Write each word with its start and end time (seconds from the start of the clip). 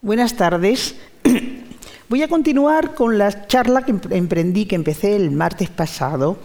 Buenas 0.00 0.36
tardes. 0.36 0.94
Voy 2.08 2.22
a 2.22 2.28
continuar 2.28 2.94
con 2.94 3.18
la 3.18 3.48
charla 3.48 3.82
que 3.82 3.90
emprendí, 4.10 4.64
que 4.64 4.76
empecé 4.76 5.16
el 5.16 5.32
martes 5.32 5.70
pasado, 5.70 6.38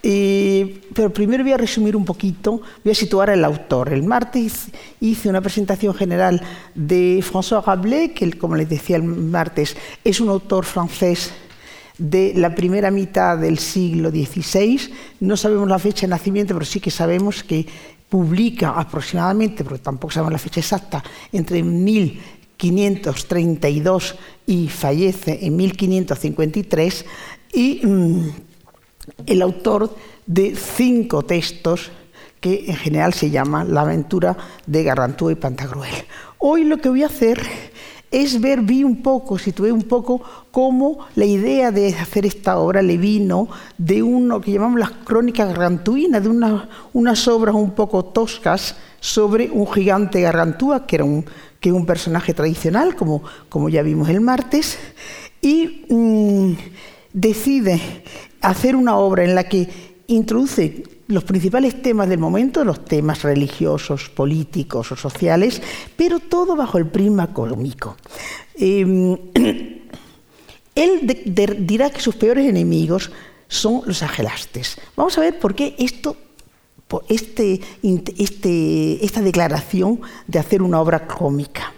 eh, 0.00 0.80
pero 0.94 1.12
primero 1.12 1.42
voy 1.42 1.52
a 1.52 1.58
resumir 1.58 1.94
un 1.94 2.06
poquito, 2.06 2.62
voy 2.84 2.92
a 2.92 2.94
situar 2.94 3.28
al 3.28 3.44
autor. 3.44 3.92
El 3.92 4.04
martes 4.04 4.68
hice 5.00 5.28
una 5.28 5.42
presentación 5.42 5.92
general 5.92 6.40
de 6.74 7.22
François 7.22 7.62
Rabelais, 7.62 8.12
que 8.12 8.30
como 8.38 8.54
les 8.54 8.68
decía 8.68 8.96
el 8.96 9.02
martes, 9.02 9.76
es 10.04 10.20
un 10.20 10.28
autor 10.28 10.64
francés 10.64 11.32
de 11.98 12.32
la 12.36 12.54
primera 12.54 12.92
mitad 12.92 13.36
del 13.36 13.58
siglo 13.58 14.10
XVI. 14.10 14.80
No 15.18 15.36
sabemos 15.36 15.68
la 15.68 15.80
fecha 15.80 16.06
de 16.06 16.12
nacimiento, 16.12 16.54
pero 16.54 16.64
sí 16.64 16.78
que 16.78 16.92
sabemos 16.92 17.42
que 17.42 17.66
publica 18.08 18.70
aproximadamente, 18.70 19.64
porque 19.64 19.82
tampoco 19.82 20.12
sabemos 20.12 20.32
la 20.32 20.38
fecha 20.38 20.60
exacta, 20.60 21.04
entre 21.32 21.62
1000 21.62 22.39
532 22.60 24.16
y 24.46 24.68
fallece 24.68 25.38
en 25.46 25.56
1553 25.56 27.06
y 27.54 27.80
mm, 27.82 28.30
el 29.26 29.42
autor 29.42 29.96
de 30.26 30.54
cinco 30.54 31.22
textos 31.22 31.90
que 32.38 32.66
en 32.66 32.76
general 32.76 33.14
se 33.14 33.30
llama 33.30 33.64
La 33.64 33.80
aventura 33.80 34.36
de 34.66 34.82
Gargantúa 34.82 35.32
y 35.32 35.36
Pantagruel. 35.36 35.94
Hoy 36.38 36.64
lo 36.64 36.78
que 36.78 36.90
voy 36.90 37.02
a 37.02 37.06
hacer 37.06 37.40
es 38.10 38.40
ver, 38.40 38.60
vi 38.60 38.84
un 38.84 39.02
poco, 39.02 39.38
situé 39.38 39.72
un 39.72 39.84
poco 39.84 40.20
cómo 40.50 41.06
la 41.14 41.24
idea 41.24 41.70
de 41.70 41.88
hacer 41.94 42.26
esta 42.26 42.58
obra 42.58 42.82
le 42.82 42.98
vino 42.98 43.48
de 43.78 44.02
uno 44.02 44.40
que 44.40 44.52
llamamos 44.52 44.80
las 44.80 44.90
crónicas 44.90 45.48
gargantuinas, 45.48 46.22
de 46.22 46.28
unas 46.92 47.28
obras 47.28 47.54
un 47.54 47.70
poco 47.70 48.04
toscas 48.04 48.76
sobre 49.00 49.50
un 49.50 49.66
gigante 49.72 50.20
gargantúa, 50.20 50.86
que 50.86 50.96
era 50.96 51.04
un 51.04 51.24
que 51.60 51.72
un 51.72 51.86
personaje 51.86 52.34
tradicional, 52.34 52.96
como, 52.96 53.22
como 53.48 53.68
ya 53.68 53.82
vimos 53.82 54.08
el 54.08 54.20
martes, 54.20 54.78
y 55.42 55.84
mm, 55.88 56.52
decide 57.12 57.80
hacer 58.40 58.76
una 58.76 58.96
obra 58.96 59.24
en 59.24 59.34
la 59.34 59.44
que 59.44 59.68
introduce 60.06 60.82
los 61.06 61.24
principales 61.24 61.82
temas 61.82 62.08
del 62.08 62.18
momento, 62.18 62.64
los 62.64 62.84
temas 62.84 63.22
religiosos, 63.22 64.08
políticos 64.08 64.92
o 64.92 64.96
sociales, 64.96 65.60
pero 65.96 66.20
todo 66.20 66.56
bajo 66.56 66.78
el 66.78 66.86
prisma 66.86 67.32
cómico. 67.32 67.96
Em, 68.54 69.16
él 70.74 71.56
dirá 71.60 71.90
que 71.90 72.00
sus 72.00 72.14
peores 72.14 72.46
enemigos 72.46 73.10
son 73.48 73.82
los 73.86 74.02
agelastes. 74.02 74.78
Vamos 74.96 75.18
a 75.18 75.22
ver 75.22 75.38
por 75.38 75.54
qué 75.54 75.74
esto 75.78 76.16
este, 77.08 77.60
este, 78.18 79.04
esta 79.04 79.20
declaración 79.22 80.00
de 80.26 80.38
hacer 80.38 80.62
una 80.62 80.80
obra 80.80 81.06
cómica. 81.06 81.72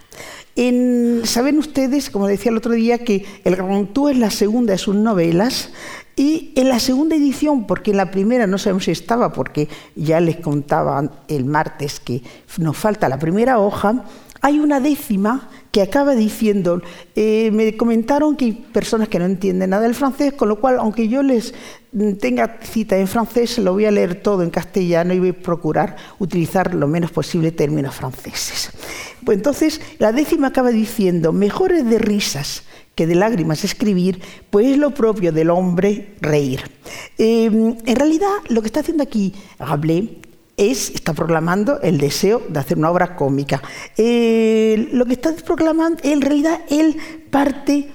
Saben 0.55 1.59
ustedes, 1.59 2.11
como 2.11 2.27
decía 2.27 2.51
el 2.51 2.59
otro 2.59 2.73
día, 2.73 2.99
que 2.99 3.25
El 3.45 3.57
Gargantúa 3.57 4.11
es 4.11 4.19
la 4.19 4.31
segunda 4.31 4.73
de 4.73 4.79
sus 4.79 4.95
novelas 4.95 5.71
y 6.15 6.53
en 6.57 6.69
la 6.69 6.79
segunda 6.79 7.17
edición, 7.17 7.67
porque 7.67 7.93
en 7.93 7.97
la 7.97 8.11
primera 8.11 8.47
no 8.47 8.59
sabemos 8.59 8.85
si 8.85 8.91
estaba, 8.91 9.33
porque 9.33 9.69
ya 9.97 10.21
les 10.21 10.37
contaba 10.37 11.11
el 11.29 11.47
martes 11.47 12.01
que 12.01 12.23
nos 12.59 12.77
falta 12.77 13.09
la 13.09 13.19
primera 13.19 13.59
hoja, 13.59 14.05
hay 14.43 14.59
una 14.59 14.81
décima 14.81 15.49
que 15.73 15.81
acaba 15.81 16.15
diciendo, 16.15 16.83
eh, 17.17 17.51
me 17.51 17.77
comentaron 17.79 18.37
que 18.37 18.45
hay 18.45 18.53
personas 18.53 19.09
que 19.09 19.19
no 19.19 19.25
entienden 19.25 19.71
nada 19.71 19.83
del 19.85 19.95
francés, 19.95 20.35
con 20.35 20.51
lo 20.51 20.61
cual, 20.61 20.77
aunque 20.79 21.09
yo 21.09 21.23
les 21.23 21.55
tenga 22.21 22.59
cita 22.63 22.99
en 22.99 23.09
francés, 23.09 23.59
lo 23.59 23.73
voy 23.73 23.87
a 23.87 23.91
leer 23.91 24.23
todo 24.23 24.43
en 24.43 24.51
castellano 24.51 25.15
y 25.15 25.19
voy 25.19 25.31
a 25.31 25.33
procurar 25.33 25.97
utilizar 26.19 26.75
lo 26.75 26.87
menos 26.89 27.11
posible 27.11 27.53
términos 27.53 27.95
franceses. 27.95 28.71
Pues 29.25 29.39
entonces, 29.39 29.81
la 29.99 30.13
décima 30.13 30.49
acaba 30.49 30.71
diciendo, 30.71 31.33
mejores 31.33 31.89
de 31.89 31.99
risas 31.99 32.65
que 32.95 33.07
de 33.07 33.15
lágrimas 33.15 33.65
escribir, 33.65 34.21
pues 34.51 34.67
es 34.67 34.77
lo 34.77 34.91
propio 34.91 35.33
del 35.33 35.49
hombre 35.49 36.17
reír. 36.21 36.61
Em, 37.17 37.79
en 37.87 37.97
realidad, 37.97 38.29
lo 38.51 38.61
que 38.61 38.67
está 38.67 38.81
haciendo 38.81 39.05
aquí 39.05 39.33
Rabelais 39.59 40.11
es, 40.57 40.91
está 40.91 41.13
proclamando 41.13 41.81
el 41.81 41.99
deseo 41.99 42.43
de 42.49 42.59
hacer 42.59 42.79
una 42.79 42.91
obra 42.91 43.17
cómica. 43.17 43.63
Eh, 43.97 44.89
lo 44.93 45.07
que 45.07 45.15
está 45.15 45.35
proclamando, 45.45 45.99
en 46.03 46.21
realidad, 46.21 46.61
él 46.71 46.97
parte 47.31 47.91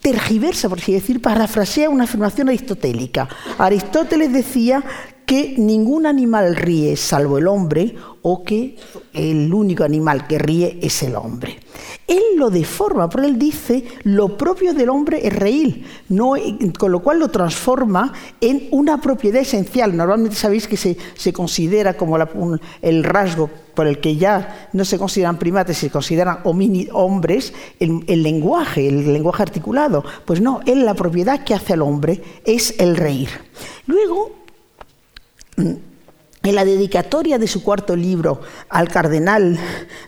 tergiversa, 0.00 0.68
por 0.68 0.78
así 0.78 0.92
decir, 0.92 1.22
parafrasea 1.22 1.88
una 1.88 2.04
afirmación 2.04 2.48
aristotélica. 2.48 3.28
Aristóteles 3.58 4.32
decía 4.32 4.84
que 5.24 5.54
ningún 5.56 6.06
animal 6.06 6.56
ríe 6.56 6.96
salvo 6.96 7.38
el 7.38 7.48
hombre 7.48 7.94
o 8.26 8.42
que 8.42 8.76
el 9.12 9.52
único 9.52 9.84
animal 9.84 10.26
que 10.26 10.38
ríe 10.38 10.78
es 10.80 11.02
el 11.02 11.14
hombre. 11.14 11.58
Él 12.06 12.22
lo 12.38 12.48
deforma, 12.48 13.08
porque 13.08 13.26
él 13.28 13.38
dice 13.38 13.84
lo 14.04 14.38
propio 14.38 14.72
del 14.72 14.88
hombre 14.88 15.26
es 15.26 15.32
reír, 15.34 15.84
con 16.78 16.90
lo 16.90 17.00
cual 17.00 17.18
lo 17.18 17.28
transforma 17.28 18.14
en 18.40 18.68
una 18.70 18.98
propiedad 18.98 19.42
esencial. 19.42 19.94
Normalmente 19.94 20.36
sabéis 20.36 20.66
que 20.66 20.78
se, 20.78 21.32
considera 21.34 21.98
como 21.98 22.16
el 22.80 23.04
rasgo 23.04 23.50
por 23.74 23.86
el 23.86 24.00
que 24.00 24.16
ya 24.16 24.70
no 24.72 24.86
se 24.86 24.98
consideran 24.98 25.38
primates, 25.38 25.76
se 25.76 25.90
consideran 25.90 26.38
hombres, 26.92 27.52
el, 27.78 28.22
lenguaje, 28.22 28.88
el 28.88 29.12
lenguaje 29.12 29.42
articulado. 29.42 30.02
Pues 30.24 30.40
no, 30.40 30.60
él 30.64 30.86
la 30.86 30.94
propiedad 30.94 31.44
que 31.44 31.52
hace 31.52 31.74
al 31.74 31.82
hombre 31.82 32.22
es 32.46 32.74
el 32.78 32.96
reír. 32.96 33.28
Luego, 33.86 34.32
en 36.44 36.54
la 36.54 36.64
dedicatoria 36.64 37.38
de 37.38 37.48
su 37.48 37.62
cuarto 37.62 37.96
libro 37.96 38.42
al 38.68 38.88
cardenal 38.88 39.58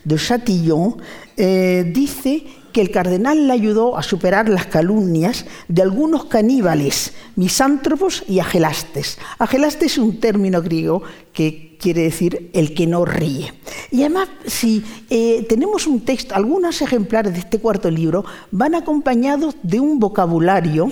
de 0.03 0.15
Chatillon, 0.17 0.97
eh, 1.35 1.91
dice 1.93 2.43
que 2.77 2.81
el 2.81 2.91
cardenal 2.91 3.47
le 3.47 3.53
ayudó 3.53 3.97
a 3.97 4.03
superar 4.03 4.49
las 4.49 4.67
calumnias 4.67 5.47
de 5.67 5.81
algunos 5.81 6.25
caníbales, 6.25 7.11
misántropos 7.35 8.23
y 8.27 8.37
agelastes. 8.37 9.17
Agelastes 9.39 9.93
es 9.93 9.97
un 9.97 10.19
término 10.19 10.61
griego 10.61 11.01
que 11.33 11.75
quiere 11.79 12.03
decir 12.03 12.51
el 12.53 12.75
que 12.75 12.85
no 12.85 13.03
ríe. 13.03 13.51
Y 13.89 14.01
además, 14.01 14.29
si 14.45 14.83
eh, 15.09 15.43
tenemos 15.49 15.87
un 15.87 16.01
texto, 16.01 16.35
algunos 16.35 16.79
ejemplares 16.83 17.33
de 17.33 17.39
este 17.39 17.57
cuarto 17.57 17.89
libro 17.89 18.23
van 18.51 18.75
acompañados 18.75 19.55
de 19.63 19.79
un 19.79 19.97
vocabulario, 19.97 20.91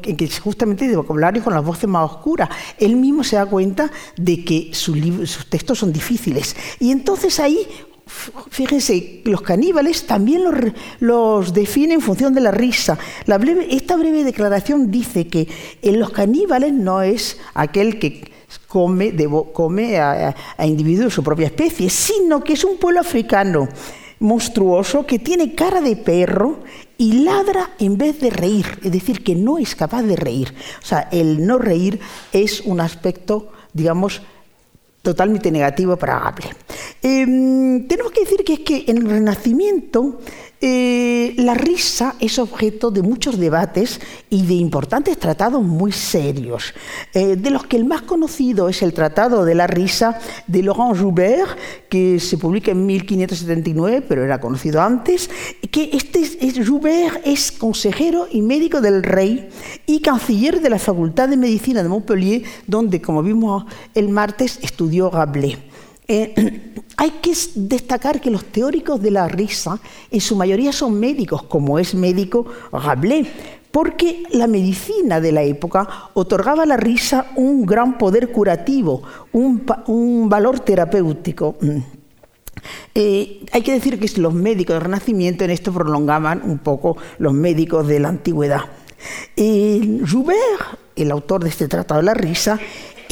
que 0.00 0.24
es 0.24 0.40
justamente 0.40 0.88
de 0.88 0.96
vocabulario 0.96 1.44
con 1.44 1.52
las 1.52 1.64
voces 1.64 1.90
más 1.90 2.10
oscuras. 2.10 2.48
Él 2.78 2.96
mismo 2.96 3.22
se 3.22 3.36
da 3.36 3.44
cuenta 3.44 3.90
de 4.16 4.44
que 4.44 4.70
sus 4.72 4.96
textos 5.50 5.78
son 5.78 5.92
difíciles. 5.92 6.56
Y 6.80 6.90
entonces 6.90 7.38
ahí 7.38 7.66
Fíjense, 8.50 9.20
los 9.24 9.42
caníbales 9.42 10.06
también 10.06 10.42
los, 11.00 11.52
definen 11.52 11.92
en 11.92 12.00
función 12.00 12.34
de 12.34 12.40
la 12.40 12.50
risa. 12.50 12.98
esta 13.70 13.96
breve 13.96 14.24
declaración 14.24 14.90
dice 14.90 15.28
que 15.28 15.48
en 15.82 16.00
los 16.00 16.10
caníbales 16.10 16.72
no 16.72 17.02
es 17.02 17.38
aquel 17.54 17.98
que 17.98 18.30
come, 18.66 19.14
come 19.52 19.98
a, 19.98 20.34
individuos 20.64 21.06
de 21.06 21.10
su 21.10 21.22
propia 21.22 21.46
especie, 21.46 21.90
sino 21.90 22.42
que 22.42 22.54
es 22.54 22.64
un 22.64 22.78
pueblo 22.78 23.00
africano 23.00 23.68
monstruoso 24.20 25.06
que 25.06 25.18
tiene 25.18 25.54
cara 25.54 25.80
de 25.80 25.94
perro 25.94 26.60
y 26.96 27.24
ladra 27.24 27.70
en 27.78 27.96
vez 27.96 28.20
de 28.20 28.30
reír, 28.30 28.66
es 28.82 28.90
decir, 28.90 29.22
que 29.22 29.36
no 29.36 29.58
es 29.58 29.76
capaz 29.76 30.02
de 30.02 30.16
reír. 30.16 30.54
O 30.82 30.86
sea, 30.86 31.08
el 31.12 31.46
no 31.46 31.58
reír 31.58 32.00
es 32.32 32.62
un 32.62 32.80
aspecto, 32.80 33.52
digamos, 33.72 34.22
totalmente 35.02 35.50
negativo 35.50 35.96
para 35.96 36.18
Gable. 36.18 36.50
Em, 37.02 37.86
tenemos 37.86 38.12
que 38.12 38.20
decir 38.20 38.44
que 38.44 38.54
es 38.54 38.60
que 38.60 38.84
en 38.88 38.98
el 38.98 39.08
Renacimiento 39.08 40.20
eh, 40.60 41.34
la 41.36 41.54
risa 41.54 42.16
es 42.18 42.38
objeto 42.40 42.90
de 42.90 43.02
muchos 43.02 43.38
debates 43.38 44.00
y 44.28 44.44
de 44.44 44.54
importantes 44.54 45.16
tratados 45.16 45.62
muy 45.62 45.92
serios, 45.92 46.74
eh, 47.14 47.36
de 47.36 47.50
los 47.50 47.66
que 47.66 47.76
el 47.76 47.84
más 47.84 48.02
conocido 48.02 48.68
es 48.68 48.82
el 48.82 48.92
Tratado 48.92 49.44
de 49.44 49.54
la 49.54 49.68
Risa 49.68 50.18
de 50.48 50.64
Laurent 50.64 51.00
Joubert, 51.00 51.56
que 51.88 52.18
se 52.18 52.38
publica 52.38 52.72
en 52.72 52.86
1579, 52.86 54.02
pero 54.08 54.24
era 54.24 54.40
conocido 54.40 54.82
antes, 54.82 55.30
que 55.70 55.90
este 55.92 56.24
Joubert 56.64 57.20
es 57.24 57.52
consejero 57.52 58.26
y 58.30 58.42
médico 58.42 58.80
del 58.80 59.04
rey 59.04 59.48
y 59.86 60.00
canciller 60.00 60.60
de 60.60 60.70
la 60.70 60.80
Facultad 60.80 61.28
de 61.28 61.36
Medicina 61.36 61.84
de 61.84 61.88
Montpellier, 61.88 62.42
donde, 62.66 63.00
como 63.00 63.22
vimos 63.22 63.64
el 63.94 64.08
martes, 64.08 64.58
estudió 64.62 65.08
Rabelais. 65.10 65.58
Eh, 66.08 66.72
hay 66.96 67.10
que 67.22 67.32
destacar 67.54 68.20
que 68.20 68.30
los 68.30 68.44
teóricos 68.46 69.00
de 69.00 69.10
la 69.10 69.28
risa 69.28 69.78
en 70.10 70.20
su 70.20 70.34
mayoría 70.34 70.72
son 70.72 70.98
médicos, 70.98 71.42
como 71.42 71.78
es 71.78 71.94
médico 71.94 72.46
Rabelais, 72.72 73.28
porque 73.70 74.22
la 74.30 74.46
medicina 74.46 75.20
de 75.20 75.32
la 75.32 75.42
época 75.42 76.10
otorgaba 76.14 76.62
a 76.62 76.66
la 76.66 76.78
risa 76.78 77.26
un 77.36 77.66
gran 77.66 77.98
poder 77.98 78.32
curativo, 78.32 79.02
un, 79.32 80.28
valor 80.28 80.60
terapéutico. 80.60 81.56
Mm. 81.60 81.78
Eh, 82.94 83.46
hay 83.52 83.62
que 83.62 83.72
decir 83.72 84.00
que 84.00 84.20
los 84.20 84.34
médicos 84.34 84.74
del 84.74 84.84
Renacimiento 84.84 85.44
en 85.44 85.50
esto 85.50 85.72
prolongaban 85.72 86.42
un 86.42 86.58
poco 86.58 86.96
los 87.18 87.32
médicos 87.32 87.86
de 87.86 88.00
la 88.00 88.08
antigüedad. 88.08 88.62
Eh, 89.36 90.00
Joubert, 90.10 90.78
el 90.96 91.10
autor 91.10 91.44
de 91.44 91.50
este 91.50 91.68
Tratado 91.68 92.00
de 92.00 92.06
la 92.06 92.14
Risa, 92.14 92.58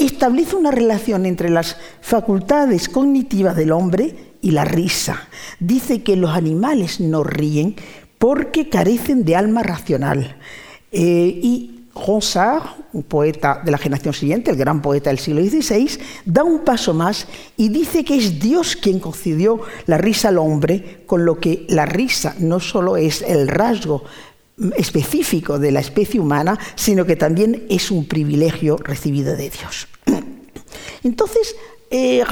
establece 0.05 0.57
una 0.57 0.71
relación 0.71 1.27
entre 1.27 1.51
las 1.51 1.77
facultades 2.01 2.89
cognitivas 2.89 3.57
del 3.57 3.73
hombre 3.73 4.35
y 4.43 4.51
la 4.51 4.65
risa. 4.65 5.29
Dice 5.59 6.03
que 6.03 6.17
los 6.17 6.31
animales 6.31 7.01
no 7.01 7.25
ríen 7.25 7.77
porque 8.19 8.69
carecen 8.69 9.25
de 9.25 9.37
alma 9.37 9.63
racional. 9.63 10.37
Eh, 10.93 11.41
y 11.43 11.77
Ronsard, 11.95 12.63
un 12.93 13.03
poeta 13.05 13.63
de 13.65 13.71
la 13.71 13.79
generación 13.79 14.13
siguiente, 14.13 14.51
el 14.51 14.57
gran 14.57 14.83
poeta 14.83 15.11
del 15.11 15.19
siglo 15.19 15.43
XVI, 15.43 15.99
da 16.25 16.45
un 16.45 16.61
paso 16.61 16.93
más 16.93 17.27
y 17.57 17.71
dice 17.71 18.05
que 18.05 18.17
es 18.17 18.39
Dios 18.39 18.77
quien 18.77 19.01
concedió 19.01 19.61
la 19.87 19.99
risa 19.99 20.29
al 20.29 20.39
hombre, 20.39 21.05
con 21.07 21.25
lo 21.25 21.41
que 21.41 21.67
la 21.69 21.87
risa 21.87 22.35
no 22.39 22.61
solo 22.61 22.97
es 22.97 23.23
el 23.23 23.49
rasgo 23.49 24.05
específico 24.77 25.59
de 25.59 25.71
la 25.71 25.81
especie 25.81 26.21
humana, 26.21 26.59
sino 26.75 27.05
que 27.05 27.17
también 27.17 27.67
es 27.69 27.91
un 27.91 28.07
privilegio 28.07 28.77
recibido 28.79 29.37
de 29.37 29.51
Dios. 29.51 29.89
Entonces, 31.03 31.57
eh, 31.91 32.25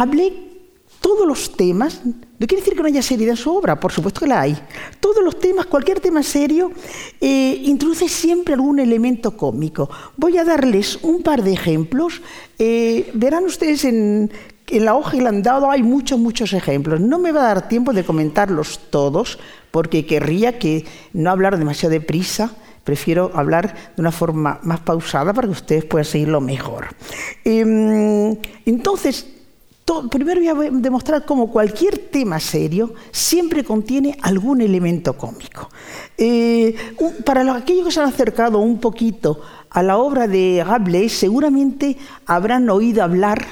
todos 1.00 1.26
los 1.26 1.54
temas, 1.54 2.00
no 2.04 2.46
quiere 2.46 2.62
decir 2.62 2.74
que 2.74 2.80
no 2.80 2.88
haya 2.88 3.02
seriedad 3.02 3.32
en 3.32 3.36
su 3.36 3.54
obra, 3.54 3.78
por 3.78 3.92
supuesto 3.92 4.20
que 4.20 4.26
la 4.26 4.40
hay. 4.40 4.56
Todos 5.00 5.22
los 5.22 5.38
temas, 5.38 5.66
cualquier 5.66 6.00
tema 6.00 6.22
serio, 6.22 6.72
eh, 7.20 7.60
introduce 7.64 8.08
siempre 8.08 8.54
algún 8.54 8.78
elemento 8.78 9.36
cómico. 9.36 9.90
Voy 10.16 10.38
a 10.38 10.44
darles 10.44 10.98
un 11.02 11.22
par 11.22 11.42
de 11.42 11.52
ejemplos. 11.52 12.22
Eh, 12.58 13.10
verán 13.12 13.44
ustedes 13.44 13.84
en, 13.84 14.30
en 14.68 14.84
la 14.84 14.94
hoja 14.94 15.12
que 15.12 15.22
le 15.22 15.28
han 15.28 15.42
dado 15.42 15.70
hay 15.70 15.82
muchos, 15.82 16.18
muchos 16.18 16.52
ejemplos. 16.52 17.00
No 17.00 17.18
me 17.18 17.32
va 17.32 17.42
a 17.42 17.54
dar 17.54 17.68
tiempo 17.68 17.92
de 17.92 18.04
comentarlos 18.04 18.80
todos, 18.90 19.38
porque 19.70 20.06
querría 20.06 20.58
que 20.58 20.84
no 21.12 21.30
hablar 21.30 21.58
demasiado 21.58 21.92
deprisa. 21.92 22.52
Prefiero 22.84 23.30
hablar 23.34 23.74
de 23.96 24.00
una 24.00 24.12
forma 24.12 24.60
más 24.62 24.80
pausada 24.80 25.32
para 25.32 25.48
que 25.48 25.52
ustedes 25.52 25.84
puedan 25.84 26.04
seguirlo 26.04 26.40
mejor. 26.40 26.88
Em, 27.44 28.36
entonces, 28.66 29.26
primero 30.10 30.40
voy 30.54 30.66
a 30.66 30.70
demostrar 30.70 31.24
cómo 31.24 31.50
cualquier 31.50 31.98
tema 31.98 32.40
serio 32.40 32.94
siempre 33.10 33.64
contiene 33.64 34.16
algún 34.22 34.60
elemento 34.60 35.16
cómico. 35.16 35.70
Eh, 36.16 36.74
para 37.24 37.54
aquellos 37.54 37.86
que 37.86 37.92
se 37.92 38.00
han 38.00 38.08
acercado 38.08 38.58
un 38.58 38.78
poquito 38.78 39.40
a 39.70 39.82
la 39.82 39.96
obra 39.96 40.28
de 40.28 40.62
Rabelais, 40.64 41.12
seguramente 41.12 41.96
habrán 42.26 42.70
oído 42.70 43.02
hablar 43.02 43.44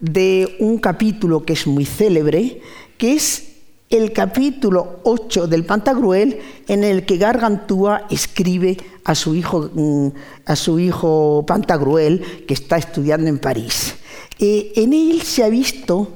de 0.00 0.56
un 0.60 0.78
capítulo 0.78 1.44
que 1.44 1.52
es 1.54 1.66
muy 1.66 1.84
célebre, 1.84 2.60
que 2.98 3.14
es 3.14 3.54
el 3.90 4.12
capítulo 4.12 5.00
8 5.04 5.46
del 5.46 5.64
Pantagruel, 5.64 6.38
en 6.68 6.84
el 6.84 7.06
que 7.06 7.16
Gargantúa 7.16 8.06
escribe 8.10 8.76
a 9.04 9.14
su 9.14 9.34
hijo, 9.34 9.70
mm, 9.72 10.08
a 10.46 10.56
su 10.56 10.78
hijo 10.78 11.44
Pantagruel, 11.46 12.44
que 12.46 12.54
está 12.54 12.76
estudiando 12.76 13.28
en 13.28 13.38
París. 13.38 13.94
Eh, 14.38 14.72
en 14.76 14.92
él 14.92 15.22
se 15.22 15.44
ha 15.44 15.48
visto 15.48 16.08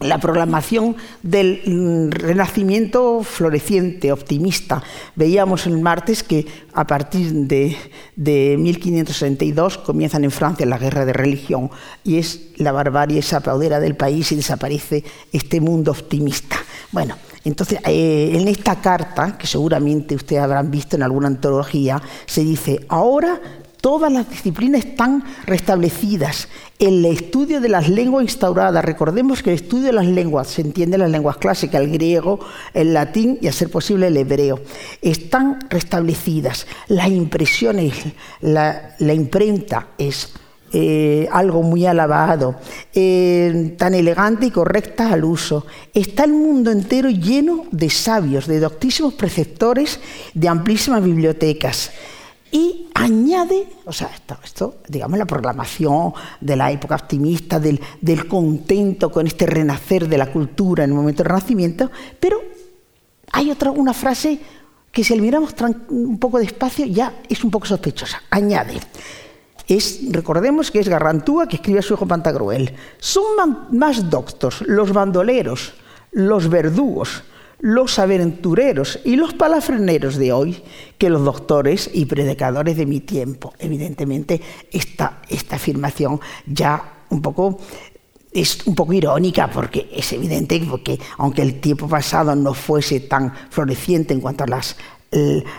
la 0.00 0.18
programación 0.18 0.96
del 1.22 1.62
mm, 1.64 2.10
renacimiento 2.10 3.22
floreciente, 3.22 4.12
optimista. 4.12 4.82
Veíamos 5.16 5.66
el 5.66 5.78
martes 5.78 6.22
que 6.22 6.46
a 6.72 6.86
partir 6.86 7.32
de, 7.32 7.76
1562 8.18 9.78
comienzan 9.78 10.24
en 10.24 10.30
Francia 10.30 10.66
la 10.66 10.78
guerra 10.78 11.04
de 11.04 11.12
religión 11.12 11.70
y 12.02 12.18
es 12.18 12.50
la 12.56 12.72
barbarie, 12.72 13.20
esa 13.20 13.38
aplaudera 13.38 13.78
del 13.78 13.96
país 13.96 14.32
y 14.32 14.36
desaparece 14.36 15.04
este 15.32 15.60
mundo 15.60 15.92
optimista. 15.92 16.56
Bueno, 16.90 17.16
entonces 17.44 17.78
eh, 17.86 18.32
en 18.34 18.48
esta 18.48 18.80
carta, 18.80 19.38
que 19.38 19.46
seguramente 19.46 20.16
ustedes 20.16 20.42
habrán 20.42 20.70
visto 20.70 20.96
en 20.96 21.04
alguna 21.04 21.28
antología, 21.28 22.02
se 22.26 22.42
dice, 22.42 22.84
ahora 22.88 23.40
Todas 23.80 24.12
las 24.12 24.28
disciplinas 24.28 24.84
están 24.84 25.22
restablecidas. 25.46 26.48
El 26.80 27.04
estudio 27.04 27.60
de 27.60 27.68
las 27.68 27.88
lenguas 27.88 28.24
instauradas, 28.24 28.84
recordemos 28.84 29.42
que 29.42 29.50
el 29.50 29.56
estudio 29.56 29.86
de 29.86 29.92
las 29.92 30.06
lenguas, 30.06 30.48
se 30.48 30.62
entiende 30.62 30.98
las 30.98 31.10
lenguas 31.10 31.36
clásicas, 31.36 31.80
el 31.80 31.92
griego, 31.92 32.40
el 32.74 32.92
latín 32.92 33.38
y 33.40 33.46
a 33.46 33.52
ser 33.52 33.70
posible 33.70 34.08
el 34.08 34.16
hebreo, 34.16 34.60
están 35.00 35.60
restablecidas. 35.70 36.66
Las 36.88 37.08
impresiones, 37.08 37.94
la, 38.40 38.96
imprenta 38.98 39.88
es 39.96 40.32
eh, 40.72 41.28
algo 41.30 41.62
muy 41.62 41.86
alabado, 41.86 42.56
eh, 42.92 43.76
tan 43.78 43.94
elegante 43.94 44.46
y 44.46 44.50
correcta 44.50 45.12
al 45.12 45.24
uso. 45.24 45.66
Está 45.94 46.24
el 46.24 46.32
mundo 46.32 46.72
entero 46.72 47.10
lleno 47.10 47.66
de 47.70 47.90
sabios, 47.90 48.48
de 48.48 48.58
doctísimos 48.58 49.14
preceptores, 49.14 50.00
de 50.34 50.48
amplísimas 50.48 51.04
bibliotecas. 51.04 51.92
Y 52.50 52.88
añade, 52.94 53.68
o 53.84 53.92
sea, 53.92 54.10
esto, 54.42 54.76
digamos, 54.88 55.18
la 55.18 55.26
proclamación 55.26 56.14
de 56.40 56.56
la 56.56 56.70
época 56.72 56.94
optimista, 56.94 57.60
del, 57.60 57.80
contento 58.28 59.10
con 59.10 59.26
este 59.26 59.46
renacer 59.46 60.08
de 60.08 60.18
la 60.18 60.32
cultura 60.32 60.84
en 60.84 60.90
el 60.90 60.96
momento 60.96 61.22
del 61.22 61.30
renacimiento, 61.30 61.90
pero 62.18 62.40
hay 63.32 63.50
otra, 63.50 63.70
una 63.70 63.92
frase 63.92 64.40
que 64.90 65.04
si 65.04 65.14
la 65.14 65.22
miramos 65.22 65.54
un 65.90 66.18
poco 66.18 66.38
despacio 66.38 66.86
ya 66.86 67.20
es 67.28 67.44
un 67.44 67.50
poco 67.50 67.66
sospechosa. 67.66 68.22
Añade, 68.30 68.80
es, 69.66 70.00
recordemos 70.10 70.70
que 70.70 70.80
es 70.80 70.88
Garrantúa 70.88 71.46
que 71.46 71.56
escribe 71.56 71.80
a 71.80 71.82
su 71.82 71.94
hijo 71.94 72.06
Pantagruel, 72.06 72.74
son 72.98 73.68
más 73.72 74.08
doctos 74.08 74.62
los 74.62 74.92
bandoleros, 74.92 75.74
los 76.12 76.48
verdugos, 76.48 77.22
los 77.60 77.98
aventureros 77.98 79.00
y 79.04 79.16
los 79.16 79.34
palafreneros 79.34 80.16
de 80.16 80.32
hoy 80.32 80.62
que 80.96 81.10
los 81.10 81.24
doctores 81.24 81.90
y 81.92 82.06
predicadores 82.06 82.76
de 82.76 82.86
mi 82.86 83.00
tiempo. 83.00 83.52
Evidentemente, 83.58 84.40
esta, 84.70 85.22
esta 85.28 85.56
afirmación 85.56 86.20
ya 86.46 87.04
un 87.10 87.22
poco 87.22 87.58
es 88.30 88.66
un 88.66 88.74
poco 88.74 88.92
irónica 88.92 89.50
porque 89.50 89.88
es 89.92 90.12
evidente 90.12 90.60
que 90.84 90.98
aunque 91.16 91.42
el 91.42 91.60
tiempo 91.60 91.88
pasado 91.88 92.34
no 92.36 92.52
fuese 92.52 93.00
tan 93.00 93.32
floreciente 93.50 94.12
en 94.12 94.20
cuanto 94.20 94.44
a 94.44 94.46
las 94.46 94.76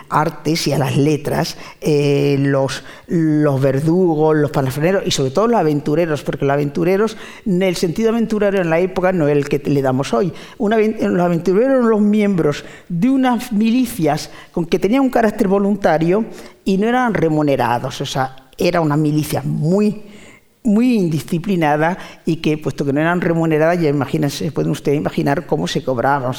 artes 0.08 0.68
y 0.68 0.72
a 0.72 0.78
las 0.78 0.96
letras, 0.96 1.56
eh, 1.80 2.36
los, 2.38 2.84
los, 3.08 3.60
verdugos, 3.60 4.36
los 4.36 4.50
palafreneros 4.50 5.02
y 5.04 5.10
sobre 5.10 5.32
todo 5.32 5.48
los 5.48 5.58
aventureros, 5.58 6.22
porque 6.22 6.44
los 6.44 6.54
aventureros, 6.54 7.16
en 7.44 7.62
el 7.62 7.74
sentido 7.74 8.10
aventurero 8.10 8.60
en 8.60 8.70
la 8.70 8.78
época 8.78 9.12
no 9.12 9.26
es 9.26 9.36
el 9.36 9.48
que 9.48 9.58
le 9.58 9.82
damos 9.82 10.14
hoy. 10.14 10.32
los 10.58 11.20
aventureros 11.20 11.70
eran 11.70 11.88
los 11.88 12.00
miembros 12.00 12.64
de 12.88 13.10
unas 13.10 13.52
milicias 13.52 14.30
con 14.52 14.66
que 14.66 14.78
tenían 14.78 15.02
un 15.02 15.10
carácter 15.10 15.48
voluntario 15.48 16.24
y 16.64 16.78
no 16.78 16.86
eran 16.86 17.12
remunerados, 17.14 18.00
o 18.00 18.06
sea, 18.06 18.36
era 18.56 18.80
una 18.80 18.96
milicia 18.96 19.42
muy 19.42 20.02
muy 20.62 20.94
indisciplinada 20.94 21.96
y 22.26 22.36
que, 22.36 22.58
puesto 22.58 22.84
que 22.84 22.92
no 22.92 23.00
eran 23.00 23.20
remuneradas, 23.20 23.80
ya 23.80 23.88
imagínense, 23.88 24.52
pueden 24.52 24.70
ustedes 24.70 24.98
imaginar 24.98 25.46
cómo 25.46 25.66
se 25.66 25.82
cobraban, 25.82 26.32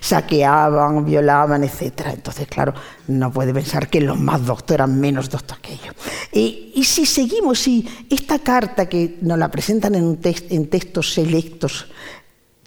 saqueaban, 0.00 1.04
violaban, 1.04 1.62
etc. 1.62 2.06
Entonces, 2.14 2.48
claro, 2.48 2.74
no 3.06 3.32
puede 3.32 3.54
pensar 3.54 3.88
que 3.88 4.00
los 4.00 4.18
más 4.18 4.44
doctos 4.44 4.74
eran 4.74 4.98
menos 4.98 5.30
doctos 5.30 5.58
que 5.60 5.74
ellos. 5.74 5.94
Y, 6.32 6.82
si 6.84 7.06
seguimos, 7.06 7.60
si 7.60 7.88
esta 8.10 8.40
carta 8.40 8.88
que 8.88 9.18
nos 9.20 9.38
la 9.38 9.50
presentan 9.50 9.94
en, 9.94 10.18
en 10.22 10.66
textos 10.68 11.12
selectos, 11.12 11.86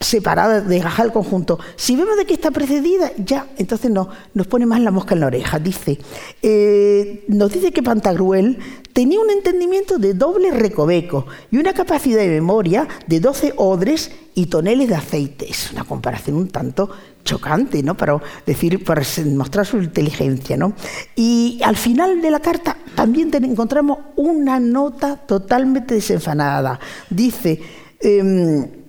separada, 0.02 0.62
de 0.62 0.78
el 0.78 1.12
conjunto. 1.12 1.60
Si 1.76 1.96
vemos 1.96 2.18
de 2.18 2.26
qué 2.26 2.34
está 2.34 2.52
precedida, 2.52 3.12
ya, 3.18 3.48
entonces 3.58 3.90
no, 3.90 4.10
nos 4.34 4.48
pone 4.48 4.66
más 4.66 4.82
la 4.82 4.92
mosca 4.92 5.14
en 5.14 5.22
la 5.22 5.28
oreja. 5.28 5.60
Dice, 5.60 6.00
eh, 6.42 7.24
nos 7.28 7.52
dice 7.52 7.72
que 7.72 7.84
Pantagruel 7.84 8.58
tenía 8.94 9.20
un 9.20 9.30
entendimiento 9.30 9.98
de 9.98 10.14
doble 10.14 10.52
recoveco 10.52 11.28
y 11.52 11.58
una 11.58 11.74
capacidad 11.74 12.20
de 12.20 12.28
memoria 12.28 12.88
de 13.08 13.20
12 13.20 13.54
odres 13.58 14.12
y 14.34 14.48
toneles 14.48 14.90
de 14.90 14.96
aceite. 14.96 15.50
Es 15.50 15.72
una 15.72 15.84
comparación 15.84 16.36
un 16.36 16.50
tanto 16.50 16.90
chocante, 17.24 17.84
¿no? 17.84 17.96
Para 17.96 18.20
decir, 18.46 18.84
para 18.84 19.04
mostrar 19.26 19.66
su 19.66 19.78
inteligencia, 19.78 20.58
¿no? 20.58 20.74
Y 21.16 21.60
al 21.64 21.78
final 21.78 22.22
de 22.22 22.32
la 22.32 22.40
carta 22.40 22.76
también 22.96 23.32
encontramos 23.34 24.00
una 24.16 24.60
nota 24.60 25.16
totalmente 25.16 25.94
desenfanada. 25.94 26.80
Dice. 27.10 27.62
Em, 28.04 28.81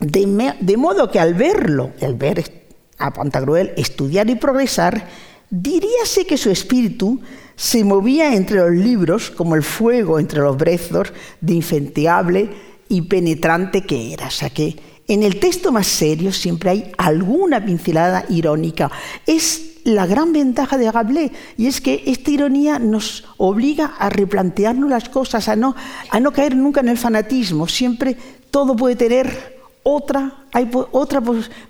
de, 0.00 0.76
modo 0.76 1.10
que 1.10 1.20
al 1.20 1.34
verlo, 1.34 1.92
al 2.00 2.14
ver 2.14 2.66
a 2.98 3.12
Pantagruel 3.12 3.72
estudiar 3.76 4.28
y 4.30 4.34
progresar, 4.34 5.06
diríase 5.50 6.26
que 6.26 6.36
su 6.36 6.50
espíritu 6.50 7.20
se 7.54 7.84
movía 7.84 8.34
entre 8.34 8.58
los 8.58 8.72
libros 8.72 9.30
como 9.30 9.54
el 9.54 9.62
fuego 9.62 10.18
entre 10.18 10.40
los 10.40 10.56
brezos 10.56 11.12
de 11.40 11.54
infentiable 11.54 12.50
y 12.88 13.02
penetrante 13.02 13.82
que 13.82 14.14
era. 14.14 14.28
O 14.28 14.30
sea 14.30 14.48
que 14.48 14.76
en 15.06 15.22
el 15.22 15.38
texto 15.38 15.70
más 15.70 15.86
serio 15.86 16.32
siempre 16.32 16.70
hay 16.70 16.92
alguna 16.96 17.64
pincelada 17.64 18.24
irónica. 18.30 18.90
Es 19.26 19.70
la 19.84 20.06
gran 20.06 20.32
ventaja 20.32 20.78
de 20.78 20.90
Gablé 20.90 21.32
y 21.56 21.66
es 21.66 21.80
que 21.80 22.02
esta 22.06 22.30
ironía 22.30 22.78
nos 22.78 23.24
obliga 23.36 23.86
a 23.98 24.08
replantearnos 24.08 24.88
las 24.88 25.08
cosas, 25.08 25.48
a 25.48 25.56
no, 25.56 25.74
a 26.10 26.20
no 26.20 26.32
caer 26.32 26.56
nunca 26.56 26.80
en 26.80 26.88
el 26.88 26.98
fanatismo. 26.98 27.68
Siempre 27.68 28.16
todo 28.50 28.76
puede 28.76 28.96
tener 28.96 29.59
otra, 29.94 30.44
hay 30.52 30.70
otra 30.92 31.22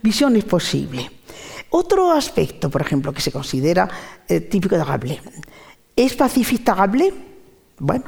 visión 0.02 0.36
es 0.36 0.44
posible. 0.44 1.10
Otro 1.70 2.12
aspecto, 2.12 2.68
por 2.68 2.80
ejemplo, 2.80 3.12
que 3.12 3.20
se 3.20 3.30
considera 3.30 3.88
eh, 4.28 4.40
típico 4.40 4.76
de 4.76 4.84
Gablé. 4.84 5.20
¿Es 5.94 6.14
pacifista 6.14 6.74
Gablé? 6.74 7.12
Bueno, 7.78 8.04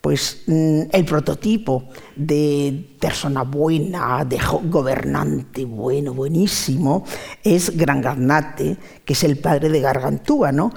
pues 0.00 0.42
mm, 0.46 0.82
el 0.92 1.04
prototipo 1.04 1.88
de 2.14 2.96
persona 3.00 3.42
buena, 3.42 4.24
de 4.24 4.38
gobernante 4.64 5.64
bueno, 5.64 6.14
buenísimo, 6.14 7.04
es 7.42 7.76
Gran 7.76 8.00
Garnate, 8.00 8.76
que 9.04 9.12
es 9.14 9.24
el 9.24 9.38
padre 9.38 9.68
de 9.68 9.80
Gargantúa, 9.80 10.52
¿no? 10.52 10.72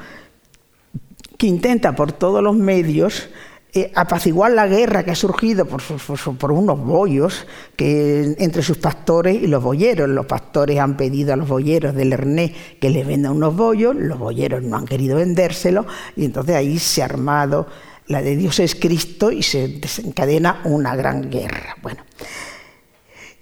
que 1.37 1.47
intenta 1.47 1.93
por 1.93 2.13
todos 2.13 2.41
los 2.41 2.55
medios 2.55 3.27
eh, 3.75 3.91
apaciguar 3.95 4.51
la 4.51 4.67
guerra 4.67 5.03
que 5.03 5.09
ha 5.09 5.15
surgido 5.15 5.65
por, 5.65 6.51
unos 6.51 6.79
bollos 6.79 7.47
que, 7.75 8.35
entre 8.37 8.61
sus 8.61 8.77
pastores 8.77 9.41
y 9.41 9.47
los 9.47 9.63
boyeros. 9.63 10.07
Los 10.09 10.27
pastores 10.27 10.79
han 10.79 10.95
pedido 10.95 11.33
a 11.33 11.35
los 11.35 11.47
boyeros 11.47 11.95
del 11.95 12.13
Herné 12.13 12.53
que 12.79 12.91
les 12.91 13.07
vendan 13.07 13.31
unos 13.31 13.55
bollos, 13.55 13.95
los 13.95 14.19
boyeros 14.19 14.61
no 14.61 14.77
han 14.77 14.85
querido 14.85 15.17
vendérselo 15.17 15.87
y 16.15 16.25
entonces 16.25 16.55
ahí 16.55 16.77
se 16.77 17.01
ha 17.01 17.05
armado 17.05 17.67
la 18.07 18.21
de 18.21 18.35
Dios 18.35 18.59
es 18.59 18.75
Cristo 18.75 19.31
y 19.31 19.43
se 19.43 19.67
desencadena 19.67 20.61
una 20.65 20.95
gran 20.95 21.29
guerra. 21.29 21.77
Bueno, 21.81 22.03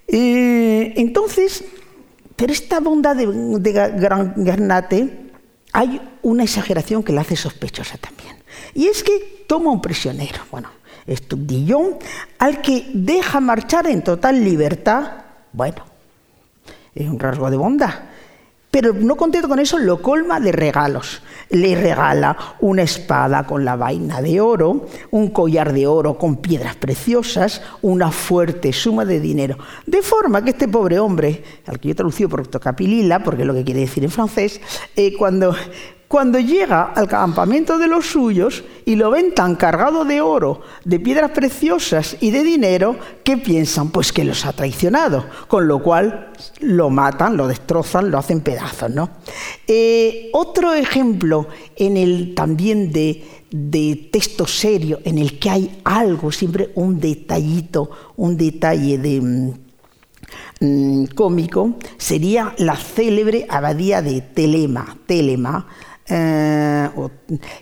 eh, 0.06 0.94
entonces, 0.96 1.64
pero 2.36 2.52
esta 2.52 2.80
bondad 2.80 3.16
de, 3.16 3.26
de 3.26 3.72
Gran 3.72 4.34
Garnate 4.36 5.30
hay 5.72 6.00
una 6.22 6.44
exageración 6.44 7.02
que 7.02 7.12
la 7.12 7.22
hace 7.22 7.36
sospechosa 7.36 7.98
también. 7.98 8.21
Y 8.74 8.86
es 8.86 9.02
que 9.02 9.44
toma 9.46 9.70
un 9.70 9.80
prisionero, 9.80 10.38
bueno, 10.50 10.68
es 11.06 11.22
Dillon, 11.28 11.96
al 12.38 12.60
que 12.60 12.90
deja 12.94 13.40
marchar 13.40 13.86
en 13.86 14.02
total 14.02 14.42
libertad, 14.42 15.12
bueno, 15.52 15.84
es 16.94 17.08
un 17.08 17.18
rasgo 17.18 17.50
de 17.50 17.56
bondad. 17.56 17.94
Pero 18.72 18.94
no 18.94 19.16
contento 19.16 19.48
con 19.48 19.58
eso, 19.58 19.78
lo 19.78 20.00
colma 20.00 20.40
de 20.40 20.50
regalos. 20.50 21.20
Le 21.50 21.74
regala 21.74 22.56
una 22.60 22.80
espada 22.80 23.44
con 23.44 23.66
la 23.66 23.76
vaina 23.76 24.22
de 24.22 24.40
oro, 24.40 24.86
un 25.10 25.28
collar 25.28 25.74
de 25.74 25.86
oro 25.86 26.16
con 26.16 26.36
piedras 26.36 26.76
preciosas, 26.76 27.60
una 27.82 28.10
fuerte 28.10 28.72
suma 28.72 29.04
de 29.04 29.20
dinero. 29.20 29.58
De 29.84 30.00
forma 30.00 30.42
que 30.42 30.52
este 30.52 30.68
pobre 30.68 30.98
hombre, 30.98 31.44
al 31.66 31.78
que 31.78 31.88
yo 31.88 31.92
he 31.92 31.96
traducido 31.96 32.30
por 32.30 32.48
capilila, 32.48 33.22
porque 33.22 33.42
es 33.42 33.46
lo 33.46 33.52
que 33.52 33.64
quiere 33.64 33.80
decir 33.80 34.04
en 34.04 34.10
francés, 34.10 34.58
eh, 34.96 35.14
cuando 35.18 35.54
cuando 36.12 36.38
llega 36.38 36.92
al 36.94 37.08
campamento 37.08 37.78
de 37.78 37.88
los 37.88 38.04
suyos 38.04 38.62
y 38.84 38.96
lo 38.96 39.10
ven 39.10 39.32
tan 39.32 39.56
cargado 39.56 40.04
de 40.04 40.20
oro, 40.20 40.60
de 40.84 41.00
piedras 41.00 41.30
preciosas 41.30 42.18
y 42.20 42.30
de 42.30 42.44
dinero, 42.44 42.96
¿qué 43.24 43.38
piensan? 43.38 43.88
Pues 43.88 44.12
que 44.12 44.22
los 44.22 44.44
ha 44.44 44.52
traicionado, 44.52 45.24
con 45.48 45.66
lo 45.66 45.82
cual 45.82 46.30
lo 46.60 46.90
matan, 46.90 47.38
lo 47.38 47.48
destrozan, 47.48 48.10
lo 48.10 48.18
hacen 48.18 48.42
pedazos. 48.42 48.90
¿no? 48.90 49.08
Eh, 49.66 50.28
otro 50.34 50.74
ejemplo 50.74 51.46
en 51.76 51.96
el, 51.96 52.34
también 52.34 52.92
de, 52.92 53.24
de 53.50 54.10
texto 54.12 54.46
serio, 54.46 55.00
en 55.04 55.16
el 55.16 55.38
que 55.38 55.48
hay 55.48 55.80
algo, 55.82 56.30
siempre 56.30 56.72
un 56.74 57.00
detallito, 57.00 57.90
un 58.16 58.36
detalle 58.36 58.98
de 58.98 59.18
mm, 59.18 59.52
mm, 60.60 61.04
cómico, 61.14 61.76
sería 61.96 62.54
la 62.58 62.76
célebre 62.76 63.46
abadía 63.48 64.02
de 64.02 64.20
Telema, 64.20 64.98
Telema 65.06 65.66
eh, 66.08 66.88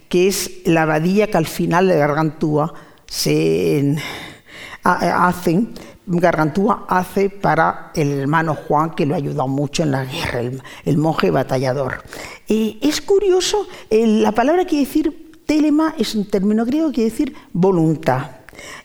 que 0.09 0.29
es 0.29 0.63
la 0.67 0.83
abadía 0.83 1.29
que 1.29 1.37
al 1.37 1.47
final 1.47 1.89
de 1.89 1.97
Gargantúa 1.97 2.73
se 3.07 3.97
hacen, 4.83 5.75
Gargantúa 6.07 6.87
hace 6.89 7.29
para 7.29 7.93
el 7.95 8.13
hermano 8.13 8.55
Juan, 8.55 8.95
que 8.95 9.05
lo 9.07 9.15
ha 9.15 9.19
ayudado 9.19 9.49
mucho 9.49 9.83
en 9.83 9.91
la 9.91 10.05
guerra, 10.05 10.41
el, 10.85 10.99
monje 10.99 11.31
batallador. 11.31 12.03
es 12.49 13.01
curioso, 13.01 13.67
la 13.91 14.33
palabra 14.33 14.65
quiere 14.65 14.87
decir 14.87 15.33
telema, 15.47 15.95
es 15.99 16.15
un 16.15 16.27
término 16.27 16.65
griego 16.65 16.93
quiere 16.93 17.11
decir 17.11 17.35
voluntad. 17.53 18.31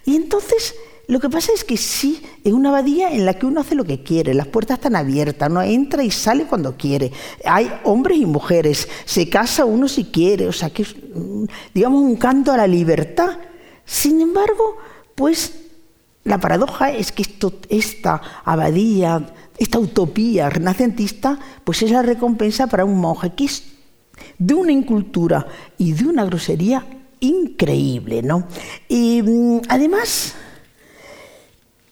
Y 0.04 0.16
entonces 0.16 0.76
lo 1.08 1.20
que 1.20 1.30
pasa 1.30 1.52
es 1.54 1.64
que 1.64 1.78
sí, 1.78 2.22
es 2.44 2.54
una 2.54 2.70
abadía 2.70 3.12
en 3.12 3.26
la 3.26 3.36
que 3.36 3.46
uno 3.46 3.62
hace 3.62 3.76
lo 3.76 3.84
que 3.84 4.02
quiere, 4.02 4.34
las 4.34 4.48
puertas 4.48 4.80
están 4.80 4.96
abiertas, 4.96 5.50
no 5.52 5.62
entra 5.62 6.04
y 6.04 6.10
sale 6.10 6.46
cuando 6.46 6.78
quiere. 6.78 7.12
Hay 7.44 7.72
hombres 7.84 8.18
y 8.18 8.26
mujeres, 8.26 8.88
se 9.06 9.30
casa 9.30 9.66
uno 9.66 9.88
si 9.88 10.06
quiere, 10.06 10.48
o 10.48 10.52
sea 10.52 10.72
que 10.72 10.82
es, 10.82 10.96
digamos, 11.74 12.02
un 12.02 12.16
canto 12.16 12.52
a 12.52 12.58
la 12.58 12.68
libertad. 12.68 13.38
Sin 13.86 14.20
embargo, 14.20 14.78
pues 15.14 15.54
la 16.24 16.40
paradoja 16.40 16.92
es 16.92 17.12
que 17.12 17.24
esta 17.70 18.22
abadía, 18.44 19.32
esta 19.60 19.78
utopía 19.78 20.50
renacentista, 20.50 21.38
pues 21.64 21.84
es 21.84 21.92
la 21.92 22.02
recompensa 22.02 22.66
para 22.66 22.84
un 22.84 23.00
monje 23.00 23.34
que 23.36 23.46
es 23.46 23.64
de 24.40 24.54
una 24.56 24.72
incultura 24.72 25.46
y 25.78 25.94
de 25.94 26.08
una 26.08 26.26
grosería 26.26 26.86
increíble, 27.20 28.24
¿no? 28.24 28.48
Y 28.88 29.22
mm, 29.22 29.62
además 29.70 30.36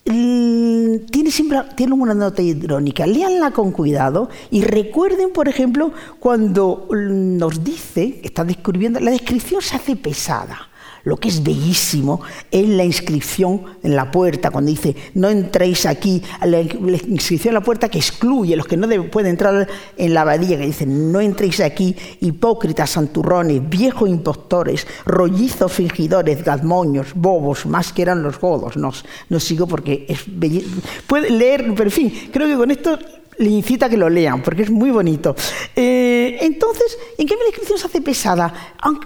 tiene 0.03 1.31
siempre 1.31 1.61
tiene 1.75 1.93
una 1.93 2.13
nota 2.13 2.41
irónica. 2.41 3.07
Leanla 3.07 3.51
con 3.51 3.71
cuidado 3.71 4.29
y 4.51 4.63
recuerden, 4.63 5.31
por 5.31 5.47
ejemplo, 5.47 5.91
cuando 6.19 6.87
nos 6.91 7.63
dice, 7.63 8.19
está 8.23 8.43
describiendo, 8.43 8.99
la 8.99 9.11
descripción 9.11 9.61
se 9.61 9.75
hace 9.75 9.95
pesada. 9.95 10.69
Lo 11.03 11.17
que 11.17 11.27
es 11.27 11.43
bellísimo 11.43 12.21
es 12.49 12.67
la 12.67 12.85
inscripción 12.85 13.63
en 13.83 13.95
la 13.95 14.09
puerta, 14.09 14.51
cuando 14.51 14.71
dice, 14.71 14.95
no 15.15 15.29
entréis 15.29 15.85
aquí, 15.85 16.21
la, 16.45 16.61
inscripción 16.61 17.49
en 17.49 17.55
la 17.55 17.61
puerta 17.61 17.89
que 17.89 17.97
excluye 17.97 18.53
a 18.53 18.57
los 18.57 18.67
que 18.67 18.77
no 18.77 18.87
pueden 19.11 19.31
entrar 19.31 19.67
en 19.97 20.13
la 20.13 20.21
abadía, 20.21 20.57
que 20.57 20.65
dice, 20.65 20.85
no 20.85 21.19
entréis 21.19 21.59
aquí, 21.59 21.95
hipócritas, 22.21 22.91
santurrones, 22.91 23.67
viejos 23.67 24.07
impostores, 24.07 24.87
rollizos 25.05 25.73
fingidores, 25.73 26.43
gazmoños, 26.43 27.07
bobos, 27.15 27.65
más 27.65 27.91
que 27.91 28.03
eran 28.03 28.23
los 28.23 28.39
godos. 28.39 28.77
No, 28.77 28.91
no 29.29 29.39
sigo 29.39 29.67
porque 29.67 30.05
es 30.07 30.23
bellísimo. 30.25 30.81
Puede 31.05 31.29
leer, 31.29 31.65
pero 31.75 31.89
en 31.89 31.91
fin, 31.91 32.29
creo 32.31 32.47
que 32.47 32.55
con 32.55 32.71
esto 32.71 32.97
le 33.37 33.49
incita 33.49 33.87
a 33.87 33.89
que 33.89 33.97
lo 33.97 34.09
lean, 34.09 34.41
porque 34.41 34.63
es 34.63 34.69
muy 34.69 34.91
bonito. 34.91 35.35
Eh, 35.75 36.37
entonces, 36.41 36.97
¿en 37.17 37.27
qué 37.27 37.35
descripción 37.35 37.77
se 37.77 37.87
hace 37.87 38.01
pesada? 38.01 38.53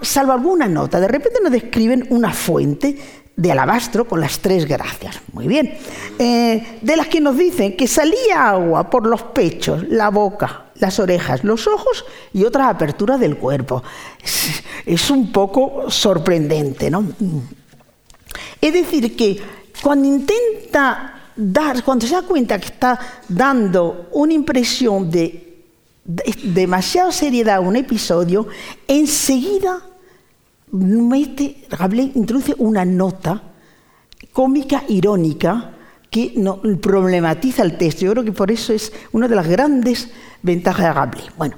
Salvo 0.02 0.32
alguna 0.32 0.68
nota, 0.68 1.00
de 1.00 1.08
repente 1.08 1.40
nos 1.42 1.52
describen 1.52 2.06
una 2.10 2.32
fuente 2.32 2.96
de 3.38 3.52
alabastro 3.52 4.04
con 4.06 4.20
las 4.20 4.40
tres 4.40 4.66
gracias. 4.66 5.20
Muy 5.32 5.46
bien. 5.46 5.78
Eh, 6.18 6.78
de 6.82 6.96
las 6.96 7.06
que 7.06 7.20
nos 7.20 7.38
dicen 7.38 7.76
que 7.76 7.86
salía 7.86 8.48
agua 8.48 8.90
por 8.90 9.06
los 9.06 9.22
pechos, 9.22 9.88
la 9.88 10.10
boca, 10.10 10.66
las 10.74 10.98
orejas, 10.98 11.44
los 11.44 11.68
ojos 11.68 12.04
y 12.32 12.44
otras 12.44 12.68
aperturas 12.68 13.20
del 13.20 13.36
cuerpo. 13.36 13.82
Es, 14.22 14.62
es 14.84 15.10
un 15.10 15.30
poco 15.30 15.88
sorprendente, 15.88 16.90
¿no? 16.90 17.04
Es 18.60 18.72
decir, 18.72 19.16
que 19.16 19.40
cuando 19.80 20.08
intenta 20.08 21.17
cuando 21.84 22.06
se 22.06 22.14
da 22.14 22.22
cuenta 22.22 22.58
que 22.58 22.66
está 22.66 22.98
dando 23.28 24.08
una 24.12 24.32
impresión 24.32 25.10
de, 25.10 25.62
demasiada 26.42 27.12
seriedad 27.12 27.56
a 27.56 27.60
un 27.60 27.76
episodio, 27.76 28.48
enseguida 28.86 29.82
mete, 30.72 31.64
introduce 32.14 32.54
una 32.58 32.84
nota 32.84 33.42
cómica, 34.32 34.84
irónica, 34.88 35.74
que 36.10 36.32
no, 36.36 36.60
problematiza 36.80 37.62
el 37.62 37.76
texto. 37.76 38.04
Yo 38.04 38.12
creo 38.12 38.24
que 38.24 38.32
por 38.32 38.50
eso 38.50 38.72
es 38.72 38.92
una 39.12 39.28
de 39.28 39.36
las 39.36 39.46
grandes 39.46 40.10
ventajas 40.42 40.86
de 40.86 40.94
Gable. 40.94 41.22
Bueno, 41.36 41.56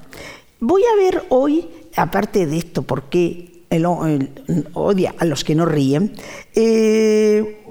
voy 0.59 0.83
a 0.83 0.95
ver 0.95 1.25
hoy, 1.29 1.67
aparte 1.95 2.45
de 2.45 2.57
esto, 2.57 2.83
por 2.83 3.03
qué 3.03 3.63
odia 4.73 5.15
a 5.17 5.25
los 5.25 5.43
que 5.43 5.55
no 5.55 5.65
ríen, 5.65 6.13
eh, 6.53 7.63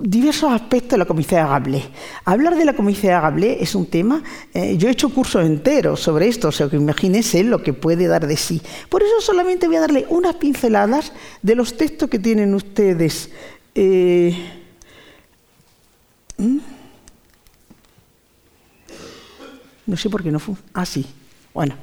diversos 0.00 0.52
aspectos 0.52 0.90
de 0.92 0.98
la 0.98 1.04
comicidad 1.04 1.48
Gablé. 1.48 1.82
Hablar 2.24 2.56
de 2.56 2.64
la 2.64 2.74
comicidad 2.74 3.22
Gablé 3.22 3.62
es 3.62 3.74
un 3.74 3.86
tema, 3.86 4.22
eh, 4.52 4.76
yo 4.76 4.88
he 4.88 4.92
hecho 4.92 5.08
cursos 5.10 5.44
enteros 5.44 6.00
sobre 6.00 6.28
esto, 6.28 6.48
o 6.48 6.52
sea 6.52 6.68
que 6.68 6.76
imagínense 6.76 7.42
lo 7.44 7.62
que 7.62 7.72
puede 7.72 8.06
dar 8.06 8.26
de 8.26 8.36
sí. 8.36 8.60
Por 8.88 9.02
eso 9.02 9.20
solamente 9.20 9.66
voy 9.66 9.76
a 9.76 9.80
darle 9.80 10.06
unas 10.08 10.36
pinceladas 10.36 11.12
de 11.42 11.54
los 11.54 11.76
textos 11.76 12.08
que 12.10 12.18
tienen 12.18 12.54
ustedes. 12.54 13.30
Eh, 13.74 14.36
¿hmm? 16.38 16.58
No 19.86 19.96
sé 19.96 20.10
por 20.10 20.22
qué 20.22 20.30
no 20.30 20.38
fue. 20.38 20.54
Ah, 20.74 20.84
sí. 20.84 21.06
Bueno. 21.54 21.76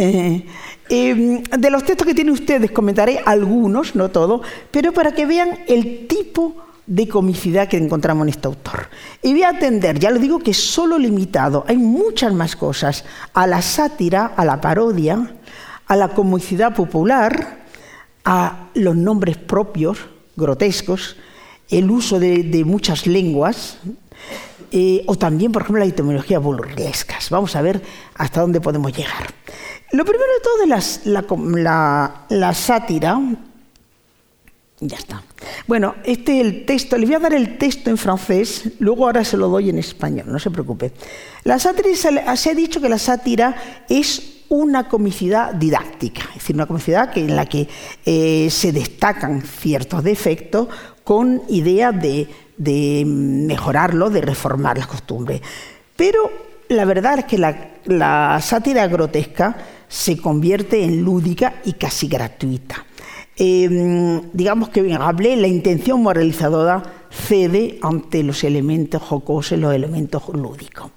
Eh, 0.00 0.44
de 0.88 1.70
los 1.70 1.84
textos 1.84 2.06
que 2.06 2.14
tienen 2.14 2.32
ustedes 2.32 2.70
comentaré 2.70 3.20
algunos, 3.26 3.96
no 3.96 4.10
todos, 4.10 4.46
pero 4.70 4.92
para 4.92 5.10
que 5.10 5.26
vean 5.26 5.58
el 5.66 6.06
tipo 6.06 6.67
de 6.88 7.06
comicidad 7.06 7.68
que 7.68 7.76
encontramos 7.76 8.24
en 8.24 8.30
este 8.30 8.48
autor. 8.48 8.88
Y 9.22 9.32
voy 9.32 9.42
a 9.42 9.50
atender, 9.50 9.98
ya 9.98 10.10
lo 10.10 10.18
digo 10.18 10.38
que 10.38 10.52
es 10.52 10.56
solo 10.56 10.98
limitado, 10.98 11.64
hay 11.68 11.76
muchas 11.76 12.32
más 12.32 12.56
cosas, 12.56 13.04
a 13.34 13.46
la 13.46 13.60
sátira, 13.60 14.32
a 14.36 14.44
la 14.44 14.60
parodia, 14.60 15.34
a 15.86 15.96
la 15.96 16.08
comicidad 16.08 16.74
popular, 16.74 17.58
a 18.24 18.68
los 18.74 18.96
nombres 18.96 19.36
propios, 19.36 19.98
grotescos, 20.34 21.16
el 21.68 21.90
uso 21.90 22.18
de, 22.18 22.62
muchas 22.64 23.06
lenguas, 23.06 23.78
eh, 24.70 25.04
o 25.06 25.16
también, 25.16 25.52
por 25.52 25.62
ejemplo, 25.62 25.84
la 25.84 25.90
etimología 25.90 26.38
burlescas. 26.38 27.28
Vamos 27.28 27.54
a 27.54 27.62
ver 27.62 27.82
hasta 28.14 28.40
dónde 28.40 28.60
podemos 28.60 28.96
llegar. 28.96 29.32
Lo 29.92 30.04
primero 30.04 30.30
de 30.32 30.40
todo 30.42 30.76
es 30.76 31.06
la, 32.30 32.54
sátira, 32.54 33.20
ya 34.80 34.96
está. 34.96 35.22
Bueno, 35.66 35.96
este 36.04 36.40
el 36.40 36.64
texto, 36.64 36.96
le 36.96 37.06
voy 37.06 37.14
a 37.14 37.18
dar 37.18 37.34
el 37.34 37.58
texto 37.58 37.90
en 37.90 37.98
francés, 37.98 38.70
luego 38.78 39.06
ahora 39.06 39.24
se 39.24 39.36
lo 39.36 39.48
doy 39.48 39.70
en 39.70 39.78
español, 39.78 40.26
no 40.28 40.38
se 40.38 40.50
preocupe. 40.50 40.92
La 41.44 41.58
sátira 41.58 41.88
se 42.36 42.50
ha 42.50 42.54
dicho 42.54 42.80
que 42.80 42.88
la 42.88 42.98
sátira 42.98 43.84
es 43.88 44.44
una 44.50 44.88
comicidad 44.88 45.52
didáctica, 45.52 46.22
es 46.28 46.34
decir, 46.34 46.56
una 46.56 46.66
comicidad 46.66 47.10
que, 47.10 47.20
en 47.20 47.36
la 47.36 47.46
que 47.46 47.68
eh, 48.06 48.48
se 48.50 48.72
destacan 48.72 49.42
ciertos 49.42 50.02
defectos 50.02 50.68
con 51.04 51.42
idea 51.48 51.92
de, 51.92 52.28
mejorarlo, 53.04 54.10
de 54.10 54.20
reformar 54.20 54.78
las 54.78 54.86
costumbres. 54.86 55.42
Pero 55.96 56.30
la 56.68 56.84
verdad 56.84 57.18
es 57.18 57.24
que 57.24 57.38
la 57.38 58.40
sátira 58.40 58.86
grotesca 58.86 59.56
se 59.88 60.18
convierte 60.18 60.84
en 60.84 61.02
lúdica 61.02 61.56
y 61.64 61.74
casi 61.74 62.08
gratuita. 62.08 62.84
Em, 63.40 64.20
digamos 64.32 64.68
que 64.70 64.82
Rabelais 64.82 65.38
la 65.38 65.46
intención 65.46 66.02
moralizadora 66.02 66.82
cede 67.10 67.78
ante 67.82 68.24
los 68.24 68.42
elementos 68.42 69.00
jocosos, 69.00 69.58
los 69.58 69.72
elementos 69.72 70.22
lúdicos. 70.34 70.90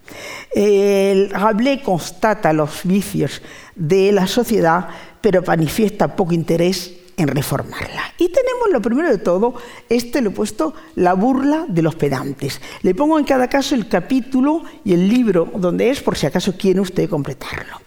El 0.54 1.30
Rabelais 1.30 1.84
constata 1.84 2.52
los 2.52 2.82
vicios 2.84 3.44
de 3.76 4.12
la 4.12 4.26
sociedad, 4.26 4.88
pero 5.22 5.44
manifiesta 5.46 6.16
poco 6.16 6.34
interés 6.34 6.98
en 7.16 7.28
reformarla. 7.28 8.14
Y 8.18 8.30
tenemos 8.30 8.70
lo 8.72 8.82
primero 8.82 9.10
de 9.10 9.20
todo, 9.20 9.54
este 9.88 10.22
lo 10.22 10.32
he 10.32 10.34
puesto, 10.34 10.74
la 10.96 11.14
burla 11.14 11.66
de 11.68 11.84
los 11.84 11.94
pedantes. 11.94 12.60
Le 12.82 12.96
pongo 12.96 13.20
en 13.20 13.26
cada 13.26 13.48
caso 13.48 13.76
el 13.76 13.88
capítulo 13.88 14.64
y 14.84 14.94
el 14.94 15.08
libro 15.08 15.48
donde 15.56 15.92
es, 15.92 16.02
por 16.02 16.18
si 16.18 16.26
acaso 16.26 16.56
quiere 16.58 16.80
usted 16.80 17.08
completarlo. 17.08 17.82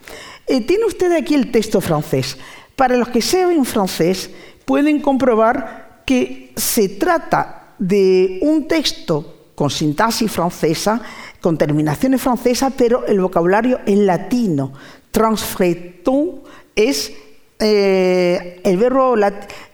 Eh, 0.46 0.61
tiene 0.61 0.84
usted 0.84 1.11
aquí 1.12 1.34
el 1.34 1.50
texto 1.50 1.80
francés. 1.80 2.37
Para 2.76 2.97
los 2.97 3.09
que 3.09 3.23
saben 3.23 3.64
francés, 3.64 4.31
pueden 4.64 5.00
comprobar 5.00 6.02
que 6.04 6.52
se 6.57 6.88
trata 6.88 7.75
de 7.78 8.38
un 8.43 8.66
texto 8.66 9.35
con 9.54 9.71
sintaxis 9.71 10.31
francesa, 10.31 11.00
con 11.40 11.57
terminaciones 11.57 12.21
francesas, 12.21 12.73
pero 12.76 13.07
el 13.07 13.21
vocabulario 13.21 13.81
es 13.87 13.99
latino. 13.99 14.73
Transfretón 15.11 16.40
es 16.75 17.12
eh, 17.61 18.61
el 18.64 18.76
verbo 18.76 19.14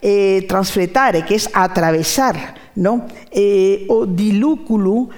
eh, 0.02 0.44
transfretare, 0.46 1.24
que 1.24 1.34
es 1.36 1.48
atravesar, 1.54 2.54
¿no? 2.74 3.06
Eh, 3.30 3.86
o 3.88 4.04
dilúculo, 4.04 5.08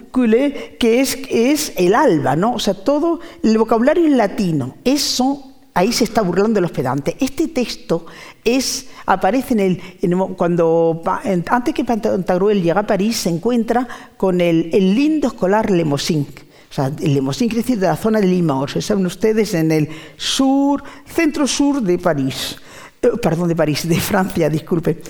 que 0.79 1.01
es, 1.01 1.19
es 1.29 1.73
el 1.77 1.95
alba, 1.95 2.37
¿no? 2.37 2.55
O 2.55 2.59
sea, 2.61 2.75
todo 2.75 3.19
el 3.43 3.59
vocabulario 3.59 4.07
es 4.07 4.13
latino. 4.13 4.77
Eso 4.85 5.52
ahí 5.75 5.93
se 5.93 6.05
está 6.05 6.23
burlando 6.23 6.55
de 6.55 6.61
los 6.61 6.71
pedantes. 6.71 7.15
Este 7.21 7.49
texto 7.49 8.07
es, 8.45 8.89
aparece 9.07 9.55
en 9.55 9.61
el, 9.61 10.17
cuando 10.37 11.03
antes 11.49 11.75
que 11.75 11.85
Pantagruel 11.85 12.63
llega 12.63 12.81
a 12.81 12.87
París 12.87 13.17
se 13.19 13.31
encuentra 13.31 13.87
con 14.17 14.41
el, 14.41 14.71
lindo 14.71 15.29
escolar 15.29 15.71
Lemosín. 15.71 16.27
O 16.71 16.75
sea, 16.75 16.87
el 16.87 17.21
quiere 17.23 17.57
decir 17.57 17.79
de 17.79 17.87
la 17.87 17.97
zona 17.97 18.21
de 18.21 18.27
Limoges, 18.27 18.87
saben 18.87 19.05
ustedes, 19.05 19.53
en 19.53 19.71
el 19.73 19.89
sur, 20.17 20.83
centro 21.07 21.47
sur 21.47 21.83
de 21.83 21.99
París. 21.99 22.57
Eh, 23.03 23.11
perdón, 23.21 23.49
de 23.49 23.57
París, 23.57 23.87
de 23.87 24.01
Francia, 24.01 24.49
disculpe. 24.49 25.03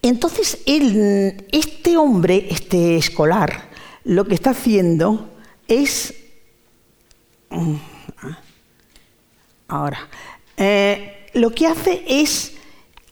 Entonces, 0.00 0.58
este 0.66 1.96
hombre, 1.96 2.48
este 2.50 2.96
escolar, 2.96 3.70
lo 4.04 4.24
que 4.26 4.34
está 4.34 4.50
haciendo 4.50 5.30
es 5.68 6.14
mm, 7.50 7.74
Ahora, 9.72 10.06
eh, 10.58 11.28
lo 11.32 11.50
que 11.50 11.66
hace 11.66 12.04
es 12.06 12.52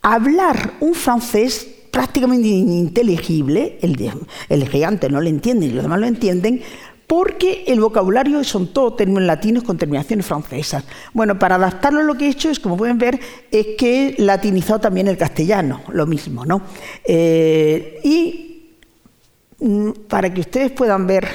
hablar 0.03 0.73
un 0.79 0.93
francés 0.93 1.67
prácticamente 1.89 2.47
ininteligible, 2.49 3.79
el, 3.81 4.69
gigante 4.69 5.09
no 5.09 5.21
lo 5.21 5.27
entiende 5.27 5.65
y 5.65 5.71
los 5.71 5.81
demás 5.81 5.99
lo 5.99 6.05
entienden, 6.05 6.61
porque 7.07 7.63
el 7.65 7.79
vocabulario 7.79 8.43
son 8.43 8.67
todos 8.67 8.95
términos 8.95 9.23
latinos 9.23 9.63
con 9.63 9.79
terminaciones 9.79 10.27
francesas. 10.27 10.83
Bueno, 11.13 11.39
para 11.39 11.55
adaptarlo 11.55 12.03
lo 12.03 12.15
que 12.15 12.27
he 12.27 12.29
hecho 12.29 12.51
es, 12.51 12.59
como 12.59 12.77
pueden 12.77 12.99
ver, 12.99 13.19
es 13.49 13.69
que 13.75 14.09
he 14.09 14.21
latinizado 14.21 14.81
también 14.81 15.07
el 15.07 15.17
castellano, 15.17 15.81
lo 15.91 16.05
mismo, 16.05 16.45
¿no? 16.45 16.61
Eh, 17.03 17.99
y 18.03 18.75
mm, 19.57 19.91
para 20.07 20.31
que 20.31 20.41
ustedes 20.41 20.71
puedan 20.71 21.07
ver 21.07 21.27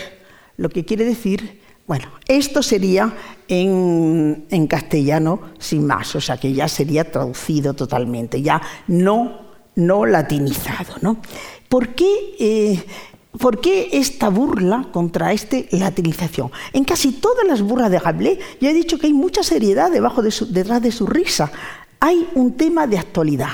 lo 0.56 0.68
que 0.68 0.84
quiere 0.84 1.04
decir, 1.04 1.65
bueno, 1.86 2.06
esto 2.26 2.62
sería 2.62 3.14
en, 3.46 4.66
castellano 4.68 5.40
sin 5.58 5.86
más, 5.86 6.16
o 6.16 6.20
sea 6.20 6.36
que 6.36 6.52
ya 6.52 6.68
sería 6.68 7.10
traducido 7.10 7.74
totalmente, 7.74 8.42
ya 8.42 8.60
no, 8.88 9.40
no 9.76 10.04
latinizado. 10.04 10.94
¿no? 11.00 11.18
¿Por 11.68 11.94
qué, 11.94 12.34
eh, 12.40 12.84
¿Por 13.38 13.60
qué 13.60 13.90
esta 13.92 14.30
burla 14.30 14.88
contra 14.92 15.32
esta 15.32 15.58
latinización? 15.70 16.50
En 16.72 16.84
casi 16.84 17.12
todas 17.12 17.46
las 17.46 17.62
burlas 17.62 17.90
de 17.90 18.00
Rabelais 18.00 18.38
ya 18.60 18.70
he 18.70 18.74
dicho 18.74 18.98
que 18.98 19.06
hay 19.06 19.12
mucha 19.12 19.44
seriedad 19.44 19.90
debajo 19.90 20.22
de 20.22 20.34
detrás 20.48 20.82
de 20.82 20.90
su 20.90 21.06
risa. 21.06 21.52
Hay 22.00 22.28
un 22.34 22.56
tema 22.56 22.86
de 22.86 22.98
actualidad. 22.98 23.50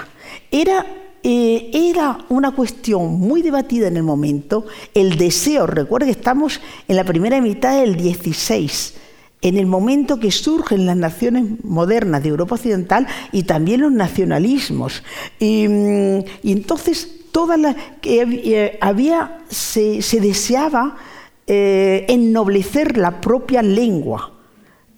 Era 0.51 1.02
eh, 1.25 1.71
era 1.73 2.19
una 2.31 2.51
cuestión 2.51 3.13
muy 3.13 3.43
debatida 3.43 3.87
en 3.87 3.97
el 3.97 4.03
momento, 4.03 4.67
el 4.93 5.17
deseo, 5.17 5.69
recuerden 5.69 6.09
que 6.09 6.19
estamos 6.19 6.61
en 6.89 6.97
la 6.97 7.05
primera 7.05 7.41
mitad 7.41 7.81
del 7.81 7.97
16, 7.97 8.95
en 9.41 9.57
el 9.57 9.67
momento 9.67 10.19
que 10.19 10.33
surgen 10.33 10.85
las 10.85 10.97
naciones 10.97 11.63
modernas 11.63 12.25
de 12.25 12.31
Europa 12.31 12.57
Occidental 12.57 13.07
y 13.31 13.45
también 13.45 13.83
los 13.83 13.93
nacionalismos. 13.93 15.05
Y, 15.39 15.69
mm, 15.69 16.25
entonces 16.43 17.09
toda 17.31 17.57
la, 17.57 17.77
que 18.01 18.23
eh, 18.23 18.79
había, 18.81 19.39
se, 19.49 20.01
deseaba 20.21 20.97
eh, 21.47 22.05
ennoblecer 22.09 22.99
la 22.99 23.21
propia 23.21 23.63
lengua 23.63 24.33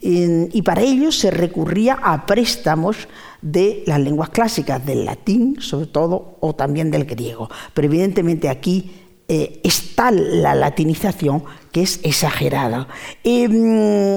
y 0.06 0.60
para 0.60 0.82
ello 0.82 1.10
se 1.10 1.30
recurría 1.30 1.94
a 1.94 2.26
préstamos 2.26 3.08
de 3.44 3.84
las 3.86 4.00
lenguas 4.00 4.30
clásicas, 4.30 4.84
del 4.86 5.04
latín 5.04 5.60
sobre 5.60 5.86
todo, 5.86 6.38
o 6.40 6.54
también 6.54 6.90
del 6.90 7.04
griego. 7.04 7.50
Pero 7.74 7.86
evidentemente 7.86 8.48
aquí 8.48 8.90
eh, 9.28 9.60
está 9.62 10.10
la 10.10 10.54
latinización 10.54 11.44
que 11.70 11.82
es 11.82 12.00
exagerada. 12.02 12.88
Mm, 13.22 14.16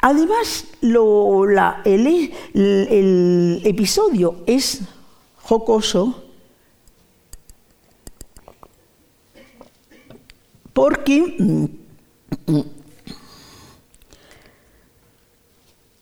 además, 0.00 0.66
el, 0.82 2.32
el 2.54 3.62
episodio 3.64 4.36
es 4.46 4.82
jocoso 5.42 6.22
porque 10.72 11.79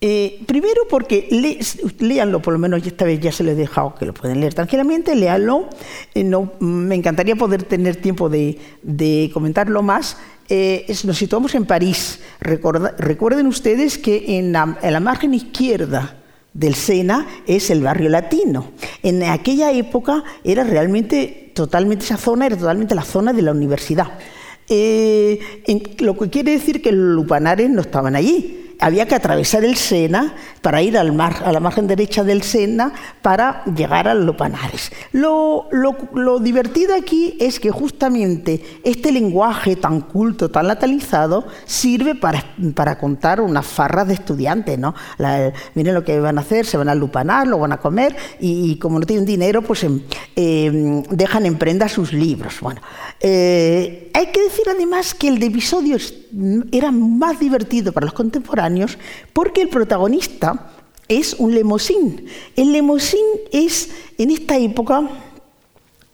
eh, 0.00 0.44
primero 0.46 0.82
porque 0.88 1.26
le, 1.30 1.58
léanlo, 1.98 2.40
por 2.40 2.52
lo 2.52 2.58
menos 2.60 2.86
esta 2.86 3.04
vez 3.04 3.18
ya 3.18 3.32
se 3.32 3.42
lo 3.42 3.50
he 3.50 3.56
dejado 3.56 3.96
que 3.96 4.06
lo 4.06 4.14
pueden 4.14 4.38
leer 4.38 4.54
tranquilamente, 4.54 5.16
léanlo. 5.16 5.68
Eh, 6.14 6.22
no, 6.22 6.52
me 6.60 6.94
encantaría 6.94 7.34
poder 7.34 7.64
tener 7.64 7.96
tiempo 7.96 8.28
de, 8.28 9.30
comentarlo 9.34 9.82
más. 9.82 10.16
Eh, 10.48 10.86
nos 11.04 11.18
situamos 11.18 11.54
en 11.56 11.66
París. 11.66 12.20
recuerden 12.40 13.48
ustedes 13.48 13.98
que 13.98 14.38
en 14.38 14.52
la, 14.52 15.00
margen 15.00 15.34
izquierda 15.34 16.16
del 16.54 16.76
Sena 16.76 17.26
es 17.46 17.68
el 17.70 17.82
barrio 17.82 18.08
latino. 18.08 18.70
En 19.02 19.24
aquella 19.24 19.72
época 19.72 20.22
era 20.44 20.62
realmente 20.62 21.50
totalmente 21.54 22.04
esa 22.04 22.16
zona, 22.16 22.46
era 22.46 22.56
totalmente 22.56 22.94
la 22.94 23.02
zona 23.02 23.32
de 23.32 23.42
la 23.42 23.50
universidad. 23.50 24.12
Eh, 24.68 25.38
lo 25.98 26.16
que 26.16 26.30
quiere 26.30 26.52
decir 26.52 26.82
que 26.82 26.92
los 26.92 27.14
lupanares 27.14 27.70
no 27.70 27.80
estaban 27.80 28.16
allí, 28.16 28.68
había 28.80 29.06
que 29.06 29.14
atravesar 29.14 29.64
el 29.64 29.76
Sena 29.76 30.34
para 30.62 30.82
ir 30.82 30.96
al 30.96 31.12
mar, 31.12 31.42
a 31.44 31.52
la 31.52 31.60
margen 31.60 31.86
derecha 31.86 32.22
del 32.22 32.42
Sena 32.42 32.92
para 33.22 33.64
llegar 33.64 34.06
a 34.06 34.14
los 34.14 34.36
Panares. 34.36 34.92
Lo, 35.12 35.68
divertido 36.40 36.94
aquí 36.94 37.36
es 37.40 37.58
que 37.58 37.70
justamente 37.70 38.80
este 38.84 39.10
lenguaje 39.10 39.76
tan 39.76 40.00
culto, 40.00 40.50
tan 40.50 40.68
latalizado, 40.68 41.46
sirve 41.64 42.14
para, 42.14 42.98
contar 42.98 43.40
unas 43.40 43.66
farras 43.66 44.06
de 44.06 44.14
estudiantes. 44.14 44.78
¿no? 44.78 44.94
miren 45.74 45.94
lo 45.94 46.04
que 46.04 46.20
van 46.20 46.38
a 46.38 46.42
hacer, 46.42 46.64
se 46.64 46.76
van 46.76 46.88
a 46.88 46.94
lupanar, 46.94 47.46
lo 47.46 47.58
van 47.58 47.72
a 47.72 47.78
comer 47.78 48.14
y, 48.38 48.76
como 48.78 49.00
no 49.00 49.06
tienen 49.06 49.26
dinero, 49.26 49.62
pues 49.62 49.82
em, 49.84 50.02
em, 50.36 51.02
dejan 51.02 51.46
en 51.46 51.58
prenda 51.58 51.88
sus 51.88 52.12
libros. 52.12 52.60
Bueno, 52.60 52.80
eh, 53.20 54.07
hay 54.18 54.26
que 54.32 54.42
decir 54.42 54.64
además 54.68 55.14
que 55.14 55.28
el 55.28 55.38
de 55.38 55.46
episodios 55.46 56.12
era 56.72 56.90
más 56.90 57.38
divertido 57.38 57.92
para 57.92 58.06
los 58.06 58.14
contemporáneos 58.14 58.98
porque 59.32 59.62
el 59.62 59.68
protagonista 59.68 60.72
es 61.06 61.34
un 61.34 61.54
lemosín. 61.54 62.26
El 62.56 62.72
lemosín 62.72 63.24
es, 63.52 63.90
en 64.18 64.32
esta 64.32 64.58
época, 64.58 65.08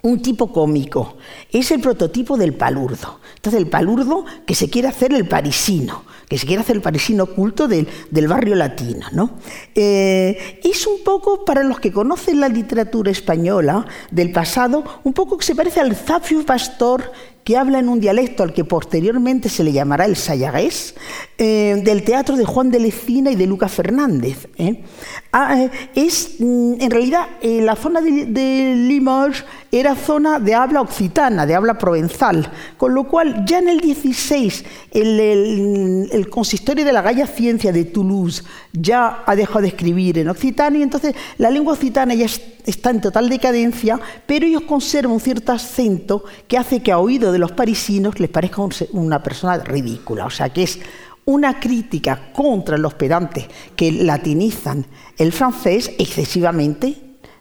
un 0.02 0.20
tipo 0.20 0.52
cómico. 0.52 1.16
Es 1.50 1.70
el 1.70 1.80
prototipo 1.80 2.36
del 2.36 2.52
palurdo. 2.52 3.20
Entonces, 3.36 3.58
el 3.58 3.68
palurdo 3.68 4.26
que 4.44 4.54
se 4.54 4.68
quiere 4.68 4.88
hacer 4.88 5.14
el 5.14 5.26
parisino, 5.26 6.04
que 6.28 6.36
se 6.36 6.46
quiere 6.46 6.60
hacer 6.60 6.76
el 6.76 6.82
parisino 6.82 7.24
oculto 7.24 7.68
del, 7.68 7.88
barrio 8.28 8.54
latino. 8.54 9.06
¿no? 9.12 9.38
Eh, 9.74 10.60
es 10.62 10.86
un 10.86 11.02
poco, 11.02 11.46
para 11.46 11.62
los 11.62 11.80
que 11.80 11.90
conocen 11.90 12.38
la 12.38 12.50
literatura 12.50 13.10
española 13.10 13.86
del 14.10 14.30
pasado, 14.30 14.84
un 15.04 15.14
poco 15.14 15.38
que 15.38 15.46
se 15.46 15.54
parece 15.54 15.80
al 15.80 15.96
Zafio 15.96 16.44
Pastor 16.44 17.10
que 17.44 17.56
habla 17.58 17.78
en 17.78 17.88
un 17.88 18.00
dialecto 18.00 18.42
al 18.42 18.54
que 18.54 18.64
posteriormente 18.64 19.48
se 19.48 19.62
le 19.62 19.72
llamará 19.72 20.06
el 20.06 20.16
sayagés, 20.16 20.94
eh, 21.36 21.80
del 21.82 22.04
teatro 22.04 22.36
de 22.36 22.44
Juan 22.44 22.70
de 22.70 22.78
Lecina 22.78 23.28
y 23.28 23.34
de 23.34 23.48
Lucas 23.48 23.72
Fernández. 23.72 24.46
¿eh? 24.56 24.84
Ah, 25.32 25.62
eh, 25.62 25.70
es, 25.96 26.36
mm, 26.38 26.74
en 26.78 26.90
realidad, 26.92 27.26
la 27.42 27.74
zona 27.74 28.00
de, 28.00 28.74
Limoges 28.76 29.44
era 29.72 29.96
zona 29.96 30.38
de 30.38 30.54
habla 30.54 30.80
occitana, 30.80 31.44
de 31.44 31.56
habla 31.56 31.76
provenzal, 31.76 32.48
con 32.76 32.94
lo 32.94 33.08
cual 33.08 33.44
ya 33.44 33.58
en 33.58 33.68
el 33.68 33.80
16 33.80 34.64
el, 34.92 36.28
consistorio 36.30 36.84
de 36.84 36.92
la 36.92 37.02
Galla 37.02 37.26
Ciencia 37.26 37.72
de 37.72 37.84
Toulouse 37.84 38.44
ya 38.72 39.24
ha 39.26 39.34
dejado 39.34 39.62
de 39.62 39.68
escribir 39.68 40.18
en 40.18 40.28
occitano 40.28 40.78
y 40.78 40.82
entonces 40.82 41.16
la 41.38 41.50
lengua 41.50 41.72
occitana 41.72 42.14
ya 42.14 42.26
está 42.26 42.90
en 42.90 43.00
total 43.00 43.28
decadencia, 43.28 43.98
pero 44.26 44.46
ellos 44.46 44.62
conservan 44.62 45.14
un 45.14 45.20
cierto 45.20 45.50
acento 45.50 46.24
que 46.46 46.56
hace 46.56 46.80
que 46.80 46.92
a 46.92 46.98
oído 46.98 47.32
de 47.32 47.40
los 47.40 47.50
parisinos 47.50 48.20
les 48.20 48.30
parezca 48.30 48.62
una 48.92 49.20
persona 49.20 49.58
ridícula. 49.58 50.26
O 50.26 50.30
sea, 50.30 50.48
que 50.50 50.62
es 50.62 50.78
una 51.26 51.58
crítica 51.58 52.32
contra 52.32 52.76
los 52.78 52.94
pedantes 52.94 53.46
que 53.76 53.92
latinizan 53.92 54.86
el 55.16 55.32
francés 55.32 55.92
excesivamente. 55.98 56.96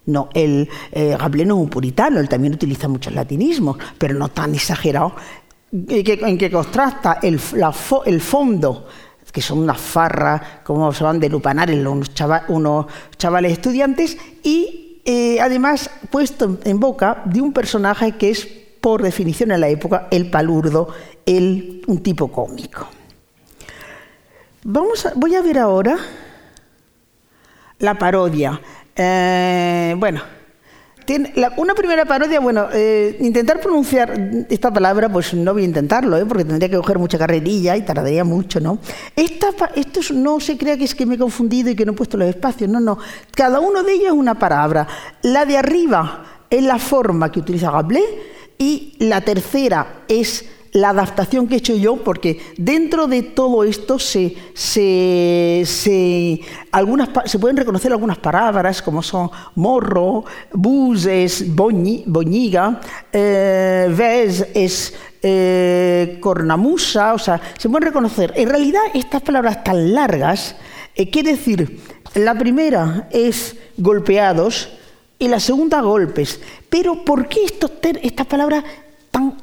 No, 0.06 0.28
el 0.34 0.68
eh, 0.92 1.16
es 1.18 1.50
un 1.50 1.70
puritano, 1.70 2.20
él 2.20 2.28
también 2.28 2.54
utiliza 2.54 2.88
muchos 2.88 3.14
latinismos, 3.14 3.78
pero 3.96 4.14
no 4.14 4.28
tan 4.28 4.54
exagerado, 4.54 5.14
en 5.72 6.38
que 6.38 6.50
contrasta 6.50 7.20
el, 7.22 7.40
el 8.04 8.20
fondo 8.20 8.86
que 9.34 9.42
son 9.42 9.58
unas 9.58 9.80
farras, 9.80 10.40
como 10.62 10.92
se 10.92 11.02
van 11.02 11.18
de 11.18 11.28
lupanar 11.28 11.68
unos, 11.68 12.12
unos 12.48 12.86
chavales 13.18 13.50
estudiantes, 13.50 14.16
y 14.44 15.00
eh, 15.04 15.40
además 15.40 15.90
puesto 16.08 16.58
en 16.62 16.78
boca 16.78 17.22
de 17.24 17.40
un 17.40 17.52
personaje 17.52 18.12
que 18.12 18.30
es 18.30 18.46
por 18.80 19.02
definición 19.02 19.50
en 19.50 19.60
la 19.60 19.68
época, 19.68 20.06
el 20.12 20.30
palurdo, 20.30 20.88
el, 21.26 21.82
un 21.88 22.00
tipo 22.00 22.30
cómico. 22.30 22.86
Vamos 24.66 25.06
voy 25.14 25.34
a 25.34 25.42
ver 25.42 25.58
ahora 25.58 25.98
la 27.80 27.98
parodia. 27.98 28.58
Eh, 28.96 29.94
bueno, 29.98 30.22
una 31.58 31.74
primera 31.74 32.06
parodia, 32.06 32.40
bueno, 32.40 32.68
eh, 32.72 33.18
intentar 33.20 33.60
pronunciar 33.60 34.46
esta 34.48 34.72
palabra, 34.72 35.10
pues 35.10 35.34
no 35.34 35.52
voy 35.52 35.64
a 35.64 35.66
intentarlo, 35.66 36.16
¿eh? 36.16 36.24
porque 36.24 36.46
tendría 36.46 36.70
que 36.70 36.78
coger 36.78 36.98
mucha 36.98 37.18
carrerilla 37.18 37.76
y 37.76 37.82
tardaría 37.82 38.24
mucho, 38.24 38.58
¿no? 38.58 38.78
Esto 39.14 39.48
no 40.14 40.40
se 40.40 40.56
crea 40.56 40.78
que 40.78 40.84
es 40.84 40.94
que 40.94 41.04
me 41.04 41.16
he 41.16 41.18
confundido 41.18 41.68
y 41.68 41.76
que 41.76 41.84
no 41.84 41.92
he 41.92 41.94
puesto 41.94 42.16
los 42.16 42.28
espacios, 42.30 42.70
no, 42.70 42.80
no. 42.80 42.98
Cada 43.32 43.60
uno 43.60 43.82
de 43.82 43.92
ellos 43.92 44.06
es 44.06 44.12
una 44.12 44.38
palabra. 44.38 44.88
La 45.20 45.44
de 45.44 45.58
arriba 45.58 46.24
es 46.48 46.62
la 46.62 46.78
forma 46.78 47.30
que 47.30 47.40
utiliza 47.40 47.70
Gablet 47.70 48.02
y 48.56 48.96
la 49.00 49.20
tercera 49.20 50.04
es 50.08 50.46
la 50.74 50.90
adaptación 50.90 51.46
que 51.46 51.54
he 51.54 51.58
hecho 51.58 51.76
yo, 51.76 51.96
porque 51.98 52.40
dentro 52.56 53.06
de 53.06 53.22
todo 53.22 53.62
esto 53.62 54.00
se, 54.00 54.34
algunas, 56.72 57.08
se 57.26 57.38
pueden 57.38 57.56
reconocer 57.56 57.92
algunas 57.92 58.18
palabras 58.18 58.82
como 58.82 59.00
son 59.00 59.30
morro, 59.54 60.24
bus 60.52 61.06
es 61.06 61.54
boñiga, 61.54 62.80
eh, 63.12 63.88
ves 63.96 64.48
es 64.52 64.94
eh, 65.22 66.18
cornamusa, 66.20 67.14
o 67.14 67.18
sea, 67.20 67.40
se 67.56 67.68
pueden 67.68 67.86
reconocer. 67.86 68.32
En 68.34 68.48
realidad 68.48 68.82
estas 68.94 69.22
palabras 69.22 69.62
tan 69.62 69.94
largas, 69.94 70.56
eh, 70.96 71.08
quiere 71.08 71.36
decir, 71.36 71.78
la 72.16 72.36
primera 72.36 73.08
es 73.12 73.54
golpeados, 73.76 74.70
y 75.16 75.28
la 75.28 75.38
segunda 75.38 75.80
golpes. 75.80 76.40
Pero 76.68 77.04
¿por 77.04 77.28
qué 77.28 77.44
estos 77.44 77.70
estas 78.02 78.26
palabras 78.26 78.64
tan 79.14 79.38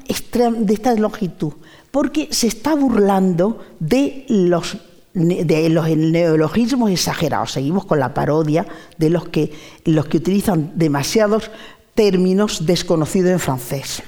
de 0.68 0.74
esta 0.74 0.94
longitud? 0.96 1.54
Porque 1.92 2.28
se 2.32 2.48
está 2.48 2.76
burlando 2.76 3.64
de 3.80 4.26
los, 4.28 4.78
de 5.14 5.70
los 5.70 5.88
neologismos 5.88 6.92
exagerados. 6.92 7.54
Seguimos 7.54 7.86
con 7.86 8.00
la 8.00 8.14
parodia 8.14 8.66
de 8.98 9.10
los 9.10 9.30
que, 9.30 9.54
los 9.86 10.08
que 10.08 10.18
utilizan 10.18 10.74
demasiados 10.76 11.50
términos 11.96 12.66
desconocidos 12.66 13.32
en 13.32 13.40
francés. 13.40 14.04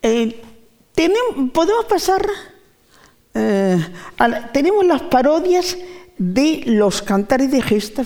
Eh, 0.00 0.42
podemos 1.52 1.84
pasar, 1.86 2.24
eh, 3.34 3.78
tenemos 4.52 4.86
las 4.86 5.02
parodias 5.02 5.76
de 6.16 6.62
los 6.66 7.02
cantares 7.02 7.50
de 7.50 7.60
gesta 7.60 8.02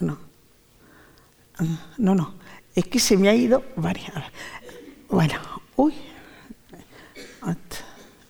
no. 0.00 0.18
No, 1.98 2.14
no. 2.14 2.39
Es 2.74 2.84
que 2.86 2.98
se 2.98 3.16
me 3.16 3.28
ha 3.28 3.34
ido 3.34 3.64
varias. 3.76 4.12
Bueno, 5.08 5.34
uy. 5.76 5.94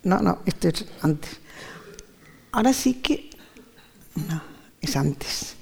No, 0.03 0.19
no, 0.19 0.39
esto 0.45 0.67
es 0.67 0.85
antes. 1.01 1.39
Ahora 2.51 2.73
sí 2.73 2.95
que. 2.95 3.29
No, 4.27 4.41
es 4.81 4.95
antes. 4.95 5.55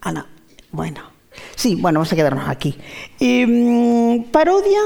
Ah, 0.00 0.12
no. 0.12 0.26
Bueno. 0.72 1.00
Sí, 1.56 1.76
bueno, 1.76 2.00
vamos 2.00 2.12
a 2.12 2.16
quedarnos 2.16 2.48
aquí. 2.48 2.76
Em, 3.18 4.24
parodia 4.24 4.80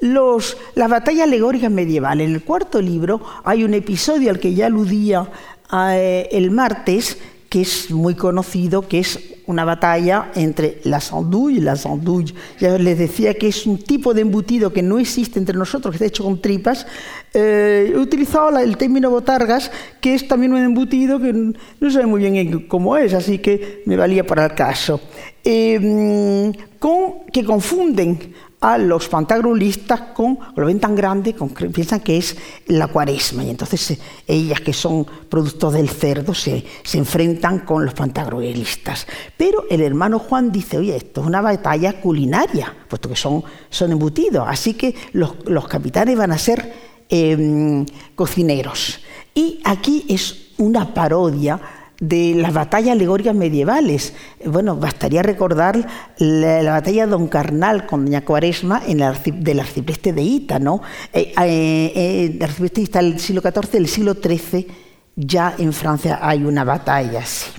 los, 0.00 0.56
las 0.74 0.88
batallas 0.88 1.24
alegóricas 1.24 1.70
medievales. 1.70 2.28
En 2.28 2.34
el 2.34 2.42
cuarto 2.42 2.80
libro 2.80 3.20
hay 3.44 3.64
un 3.64 3.74
episodio 3.74 4.30
al 4.30 4.40
que 4.40 4.54
ya 4.54 4.66
aludía 4.66 5.28
eh, 5.72 6.28
el 6.32 6.50
martes, 6.50 7.18
que 7.48 7.62
es 7.62 7.90
muy 7.90 8.14
conocido, 8.14 8.88
que 8.88 9.00
es 9.00 9.31
una 9.52 9.64
batalla 9.64 10.32
entre 10.34 10.80
la 10.84 11.00
sandouille 11.00 11.58
y 11.58 11.60
la 11.60 11.76
sandouille. 11.76 12.34
Ya 12.58 12.76
les 12.78 12.98
decía 12.98 13.34
que 13.34 13.48
es 13.48 13.66
un 13.66 13.78
tipo 13.78 14.14
de 14.14 14.22
embutido 14.22 14.72
que 14.72 14.82
no 14.82 14.98
existe 14.98 15.38
entre 15.38 15.56
nosotros, 15.56 15.92
que 15.92 15.96
está 15.96 16.06
hecho 16.06 16.24
con 16.24 16.40
tripas. 16.40 16.86
Eh, 17.32 17.92
he 17.94 17.98
utilizado 17.98 18.58
el 18.58 18.76
término 18.76 19.10
botargas, 19.10 19.70
que 20.00 20.14
es 20.14 20.26
también 20.26 20.52
un 20.52 20.62
embutido 20.62 21.20
que 21.20 21.32
no 21.32 21.90
sé 21.90 22.06
muy 22.06 22.22
bien 22.22 22.66
cómo 22.66 22.96
es, 22.96 23.14
así 23.14 23.38
que 23.38 23.82
me 23.86 23.96
valía 23.96 24.26
para 24.26 24.46
el 24.46 24.54
caso. 24.54 25.00
Eh, 25.44 26.52
con, 26.78 27.26
que 27.32 27.44
confunden 27.44 28.18
a 28.62 28.78
los 28.78 29.08
pantagruelistas 29.08 30.00
con, 30.14 30.38
lo 30.54 30.66
ven 30.66 30.78
tan 30.78 30.94
grande, 30.94 31.34
piensan 31.74 31.98
que 31.98 32.16
es 32.16 32.36
la 32.68 32.86
cuaresma, 32.86 33.42
y 33.42 33.50
entonces 33.50 33.90
eh, 33.90 33.98
ellas 34.28 34.60
que 34.60 34.72
son 34.72 35.04
productos 35.28 35.74
del 35.74 35.88
cerdo 35.88 36.32
se, 36.32 36.64
enfrentan 36.94 37.60
con 37.60 37.84
los 37.84 37.92
pantagruelistas. 37.92 39.08
Pero 39.36 39.64
el 39.68 39.80
hermano 39.80 40.20
Juan 40.20 40.52
dice, 40.52 40.78
oye, 40.78 40.94
esto 40.94 41.22
es 41.22 41.26
una 41.26 41.40
batalla 41.40 42.00
culinaria, 42.00 42.72
puesto 42.88 43.08
que 43.08 43.16
son, 43.16 43.42
son 43.68 43.90
embutidos, 43.90 44.46
así 44.48 44.74
que 44.74 44.94
los, 45.12 45.34
capitanes 45.68 46.16
van 46.16 46.30
a 46.30 46.38
ser 46.38 46.72
em, 47.08 47.84
cocineros. 48.14 49.00
Y 49.34 49.60
aquí 49.64 50.04
es 50.08 50.52
una 50.58 50.94
parodia 50.94 51.81
de 52.02 52.34
las 52.34 52.52
batallas 52.52 52.92
alegóricas 52.92 53.34
medievales. 53.34 54.12
Bueno, 54.44 54.76
bastaría 54.76 55.22
recordar 55.22 55.86
la, 56.18 56.72
batalla 56.72 57.04
de 57.04 57.12
Don 57.12 57.28
Carnal 57.28 57.86
con 57.86 58.04
Doña 58.04 58.24
Cuaresma 58.24 58.82
en 58.88 59.00
el 59.00 59.14
del 59.44 59.60
arcipreste 59.60 60.12
de 60.12 60.22
Ita, 60.22 60.58
¿no? 60.58 60.82
Eh, 61.12 61.32
eh, 61.40 61.92
eh, 61.94 62.32
el 62.34 62.42
arcipreste 62.42 62.80
de 62.80 62.84
Ita 62.86 63.02
del 63.02 63.20
siglo 63.20 63.40
XIV, 63.40 63.70
del 63.70 63.86
siglo 63.86 64.14
XIII, 64.14 64.66
ya 65.14 65.54
en 65.58 65.72
Francia 65.72 66.18
hay 66.20 66.42
una 66.42 66.64
batalla 66.64 67.20
así. 67.20 67.52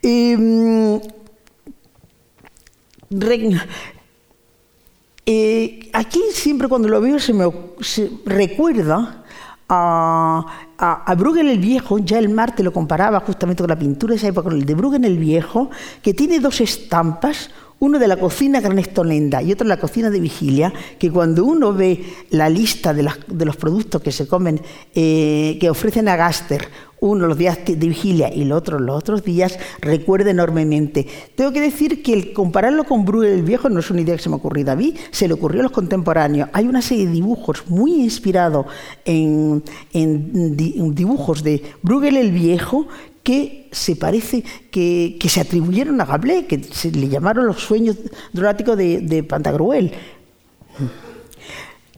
Em, 0.00 0.98
aquí 5.92 6.22
siempre 6.32 6.66
cuando 6.66 6.88
lo 6.88 6.98
veo 7.02 7.18
se 7.18 7.34
me 7.34 7.44
recuerda 8.24 9.22
a, 9.68 10.46
a, 10.78 11.12
el 11.12 11.58
Viejo, 11.58 11.98
ya 11.98 12.18
el 12.18 12.28
Marte 12.28 12.62
lo 12.62 12.72
comparaba 12.72 13.20
justamente 13.20 13.62
con 13.62 13.68
la 13.68 13.78
pintura 13.78 14.12
de 14.12 14.18
esa 14.18 14.28
época, 14.28 14.50
con 14.50 14.58
el 14.58 14.66
de 14.66 14.74
Bruegel 14.74 15.04
el 15.04 15.18
Viejo, 15.18 15.70
que 16.02 16.14
tiene 16.14 16.40
dos 16.40 16.60
estampas, 16.60 17.50
uno 17.78 17.98
de 17.98 18.08
la 18.08 18.16
cocina 18.16 18.60
Granestolenda 18.60 19.42
y 19.42 19.52
otro 19.52 19.64
de 19.64 19.74
la 19.74 19.80
cocina 19.80 20.10
de 20.10 20.20
vigilia, 20.20 20.72
que 20.98 21.10
cuando 21.10 21.44
uno 21.44 21.72
ve 21.72 22.04
la 22.30 22.48
lista 22.48 22.94
de, 22.94 23.02
los 23.02 23.56
productos 23.56 24.02
que 24.02 24.12
se 24.12 24.26
comen, 24.26 24.60
eh, 24.94 25.58
que 25.60 25.68
ofrecen 25.68 26.08
a 26.08 26.16
Gaster, 26.16 26.68
uno 27.00 27.26
los 27.26 27.36
días 27.36 27.58
de 27.66 27.74
vigilia 27.74 28.32
y 28.34 28.42
el 28.42 28.52
otro 28.52 28.78
los 28.78 28.96
otros 28.96 29.22
días, 29.22 29.58
recuerda 29.80 30.30
enormemente. 30.30 31.06
Tengo 31.34 31.52
que 31.52 31.60
decir 31.60 32.02
que 32.02 32.12
el 32.14 32.32
compararlo 32.32 32.84
con 32.84 33.04
Bruegel 33.04 33.34
el 33.34 33.42
Viejo 33.42 33.68
no 33.68 33.80
es 33.80 33.90
una 33.90 34.00
idea 34.00 34.16
que 34.16 34.22
se 34.22 34.30
me 34.30 34.36
ha 34.36 34.72
a 34.72 34.76
mí, 34.76 34.94
se 35.10 35.28
le 35.28 35.34
ocurrió 35.34 35.60
a 35.60 35.64
los 35.64 35.72
contemporáneos. 35.72 36.48
Hay 36.52 36.66
una 36.66 36.80
serie 36.80 37.06
de 37.06 37.12
dibujos 37.12 37.64
muy 37.68 38.02
inspirados 38.02 38.66
en, 39.04 39.62
dibujos 40.94 41.42
de 41.42 41.62
Bruegel 41.82 42.16
el 42.16 42.32
Viejo 42.32 42.86
que 43.26 43.68
se 43.72 43.96
parece 43.96 44.44
que, 44.70 45.18
se 45.28 45.40
atribuyeron 45.40 46.00
a 46.00 46.04
Rabelais, 46.04 46.46
que 46.46 46.62
se 46.62 46.92
le 46.92 47.08
llamaron 47.08 47.44
los 47.44 47.60
sueños 47.60 47.96
dramáticos 48.32 48.76
de, 48.76 49.00
de 49.00 49.24
Pantagruel. 49.24 49.92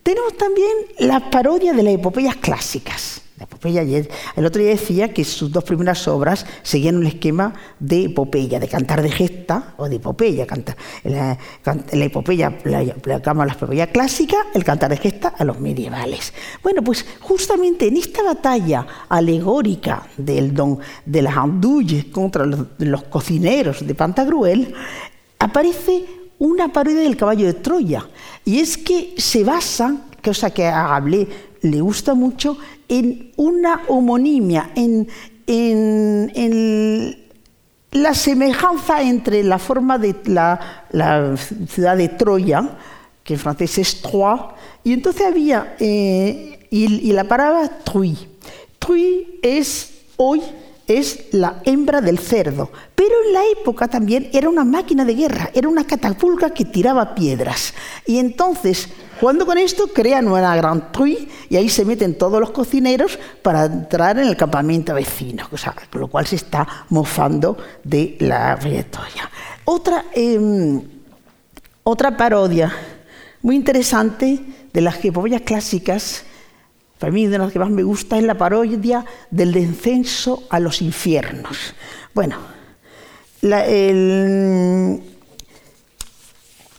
Tenemos 0.03 0.39
también 0.39 0.73
la 1.01 1.29
parodia 1.29 1.75
de 1.75 1.83
las 1.83 1.93
epopeyas 1.93 2.37
clásicas. 2.37 3.21
La 3.39 3.45
epopeya, 3.45 3.83
el 3.83 4.47
otro 4.47 4.61
día 4.61 4.73
decía 4.73 5.15
que 5.15 5.23
sus 5.23 5.53
dos 5.53 5.63
primeras 5.63 6.09
obras 6.09 6.45
seguían 6.63 6.97
un 6.97 7.07
esquema 7.07 7.55
de 7.79 8.07
epopeya, 8.07 8.59
de 8.59 8.67
cantar 8.67 9.01
de 9.01 9.13
gesta 9.13 9.75
o 9.77 9.89
de 9.89 9.97
epopeya. 9.97 10.45
Cantar, 10.45 10.77
la, 11.05 11.39
la 11.65 12.05
epopeya 12.05 12.59
la, 12.65 12.83
la, 12.83 13.53
epopeya 13.53 13.87
clásica, 13.93 14.39
el 14.55 14.65
cantar 14.65 14.91
de 14.91 14.97
gesta 14.97 15.29
a 15.39 15.45
los 15.45 15.61
medievales. 15.61 16.33
Bueno, 16.65 16.83
pues 16.83 17.07
justamente 17.21 17.87
en 17.87 17.99
esta 17.99 18.25
batalla 18.25 18.85
alegórica 19.09 20.09
del 20.17 20.53
don, 20.53 20.81
de 21.07 21.23
las 21.23 21.37
andouilles 21.37 22.07
contra 22.07 22.45
los, 22.45 23.03
cocineros 23.05 23.87
de 23.87 23.95
Pantagruel, 23.95 24.75
aparece 25.39 26.05
una 26.41 26.73
parodia 26.73 27.03
del 27.03 27.17
caballo 27.17 27.47
de 27.47 27.55
Troya. 27.55 28.05
Y 28.45 28.59
es 28.59 28.77
que 28.77 29.15
se 29.17 29.45
basa, 29.45 29.95
cosa 30.25 30.51
que 30.51 30.67
hablé 30.67 31.29
le 31.63 31.81
gusta 31.81 32.15
mucho, 32.15 32.57
en 32.89 33.33
una 33.37 33.83
homonimia, 33.89 34.71
en, 34.75 35.09
la 37.91 38.13
semejanza 38.13 39.03
entre 39.03 39.43
la 39.43 39.59
forma 39.59 39.99
de 39.99 40.15
la, 40.25 41.37
ciudad 41.69 41.97
de 41.97 42.09
Troya, 42.09 42.77
que 43.25 43.35
en 43.35 43.41
francés 43.41 43.79
es 43.79 44.03
Troyes, 44.03 44.47
y 44.85 44.93
entonces 44.93 45.27
había, 45.27 45.77
eh, 45.79 46.67
y, 46.71 47.13
la 47.13 47.25
palabra 47.25 47.69
Truy. 47.85 48.17
Truy 48.79 49.39
es 49.43 50.03
hoy 50.17 50.43
es 50.89 51.27
la 51.33 51.61
hembra 51.65 52.01
del 52.01 52.19
cerdo. 52.19 52.71
Pero 52.95 53.11
en 53.27 53.33
la 53.35 53.43
época 53.61 53.87
también 53.87 54.31
era 54.33 54.49
una 54.49 54.65
máquina 54.65 55.05
de 55.05 55.15
guerra, 55.15 55.51
era 55.55 55.69
una 55.69 55.87
catapulta 55.87 56.51
que 56.51 56.65
tiraba 56.65 57.15
piedras. 57.15 57.75
Y 58.07 58.19
entonces, 58.19 58.89
jugando 59.21 59.45
con 59.45 59.59
esto, 59.59 59.89
crean 59.89 60.27
una 60.27 60.57
gran 60.57 60.91
truy 60.91 61.29
y 61.51 61.57
ahí 61.57 61.69
se 61.69 61.85
meten 61.85 62.17
todos 62.17 62.41
los 62.41 62.51
cocineros 62.51 63.19
para 63.43 63.67
entrar 63.67 64.19
en 64.19 64.27
el 64.27 64.37
campamento 64.37 64.95
vecino, 64.95 65.47
o 65.53 65.59
sea, 65.59 65.75
con 65.93 66.01
lo 66.01 66.09
cual 66.09 66.27
se 66.27 66.37
está 66.37 66.67
mofando 66.89 67.59
de 67.85 68.17
la 68.21 68.57
trayectoria. 68.59 69.31
Otra, 69.67 70.07
em, 70.15 70.83
otra 71.85 72.17
parodia 72.17 72.73
muy 73.43 73.57
interesante 73.57 74.41
de 74.73 74.81
las 74.81 75.05
epopeyas 75.05 75.43
clásicas 75.43 76.25
para 76.99 77.13
mí, 77.13 77.27
de 77.27 77.39
las 77.39 77.53
que 77.53 77.59
más 77.59 77.71
me 77.71 77.83
gusta 77.83 78.19
es 78.19 78.25
la 78.25 78.37
parodia 78.37 79.05
del 79.31 79.53
descenso 79.53 80.45
a 80.51 80.59
los 80.61 80.83
infiernos. 80.83 81.75
Bueno, 82.15 82.37
en, 83.43 85.03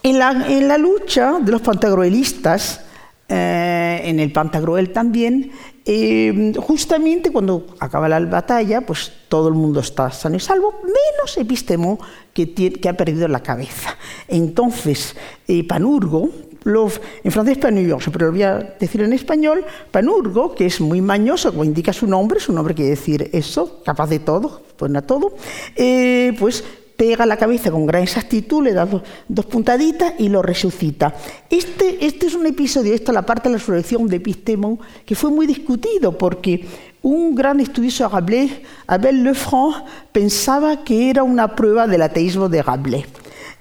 la, 0.03 0.77
lucha 0.77 1.39
de 1.39 1.51
los 1.51 1.61
pantagruelistas, 1.61 2.81
eh, 3.29 4.01
en 4.03 4.19
el 4.19 4.31
Pantagruel 4.31 4.91
también, 4.91 5.51
eh, 5.85 6.53
justamente 6.57 7.31
cuando 7.31 7.67
acaba 7.79 8.09
la 8.09 8.19
batalla, 8.19 8.81
pues 8.81 9.11
todo 9.27 9.47
el 9.47 9.53
mundo 9.53 9.79
está 9.79 10.11
sano 10.11 10.35
y 10.35 10.39
salvo, 10.39 10.81
menos 10.83 11.37
Epistemo, 11.37 11.99
que, 12.33 12.79
ha 12.87 12.93
perdido 12.93 13.27
la 13.27 13.41
cabeza. 13.41 13.95
Entonces, 14.27 15.15
eh, 15.47 15.63
Panurgo, 15.67 16.29
en 16.65 17.31
francés 17.31 17.57
panurgo, 17.57 17.99
pero 18.11 18.27
lo 18.27 18.31
voy 18.31 18.43
a 18.43 18.75
decir 18.79 19.01
en 19.01 19.13
español, 19.13 19.65
panurgo, 19.91 20.53
que 20.53 20.65
es 20.65 20.81
muy 20.81 21.01
mañoso, 21.01 21.51
como 21.51 21.63
indica 21.63 21.93
su 21.93 22.07
nombre, 22.07 22.39
su 22.39 22.53
nombre 22.53 22.75
quiere 22.75 22.91
decir 22.91 23.29
eso, 23.33 23.81
capaz 23.83 24.09
de 24.09 24.19
todo, 24.19 24.61
pues 24.77 24.93
a 24.95 25.01
todo, 25.01 25.33
eh, 25.75 26.35
pues 26.39 26.63
pega 26.99 27.25
la 27.25 27.37
cabeza 27.37 27.71
con 27.71 27.85
gran 27.85 28.03
exactitud, 28.03 28.61
le 28.61 28.73
da 28.73 28.85
dos, 28.85 29.45
puntaditas 29.45 30.15
y 30.17 30.27
lo 30.27 30.41
resucita. 30.41 31.15
Este, 31.49 32.05
este, 32.05 32.27
es 32.27 32.35
un 32.35 32.45
episodio, 32.45 32.93
esta 32.93 33.13
es 33.13 33.15
la 33.15 33.25
parte 33.25 33.47
de 33.47 33.53
la 33.53 33.57
resurrección 33.57 34.05
de 34.07 34.17
Epistemon, 34.17 34.77
que 35.05 35.15
fue 35.15 35.31
muy 35.31 35.47
discutido 35.47 36.17
porque 36.17 36.65
un 37.01 37.35
gran 37.35 37.61
estudioso 37.61 38.09
Rabelais, 38.09 38.51
Abel 38.85 39.23
Lefranc, 39.23 39.85
pensaba 40.11 40.83
que 40.83 41.09
era 41.09 41.23
una 41.23 41.55
prueba 41.55 41.87
del 41.87 42.01
ateísmo 42.01 42.49
de 42.49 42.61
Rabelais. 42.61 43.05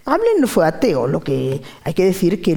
Rabelais 0.08 0.40
no 0.40 0.46
fue 0.46 0.66
ateo, 0.66 1.06
lo 1.06 1.20
que 1.20 1.60
hay 1.84 1.92
que 1.92 2.06
decir 2.06 2.40
que 2.40 2.56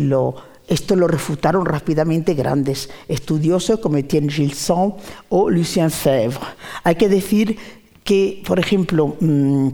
esto 0.70 0.96
lo 0.96 1.08
refutaron 1.10 1.66
rápidamente 1.66 2.34
grandes 2.34 2.90
estudiosos 3.10 3.82
como 3.82 3.98
Etienne 3.98 4.32
Gilson 4.32 4.96
o 5.28 5.50
Lucien 5.50 5.92
Febvre. 5.92 6.40
Hay 6.86 6.96
que 6.96 7.10
decir 7.10 7.58
que, 8.06 8.42
por 8.48 8.58
ejemplo, 8.58 9.18
mm, 9.20 9.68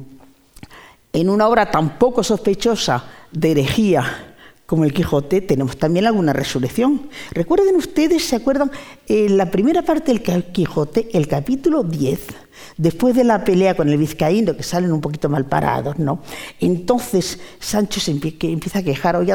en 1.14 1.30
una 1.30 1.48
obra 1.48 1.70
tan 1.70 2.00
poco 2.00 2.24
sospechosa 2.24 3.04
de 3.32 3.52
herejía 3.52 4.27
como 4.68 4.84
el 4.84 4.94
Quijote, 4.94 5.40
tenemos 5.40 5.78
también 5.78 6.06
alguna 6.06 6.34
resurrección. 6.34 7.10
Recuerden 7.32 7.78
ustedes, 7.78 8.26
¿se 8.26 8.36
acuerdan? 8.36 8.70
En 9.08 9.38
la 9.38 9.50
primera 9.50 9.82
parte 9.82 10.12
del 10.14 10.44
Quijote, 10.44 11.10
el 11.18 11.30
capítulo 11.30 11.84
10, 11.84 12.20
después 12.76 13.16
de 13.16 13.24
la 13.24 13.46
pelea 13.46 13.78
con 13.78 13.88
el 13.88 13.98
vizcaíno, 13.98 14.58
que 14.58 14.64
salen 14.64 14.92
un 14.92 15.00
poquito 15.00 15.30
mal 15.30 15.46
parados, 15.46 15.98
¿no? 16.00 16.22
Entonces 16.60 17.40
Sancho 17.60 18.02
se 18.02 18.12
empieza 18.12 18.80
a 18.80 18.84
quejar, 18.84 19.16
oye, 19.16 19.34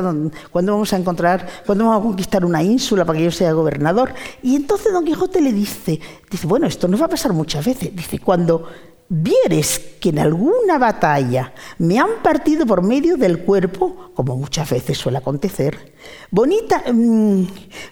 ¿cuándo 0.51 0.73
vamos 0.73 0.93
a 0.93 0.99
encontrar, 0.99 1.49
cuándo 1.65 1.87
vamos 1.87 2.01
a 2.01 2.09
conquistar 2.09 2.45
una 2.45 2.63
ínsula 2.63 3.07
para 3.07 3.19
que 3.19 3.25
yo 3.25 3.31
sea 3.31 3.53
gobernador? 3.53 4.13
Y 4.43 4.55
entonces 4.55 4.93
Don 4.93 5.07
Quijote 5.07 5.41
le 5.41 5.55
dice, 5.55 5.99
dice, 6.31 6.47
bueno, 6.47 6.67
esto 6.67 6.89
nos 6.89 7.01
va 7.01 7.07
a 7.07 7.09
pasar 7.09 7.33
muchas 7.33 7.65
veces. 7.65 7.97
Dice, 7.97 8.19
cuando 8.19 8.69
vieres 9.15 9.79
que 10.01 10.09
en 10.09 10.19
alguna 10.19 10.79
batalla 10.79 11.53
me 11.77 11.99
han 11.99 12.23
partido 12.23 12.65
por 12.65 12.83
medio 12.83 13.19
del 13.19 13.41
cuerpo, 13.41 14.11
como 14.15 14.37
muchas 14.37 14.71
veces 14.71 14.97
suele 14.97 15.19
acontecer, 15.19 15.93
bonita, 16.31 16.83
mm, 16.91 17.43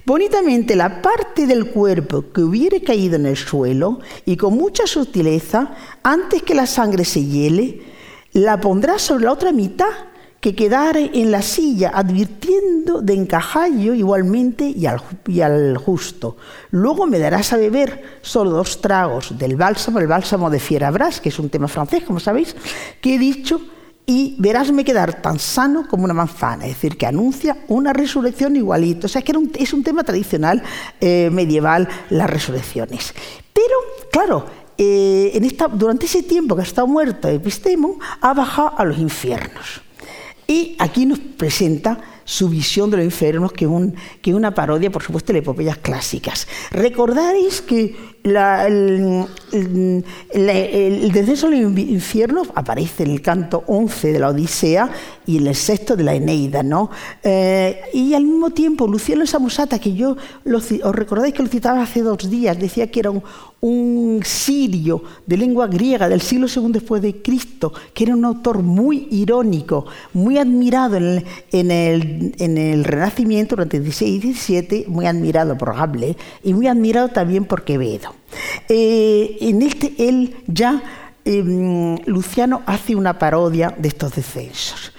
bonitamente 0.06 0.74
la 0.76 1.02
parte 1.02 1.46
del 1.46 1.72
cuerpo 1.72 2.24
que 2.32 2.40
hubiere 2.40 2.82
caído 2.82 3.16
en 3.16 3.26
el 3.26 3.36
suelo 3.36 4.00
y 4.24 4.38
con 4.38 4.54
mucha 4.54 4.86
sutileza, 4.86 5.74
antes 6.02 6.42
que 6.42 6.54
la 6.54 6.66
sangre 6.66 7.04
se 7.04 7.22
hiele, 7.22 7.82
la 8.32 8.58
pondrás 8.58 9.02
sobre 9.02 9.24
la 9.24 9.32
otra 9.32 9.52
mitad 9.52 9.90
que 10.40 10.54
quedare 10.54 11.10
en 11.14 11.30
la 11.30 11.42
silla, 11.42 11.92
advirtiendo 11.94 13.02
de 13.02 13.14
encajallo 13.14 13.92
igualmente 13.92 14.64
y 14.64 14.86
al, 14.86 15.76
justo. 15.76 16.38
Luego 16.70 17.06
me 17.06 17.18
darás 17.18 17.52
a 17.52 17.58
beber 17.58 18.18
solo 18.22 18.50
dos 18.50 18.80
tragos 18.80 19.38
del 19.38 19.56
bálsamo, 19.56 19.98
el 19.98 20.06
bálsamo 20.06 20.48
de 20.48 20.58
Fierabras, 20.58 21.20
que 21.20 21.28
es 21.28 21.38
un 21.38 21.50
tema 21.50 21.68
francés, 21.68 22.04
como 22.04 22.20
sabéis, 22.20 22.56
que 23.02 23.16
he 23.16 23.18
dicho, 23.18 23.60
y 24.06 24.34
verásme 24.38 24.82
quedar 24.82 25.20
tan 25.20 25.38
sano 25.38 25.86
como 25.86 26.04
una 26.04 26.14
manzana, 26.14 26.64
es 26.64 26.74
decir, 26.74 26.96
que 26.96 27.06
anuncia 27.06 27.58
una 27.68 27.92
resurrección 27.92 28.56
igualito. 28.56 29.06
O 29.06 29.10
sea, 29.10 29.22
que 29.22 29.32
es 29.58 29.72
un 29.74 29.84
tema 29.84 30.04
tradicional 30.04 30.62
eh, 31.00 31.28
medieval, 31.30 31.86
las 32.08 32.28
resurrecciones. 32.28 33.14
Pero, 33.52 33.76
claro, 34.10 34.46
eh, 34.78 35.32
en 35.34 35.44
esta, 35.44 35.68
durante 35.68 36.06
ese 36.06 36.22
tiempo 36.22 36.56
que 36.56 36.62
ha 36.62 36.64
estado 36.64 36.86
muerto 36.86 37.28
Epistemon, 37.28 37.98
ha 38.22 38.32
bajado 38.32 38.72
a 38.78 38.84
los 38.84 38.98
infiernos. 38.98 39.82
Y 40.50 40.74
aquí 40.80 41.06
nos 41.06 41.20
presenta 41.20 42.00
su 42.24 42.48
visión 42.48 42.90
de 42.90 42.96
los 42.96 43.04
enfermos, 43.04 43.52
que 43.52 43.66
es 43.66 44.34
una 44.34 44.52
parodia, 44.52 44.90
por 44.90 45.00
supuesto, 45.00 45.32
de 45.32 45.38
epopeyas 45.38 45.78
clásicas. 45.78 46.48
Recordaréis 46.72 47.60
que 47.60 47.94
el, 48.22 49.26
descenso 51.12 51.46
al 51.46 51.54
infierno 51.54 52.42
aparece 52.54 53.04
en 53.04 53.10
el 53.10 53.22
canto 53.22 53.64
11 53.66 54.12
de 54.12 54.18
la 54.18 54.28
Odisea 54.28 54.90
y 55.26 55.38
en 55.38 55.46
el 55.46 55.54
sexto 55.54 55.96
de 55.96 56.04
la 56.04 56.14
Eneida, 56.14 56.62
¿no? 56.62 56.90
Eh, 57.22 57.80
y 57.94 58.14
al 58.14 58.24
mismo 58.24 58.50
tiempo, 58.50 58.86
Luciano 58.86 59.26
Samosata, 59.26 59.78
que 59.78 59.94
yo 59.94 60.16
os 60.44 60.94
recordáis 60.94 61.34
que 61.34 61.42
lo 61.42 61.48
citaba 61.48 61.82
hace 61.82 62.02
dos 62.02 62.28
días, 62.28 62.58
decía 62.58 62.90
que 62.90 63.00
era 63.00 63.10
un, 63.10 63.22
un 63.60 64.22
sirio 64.24 65.02
de 65.26 65.36
lengua 65.36 65.66
griega 65.66 66.08
del 66.08 66.20
siglo 66.20 66.46
II 66.54 66.72
después 66.72 67.02
de 67.02 67.20
Cristo, 67.20 67.72
que 67.92 68.04
era 68.04 68.14
un 68.14 68.24
autor 68.24 68.62
muy 68.62 69.08
irónico, 69.10 69.86
muy 70.14 70.38
admirado 70.38 70.96
en 70.96 71.04
el, 71.70 72.34
en 72.38 72.58
el, 72.58 72.84
Renacimiento 72.84 73.56
durante 73.56 73.76
el 73.76 73.84
16 73.84 74.16
y 74.16 74.18
17, 74.18 74.84
muy 74.88 75.06
admirado 75.06 75.56
por 75.56 75.74
Rabelais 75.74 76.16
y 76.42 76.54
muy 76.54 76.66
admirado 76.66 77.08
también 77.08 77.44
por 77.44 77.62
Quevedo. 77.62 78.09
Eh, 78.68 79.36
en 79.40 79.62
este 79.62 79.94
él 80.08 80.36
ya, 80.46 80.82
em, 81.24 81.98
Luciano 82.06 82.62
hace 82.66 82.94
una 82.94 83.18
parodia 83.18 83.74
de 83.76 83.88
estos 83.88 84.14
descensos. 84.14 84.92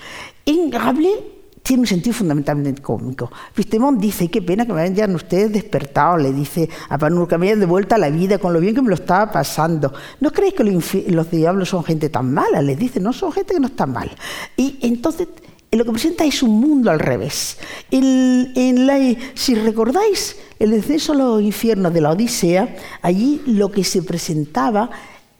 En 0.45 0.71
Rabelais 0.71 1.19
tiene 1.63 1.81
un 1.81 1.87
sentido 1.87 2.13
fundamentalmente 2.13 2.81
cómico. 2.81 3.31
Pistemón 3.53 3.99
dice, 3.99 4.29
qué 4.29 4.41
pena 4.41 4.65
que 4.65 4.73
me 4.73 4.81
hayan 4.81 5.13
ustedes 5.15 5.51
despertado, 5.51 6.17
le 6.17 6.33
dice 6.33 6.67
a 6.89 6.97
Panur, 6.97 7.27
que 7.27 7.37
me 7.37 7.47
hayan 7.47 7.59
de 7.59 7.65
vuelta 7.65 7.95
a 7.95 7.99
la 7.99 8.09
vida 8.09 8.39
con 8.39 8.53
lo 8.53 8.59
bien 8.59 8.73
que 8.73 8.81
me 8.81 8.89
lo 8.89 8.95
estaba 8.95 9.31
pasando. 9.31 9.93
¿No 10.19 10.31
creéis 10.31 10.55
que 10.55 10.63
los 11.11 11.31
diablos 11.31 11.69
son 11.69 11.83
gente 11.83 12.09
tan 12.09 12.33
mala? 12.33 12.61
Les 12.61 12.77
dice, 12.77 12.99
no, 12.99 13.13
son 13.13 13.31
gente 13.31 13.53
que 13.53 13.59
no 13.59 13.67
está 13.67 13.85
mal. 13.85 14.11
Y 14.57 14.79
entonces 14.81 15.27
lo 15.71 15.85
que 15.85 15.91
presenta 15.91 16.25
es 16.25 16.43
un 16.43 16.59
mundo 16.59 16.91
al 16.91 16.99
revés. 16.99 17.57
si 17.89 19.55
recordáis 19.55 20.35
el 20.59 20.71
descenso 20.71 21.13
a 21.13 21.15
los 21.15 21.41
infiernos 21.41 21.93
de 21.93 22.01
la 22.01 22.11
Odisea, 22.11 22.75
allí 23.01 23.41
lo 23.45 23.71
que 23.71 23.83
se 23.83 24.03
presentaba 24.03 24.89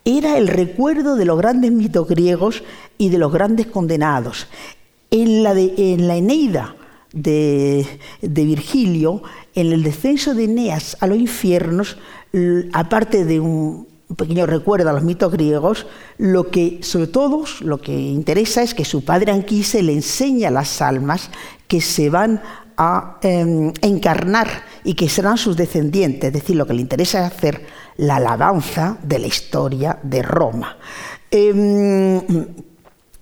era 0.05 0.37
el 0.37 0.47
recuerdo 0.47 1.15
de 1.15 1.25
los 1.25 1.37
grandes 1.37 1.71
mitos 1.71 2.07
griegos 2.07 2.63
y 2.97 3.09
de 3.09 3.17
los 3.17 3.31
grandes 3.31 3.67
condenados. 3.67 4.47
En 5.11 5.43
la, 5.43 5.51
en 5.51 6.07
la 6.07 6.15
Eneida 6.15 6.75
de, 7.11 7.85
Virgilio, 8.21 9.23
en 9.53 9.73
el 9.73 9.83
descenso 9.83 10.33
de 10.33 10.45
Eneas 10.45 10.95
a 11.01 11.07
los 11.07 11.17
infiernos, 11.17 11.97
aparte 12.71 13.25
de 13.25 13.41
un, 13.41 13.87
pequeño 14.15 14.45
recuerdo 14.45 14.89
a 14.89 14.93
los 14.93 15.03
mitos 15.03 15.31
griegos, 15.31 15.87
lo 16.17 16.49
que 16.49 16.79
sobre 16.81 17.07
todo 17.07 17.43
lo 17.61 17.79
que 17.81 17.93
interesa 17.93 18.61
es 18.61 18.73
que 18.73 18.85
su 18.85 19.03
padre 19.03 19.31
Anquise 19.31 19.83
le 19.83 19.93
enseña 19.93 20.49
a 20.49 20.51
las 20.51 20.81
almas 20.81 21.29
que 21.67 21.81
se 21.81 22.09
van 22.09 22.41
a 22.77 23.17
em, 23.21 23.71
encarnar 23.81 24.47
y 24.83 24.93
que 24.95 25.09
serán 25.09 25.37
sus 25.37 25.55
descendientes, 25.55 26.27
es 26.27 26.33
decir, 26.33 26.55
lo 26.55 26.65
que 26.65 26.73
le 26.73 26.81
interesa 26.81 27.25
es 27.25 27.33
hacer 27.33 27.65
la 27.97 28.15
alabanza 28.15 28.97
de 29.03 29.19
la 29.19 29.27
historia 29.27 29.99
de 30.01 30.23
Roma. 30.23 30.77
Em, 31.29 32.17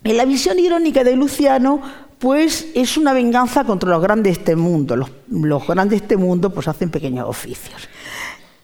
en 0.03 0.17
la 0.17 0.25
visión 0.25 0.57
irónica 0.59 1.03
de 1.03 1.15
Luciano, 1.15 1.81
pues 2.19 2.67
es 2.75 2.97
una 2.97 3.13
venganza 3.13 3.63
contra 3.63 3.89
los 3.89 4.01
grandes 4.01 4.35
de 4.35 4.39
este 4.39 4.55
mundo. 4.55 4.95
Los, 4.95 5.67
grandes 5.67 5.99
de 5.99 6.05
este 6.05 6.17
mundo 6.17 6.53
pues 6.53 6.67
hacen 6.67 6.89
pequeños 6.89 7.27
oficios. 7.27 7.87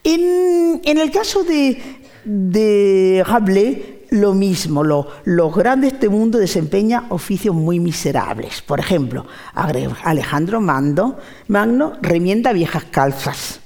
En, 0.08 0.98
el 0.98 1.10
caso 1.10 1.42
de, 1.42 1.82
de 2.24 3.24
Rabelais, 3.26 3.78
lo 4.10 4.34
mismo, 4.34 4.84
los 4.84 5.56
grandes 5.56 5.90
de 5.90 5.96
este 5.96 6.08
mundo 6.08 6.38
desempeñan 6.38 7.06
oficios 7.08 7.56
muy 7.56 7.80
miserables. 7.80 8.62
Por 8.62 8.78
ejemplo, 8.78 9.26
Alejandro 10.04 10.60
Mando, 10.60 11.18
Magno 11.48 11.94
remienda 12.02 12.52
viejas 12.52 12.84
calzas. 12.84 13.60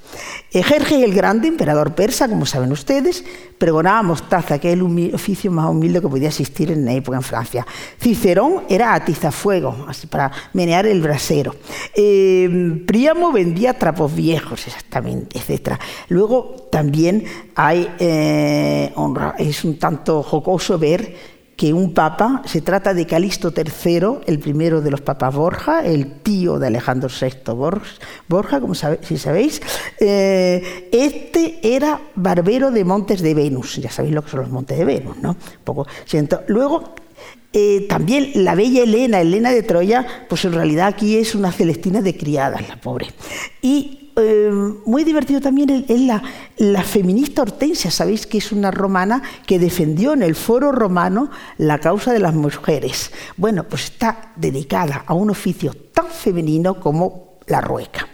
Jerjes 0.51 1.03
el 1.03 1.13
Grande, 1.13 1.47
emperador 1.47 1.95
persa, 1.95 2.27
como 2.27 2.45
saben 2.45 2.71
ustedes, 2.71 3.23
pregonaba 3.57 4.01
mostaza, 4.03 4.59
que 4.59 4.69
es 4.69 4.73
el 4.73 5.13
oficio 5.13 5.51
más 5.51 5.69
humilde 5.69 6.01
que 6.01 6.07
podía 6.07 6.27
existir 6.27 6.71
en 6.71 6.83
la 6.83 6.93
época 6.93 7.17
en 7.17 7.23
Francia. 7.23 7.65
Cicerón 7.99 8.63
era 8.67 8.93
atizafuego, 8.93 9.85
así 9.87 10.07
para 10.07 10.31
menear 10.53 10.85
el 10.87 11.01
brasero. 11.01 11.55
Eh, 11.95 12.83
Príamo 12.85 13.31
vendía 13.31 13.73
trapos 13.73 14.13
viejos, 14.13 14.67
exactamente, 14.67 15.39
etc. 15.39 15.79
Luego 16.09 16.67
también 16.71 17.23
hay, 17.55 17.87
eh, 17.99 18.93
es 19.37 19.63
un 19.63 19.77
tanto 19.77 20.23
jocoso 20.23 20.77
ver 20.77 21.30
que 21.61 21.73
un 21.73 21.93
papa, 21.93 22.41
se 22.45 22.61
trata 22.61 22.95
de 22.95 23.05
Calixto 23.05 23.53
III, 23.55 24.25
el 24.25 24.39
primero 24.39 24.81
de 24.81 24.89
los 24.89 25.01
papas 25.01 25.35
Borja, 25.35 25.85
el 25.85 26.13
tío 26.23 26.57
de 26.57 26.65
Alejandro 26.65 27.07
VI 27.07 27.53
Borja, 28.27 28.59
como 28.59 28.73
si 28.73 29.17
sabéis, 29.19 29.61
eh, 29.99 30.89
este 30.91 31.59
era 31.61 32.01
barbero 32.15 32.71
de 32.71 32.83
Montes 32.83 33.21
de 33.21 33.35
Venus, 33.35 33.75
ya 33.75 33.91
sabéis 33.91 34.15
lo 34.15 34.23
que 34.23 34.31
son 34.31 34.39
los 34.39 34.49
Montes 34.49 34.75
de 34.75 34.85
Venus, 34.85 35.17
¿no? 35.17 35.37
poco, 35.63 35.85
siento. 36.05 36.41
Luego, 36.47 36.95
eh, 37.53 37.85
también 37.87 38.31
la 38.33 38.55
bella 38.55 38.81
Elena, 38.81 39.21
Elena 39.21 39.51
de 39.51 39.61
Troya, 39.61 40.07
pues 40.27 40.43
en 40.45 40.53
realidad 40.53 40.87
aquí 40.87 41.17
es 41.17 41.35
una 41.35 41.51
celestina 41.51 42.01
de 42.01 42.17
criadas, 42.17 42.67
la 42.67 42.77
pobre. 42.77 43.05
Y 43.61 44.00
eh, 44.21 44.51
muy 44.85 45.03
divertido 45.03 45.41
también 45.41 45.85
es 45.87 46.01
la, 46.01 46.83
feminista 46.83 47.41
Hortensia, 47.41 47.91
sabéis 47.91 48.25
que 48.25 48.37
es 48.37 48.51
una 48.51 48.71
romana 48.71 49.21
que 49.45 49.59
defendió 49.59 50.13
en 50.13 50.23
el 50.23 50.35
foro 50.35 50.71
romano 50.71 51.29
la 51.57 51.79
causa 51.79 52.13
de 52.13 52.19
las 52.19 52.33
mujeres. 52.33 53.11
Bueno, 53.37 53.63
pues 53.63 53.85
está 53.85 54.31
dedicada 54.35 55.03
a 55.05 55.13
un 55.13 55.29
oficio 55.29 55.73
tan 55.93 56.07
femenino 56.07 56.79
como 56.79 57.39
la 57.47 57.61
rueca. 57.61 58.07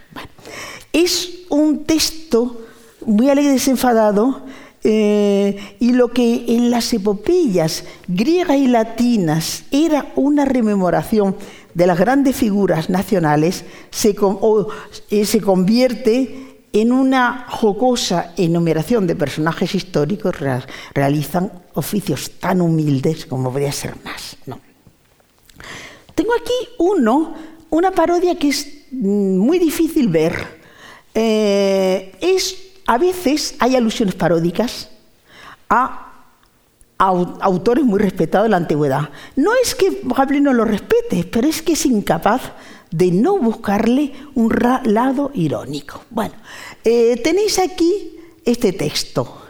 es 0.92 1.44
un 1.50 1.84
texto 1.84 2.62
muy 3.06 3.30
alegre 3.30 3.50
y 3.50 3.54
desenfadado. 3.54 4.46
Eh, 4.84 5.76
y 5.80 5.92
lo 5.92 6.12
que 6.12 6.44
en 6.48 6.70
las 6.70 6.92
epopeyas 6.92 7.84
griegas 8.06 8.56
y 8.56 8.68
latinas 8.68 9.64
era 9.72 10.12
una 10.14 10.44
rememoración 10.44 11.34
de 11.78 11.86
las 11.86 11.96
grandes 11.96 12.34
figuras 12.34 12.90
nacionales 12.90 13.64
se, 13.90 14.16
eh, 15.10 15.24
se 15.24 15.40
convierte 15.40 16.66
en 16.72 16.90
una 16.90 17.46
jocosa 17.48 18.32
enumeración 18.36 19.06
de 19.06 19.14
personajes 19.14 19.76
históricos 19.76 20.34
realizan 20.92 21.52
oficios 21.74 22.32
tan 22.40 22.60
humildes 22.60 23.26
como 23.26 23.52
podría 23.52 23.70
ser 23.70 23.94
más. 24.04 24.36
Tengo 26.16 26.32
aquí 26.34 26.68
uno, 26.78 27.34
una 27.70 27.92
parodia 27.92 28.34
que 28.36 28.48
es 28.48 28.66
mm, 28.90 29.38
muy 29.38 29.60
difícil 29.60 30.08
ver. 30.08 30.34
Eh, 31.14 32.10
es, 32.20 32.56
a 32.88 32.98
veces 32.98 33.54
hay 33.60 33.76
alusiones 33.76 34.16
paródicas 34.16 34.90
a 35.70 36.07
autores 36.98 37.84
muy 37.84 38.00
respetados 38.00 38.46
de 38.46 38.50
la 38.50 38.56
antigüedad. 38.56 39.10
No 39.36 39.52
es 39.62 39.74
que 39.74 40.00
Rabelais 40.04 40.42
no 40.42 40.52
lo 40.52 40.64
respete, 40.64 41.24
pero 41.30 41.48
es 41.48 41.62
que 41.62 41.72
es 41.72 41.86
incapaz 41.86 42.52
de 42.90 43.10
no 43.12 43.38
buscarle 43.38 44.12
un 44.34 44.52
lado 44.84 45.30
irónico. 45.34 46.02
Bueno, 46.10 46.34
eh, 46.84 47.20
tenéis 47.22 47.58
aquí 47.58 48.18
este 48.44 48.72
texto. 48.72 49.42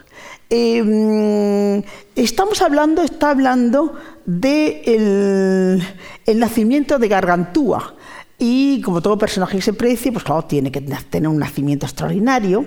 Em, 0.49 1.81
estamos 2.15 2.61
hablando, 2.61 3.03
está 3.03 3.29
hablando 3.31 3.93
del 4.25 5.83
el 6.25 6.39
nacimiento 6.39 6.99
de 6.99 7.07
Gargantúa. 7.07 7.95
Y 8.41 8.81
como 8.81 9.01
todo 9.01 9.17
personaje 9.17 9.57
que 9.57 9.61
se 9.61 9.73
precie, 9.73 10.13
pues 10.13 10.23
claro, 10.23 10.43
tiene 10.43 10.71
que 10.71 10.79
tener 10.79 11.27
un 11.27 11.39
nacimiento 11.39 11.85
extraordinario 11.85 12.65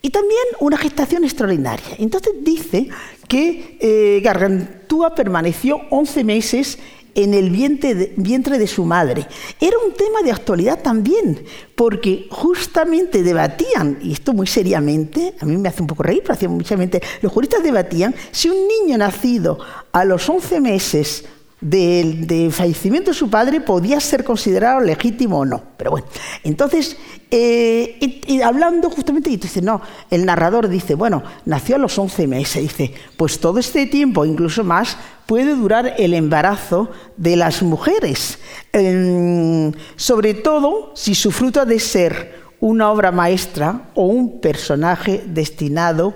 y 0.00 0.10
también 0.10 0.40
una 0.60 0.76
gestación 0.76 1.24
extraordinaria. 1.24 1.96
Entonces 1.98 2.34
dice 2.42 2.88
que 3.26 3.78
eh, 3.80 4.20
Gargantúa 4.22 5.14
permaneció 5.14 5.80
11 5.90 6.24
meses 6.24 6.78
en 7.14 7.34
el 7.34 7.50
vientre 7.50 8.58
de, 8.58 8.66
su 8.68 8.84
madre. 8.84 9.26
Era 9.60 9.76
un 9.84 9.92
tema 9.92 10.22
de 10.22 10.30
actualidad 10.30 10.80
también, 10.80 11.44
porque 11.74 12.28
justamente 12.30 13.24
debatían, 13.24 13.98
y 14.00 14.12
esto 14.12 14.32
muy 14.32 14.46
seriamente, 14.46 15.34
a 15.40 15.44
mí 15.44 15.56
me 15.56 15.68
hace 15.68 15.82
un 15.82 15.88
poco 15.88 16.04
reír, 16.04 16.22
pero 16.22 16.34
hacía 16.34 16.48
muchamente, 16.48 17.02
los 17.20 17.32
juristas 17.32 17.64
debatían 17.64 18.14
si 18.30 18.50
un 18.50 18.68
niño 18.68 18.96
nacido 18.98 19.58
a 19.90 20.04
los 20.04 20.28
11 20.28 20.60
meses 20.60 21.24
del, 21.60 22.52
fallecimiento 22.52 23.10
de 23.10 23.16
su 23.16 23.28
padre 23.28 23.60
podía 23.60 24.00
ser 24.00 24.24
considerado 24.24 24.80
legítimo 24.80 25.40
o 25.40 25.44
no. 25.44 25.62
Pero 25.76 25.90
bueno, 25.90 26.06
entonces, 26.44 26.96
eh, 27.30 27.96
y, 28.26 28.40
hablando 28.40 28.90
justamente, 28.90 29.30
y 29.30 29.36
dice, 29.36 29.60
no, 29.62 29.80
el 30.10 30.24
narrador 30.24 30.68
dice, 30.68 30.94
bueno, 30.94 31.22
nació 31.44 31.76
a 31.76 31.78
los 31.78 31.98
11 31.98 32.26
meses, 32.26 32.62
dice, 32.62 32.94
pues 33.16 33.40
todo 33.40 33.58
este 33.58 33.86
tiempo, 33.86 34.24
incluso 34.24 34.64
más, 34.64 34.96
puede 35.26 35.54
durar 35.54 35.94
el 35.98 36.14
embarazo 36.14 36.90
de 37.16 37.36
las 37.36 37.62
mujeres, 37.62 38.38
em, 38.72 39.72
sobre 39.96 40.34
todo 40.34 40.92
si 40.94 41.14
su 41.14 41.30
fruto 41.32 41.60
ha 41.60 41.64
de 41.64 41.80
ser 41.80 42.38
una 42.60 42.90
obra 42.90 43.12
maestra 43.12 43.90
o 43.94 44.06
un 44.06 44.40
personaje 44.40 45.22
destinado 45.26 46.14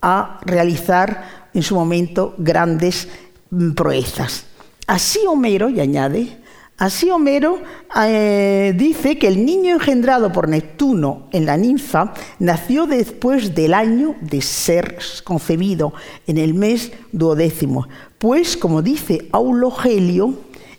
a 0.00 0.40
realizar 0.44 1.48
en 1.54 1.62
su 1.62 1.74
momento 1.74 2.34
grandes 2.38 3.08
mm, 3.50 3.72
proezas. 3.72 4.46
Así 4.86 5.20
Homero, 5.26 5.68
y 5.68 5.80
añade, 5.80 6.38
así 6.78 7.10
Homero 7.10 7.58
eh, 8.06 8.72
dice 8.76 9.18
que 9.18 9.26
el 9.26 9.44
niño 9.44 9.74
engendrado 9.74 10.30
por 10.30 10.48
Neptuno 10.48 11.26
en 11.32 11.44
la 11.44 11.56
ninfa 11.56 12.14
nació 12.38 12.86
después 12.86 13.54
del 13.56 13.74
año 13.74 14.14
de 14.20 14.40
ser 14.42 14.98
concebido, 15.24 15.92
en 16.28 16.38
el 16.38 16.54
mes 16.54 16.92
duodécimo, 17.10 17.88
pues, 18.18 18.56
como 18.56 18.80
dice 18.80 19.28
Aulogelio, 19.32 20.34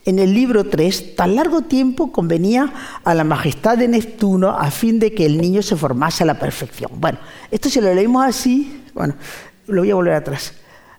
en 0.06 0.20
el 0.20 0.34
libro 0.34 0.70
3, 0.70 1.18
tan 1.18 1.36
largo 1.36 1.64
tiempo 1.64 2.14
convenía 2.14 2.72
a 3.04 3.14
la 3.14 3.26
majestad 3.26 3.78
de 3.78 3.90
Neptuno 3.90 4.52
a 4.52 4.72
fin 4.72 5.00
de 5.00 5.14
que 5.14 5.26
el 5.26 5.38
niño 5.38 5.62
se 5.62 5.76
formase 5.76 6.24
a 6.24 6.28
la 6.28 6.40
perfección. 6.40 6.92
Bueno, 6.96 7.20
esto 7.52 7.70
si 7.70 7.82
lo 7.82 7.94
leemos 7.94 8.26
así, 8.26 8.84
bueno, 8.94 9.16
lo 9.68 9.82
voy 9.82 9.92
a 9.92 9.96
volver 9.96 10.14
atrás. 10.14 10.54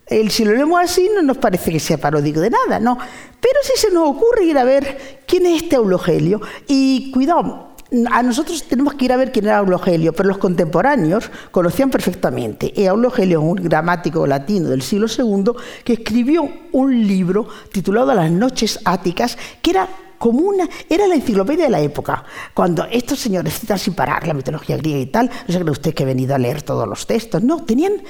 El, 0.08 0.30
si 0.30 0.44
lo 0.44 0.52
leemos 0.52 0.80
así 0.82 1.10
no 1.14 1.22
nos 1.22 1.36
parece 1.36 1.70
que 1.70 1.80
sea 1.80 1.98
paródico 1.98 2.40
de 2.40 2.50
nada, 2.50 2.80
no. 2.80 2.96
Pero 2.96 3.56
si 3.62 3.78
se 3.80 3.90
nos 3.92 4.08
ocurre 4.08 4.44
ir 4.44 4.58
a 4.58 4.64
ver 4.64 5.20
quién 5.26 5.46
es 5.46 5.62
este 5.62 5.76
Aulogelio, 5.76 6.40
y 6.66 7.10
cuidado, 7.12 7.68
a 8.10 8.22
nosotros 8.22 8.64
tenemos 8.64 8.94
que 8.94 9.06
ir 9.06 9.12
a 9.12 9.16
ver 9.16 9.32
quién 9.32 9.46
era 9.46 9.58
Aulogelio, 9.58 10.12
pero 10.12 10.28
los 10.28 10.38
contemporáneos 10.38 11.30
conocían 11.50 11.90
perfectamente. 11.90 12.72
Y 12.74 12.86
Aulogelio 12.86 13.40
es 13.40 13.44
un 13.44 13.56
gramático 13.56 14.26
latino 14.26 14.68
del 14.68 14.82
siglo 14.82 15.06
II 15.06 15.52
que 15.84 15.94
escribió 15.94 16.48
un 16.72 17.06
libro 17.06 17.48
titulado 17.72 18.14
Las 18.14 18.30
noches 18.30 18.80
áticas, 18.84 19.38
que 19.62 19.70
era 19.70 19.88
como 20.18 20.40
una, 20.40 20.68
era 20.88 21.06
la 21.06 21.14
enciclopedia 21.14 21.64
de 21.64 21.70
la 21.70 21.80
época. 21.80 22.24
Cuando 22.54 22.84
estos 22.84 23.18
señores 23.18 23.58
citan 23.58 23.78
sin 23.78 23.94
parar 23.94 24.26
la 24.26 24.34
mitología 24.34 24.76
griega 24.76 24.98
y 24.98 25.06
tal, 25.06 25.30
no 25.46 25.52
se 25.52 25.60
cree 25.60 25.70
usted 25.70 25.94
que 25.94 26.02
ha 26.02 26.06
venido 26.06 26.34
a 26.34 26.38
leer 26.38 26.62
todos 26.62 26.86
los 26.86 27.06
textos, 27.06 27.42
no, 27.42 27.64
tenían 27.64 28.02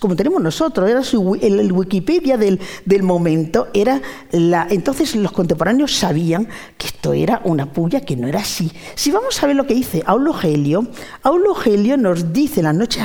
como 0.00 0.16
tenemos 0.16 0.42
nosotros, 0.42 0.88
era 0.88 1.00
el, 1.40 1.72
Wikipedia 1.72 2.36
del, 2.36 2.58
momento, 3.02 3.68
era 3.72 4.00
la, 4.32 4.66
entonces 4.70 5.14
los 5.16 5.32
contemporáneos 5.32 5.96
sabían 5.96 6.48
que 6.76 6.88
esto 6.88 7.12
era 7.12 7.40
una 7.44 7.72
puya 7.72 8.00
que 8.00 8.16
no 8.16 8.28
era 8.28 8.40
así. 8.40 8.70
Si 8.94 9.10
vamos 9.10 9.42
a 9.42 9.46
ver 9.46 9.56
lo 9.56 9.66
que 9.66 9.74
dice 9.74 10.02
Aulo 10.06 10.32
Gelio, 10.32 10.86
Aulo 11.22 11.54
Gelio 11.54 11.96
nos 11.96 12.32
dice 12.32 12.60
en 12.60 12.64
las 12.64 12.74
noches 12.74 13.02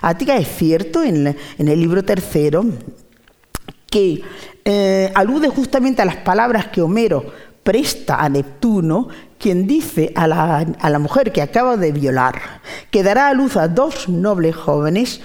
Ática 0.00 0.36
es 0.36 0.48
cierto 0.48 1.02
en, 1.02 1.36
el 1.58 1.80
libro 1.80 2.04
tercero 2.04 2.64
que 3.90 4.22
eh, 4.64 5.12
alude 5.14 5.48
justamente 5.48 6.02
a 6.02 6.04
las 6.04 6.16
palabras 6.16 6.68
que 6.68 6.82
Homero 6.82 7.24
presta 7.64 8.22
a 8.22 8.28
Neptuno, 8.28 9.08
quien 9.38 9.66
dice 9.66 10.12
a 10.14 10.28
la, 10.28 10.98
mujer 10.98 11.32
que 11.32 11.42
acaba 11.42 11.76
de 11.76 11.92
violar 11.92 12.60
que 12.90 13.02
dará 13.02 13.28
a 13.28 13.34
luz 13.34 13.56
a 13.56 13.68
dos 13.68 14.08
nobles 14.08 14.54
jóvenes 14.54 15.20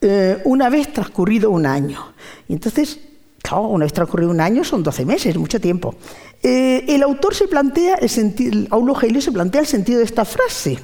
eh, 0.00 0.40
una 0.44 0.68
vez 0.68 0.92
transcurrido 0.92 1.50
un 1.50 1.66
año. 1.66 2.12
Y 2.48 2.54
entonces, 2.54 2.98
claro, 3.40 3.68
una 3.68 3.84
vez 3.84 3.92
transcurrido 3.92 4.30
un 4.30 4.40
año 4.40 4.64
son 4.64 4.82
12 4.82 5.04
meses, 5.04 5.36
mucho 5.36 5.60
tiempo. 5.60 5.94
Eh, 6.42 6.84
el 6.88 7.02
autor 7.04 7.34
se 7.34 7.46
plantea, 7.46 7.94
el 7.96 8.08
sentido, 8.08 8.66
Aulo 8.70 8.98
se 9.20 9.30
plantea 9.30 9.60
el 9.60 9.66
sentido 9.66 9.98
de 10.00 10.06
esta 10.06 10.24
frase. 10.24 10.78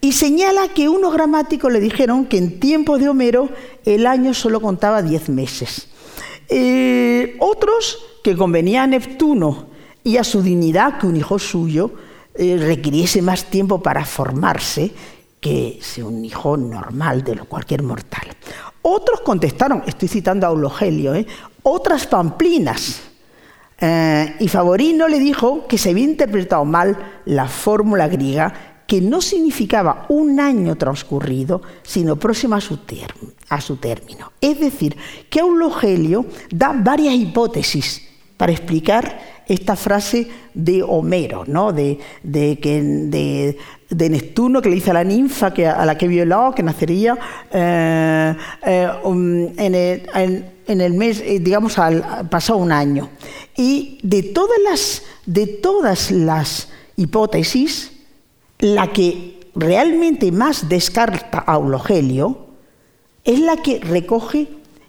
Y 0.00 0.12
señala 0.12 0.68
que 0.68 0.88
unos 0.88 1.12
gramáticos 1.12 1.72
le 1.72 1.80
dijeron 1.80 2.26
que 2.26 2.38
en 2.38 2.60
tiempos 2.60 3.00
de 3.00 3.08
Homero 3.08 3.48
el 3.84 4.06
año 4.06 4.34
solo 4.34 4.60
contaba 4.60 5.02
diez 5.02 5.28
meses. 5.28 5.88
Eh, 6.48 7.36
otros 7.40 7.98
que 8.26 8.36
convenía 8.36 8.82
a 8.82 8.88
Neptuno 8.88 9.68
y 10.02 10.16
a 10.16 10.24
su 10.24 10.42
dignidad 10.42 10.98
que 10.98 11.06
un 11.06 11.14
hijo 11.14 11.38
suyo 11.38 11.92
eh, 12.34 12.56
requiriese 12.58 13.22
más 13.22 13.44
tiempo 13.44 13.80
para 13.80 14.04
formarse 14.04 14.90
que 15.40 15.78
un 16.04 16.24
hijo 16.24 16.56
normal 16.56 17.22
de 17.22 17.36
cualquier 17.42 17.84
mortal. 17.84 18.26
Otros 18.82 19.20
contestaron, 19.20 19.84
estoy 19.86 20.08
citando 20.08 20.44
a 20.44 20.50
Eulogelio, 20.50 21.14
¿eh? 21.14 21.24
otras 21.62 22.08
pamplinas. 22.08 23.00
y 24.40 24.48
Favorino 24.48 25.06
le 25.06 25.20
dijo 25.20 25.68
que 25.68 25.78
se 25.78 25.90
había 25.90 26.02
interpretado 26.02 26.64
mal 26.64 27.20
la 27.26 27.46
fórmula 27.46 28.08
griega 28.08 28.82
que 28.88 29.00
no 29.00 29.20
significaba 29.20 30.04
un 30.08 30.40
año 30.40 30.74
transcurrido, 30.74 31.62
sino 31.84 32.16
próximo 32.16 32.56
a 32.56 32.60
su, 32.60 32.76
a 33.50 33.60
su 33.60 33.76
término. 33.76 34.32
Es 34.40 34.58
decir, 34.58 34.96
que 35.30 35.38
Eulogelio 35.38 36.26
da 36.50 36.74
varias 36.76 37.14
hipótesis 37.14 38.15
para 38.36 38.52
explicar 38.52 39.18
esta 39.46 39.76
frase 39.76 40.28
de 40.54 40.82
Homero, 40.82 41.44
¿no? 41.46 41.72
de, 41.72 41.98
de, 42.22 43.56
Neptuno 43.90 44.60
que 44.60 44.68
le 44.68 44.74
dice 44.74 44.90
a 44.90 44.94
la 44.94 45.04
ninfa 45.04 45.46
a 45.46 45.86
la 45.86 45.96
que 45.96 46.08
violó 46.08 46.52
que 46.54 46.62
nacería 46.62 47.16
eh, 47.52 48.34
eh, 48.66 48.88
um, 49.04 49.46
en, 49.56 50.80
el, 50.80 50.94
mes, 50.94 51.20
eh, 51.20 51.38
digamos, 51.38 51.78
al 51.78 52.28
pasado 52.28 52.58
un 52.58 52.72
año. 52.72 53.08
Y 53.56 54.00
de 54.02 54.24
todas 54.24 54.58
las, 54.68 55.02
de 55.24 55.46
todas 55.46 56.10
las 56.10 56.68
hipótesis, 56.96 57.92
la 58.58 58.92
que 58.92 59.38
realmente 59.54 60.32
más 60.32 60.68
descarta 60.68 61.44
a 61.46 61.54
Eulogelio 61.54 62.46
es 63.24 63.38
la 63.40 63.56
que 63.58 63.78
recoge 63.78 64.48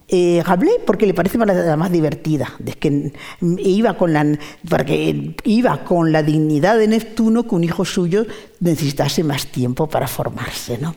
eh, 0.10 0.42
porque 0.86 1.06
le 1.06 1.14
parece 1.14 1.38
la, 1.38 1.76
más 1.76 1.92
divertida, 1.92 2.54
es 2.66 2.78
que 2.78 3.12
iba 3.42 3.98
con 3.98 4.14
la, 4.14 4.26
porque 4.70 5.36
iba 5.44 5.84
con 5.84 6.14
la 6.14 6.24
dignidad 6.24 6.78
de 6.78 6.88
Neptuno 6.88 7.44
que 7.44 7.56
un 7.56 7.66
hijo 7.66 7.84
suyo 7.84 8.26
necesitase 8.62 9.24
más 9.26 9.48
tiempo 9.48 9.88
para 9.88 10.08
formarse. 10.08 10.78
¿no? 10.78 10.96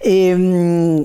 Em, 0.00 1.04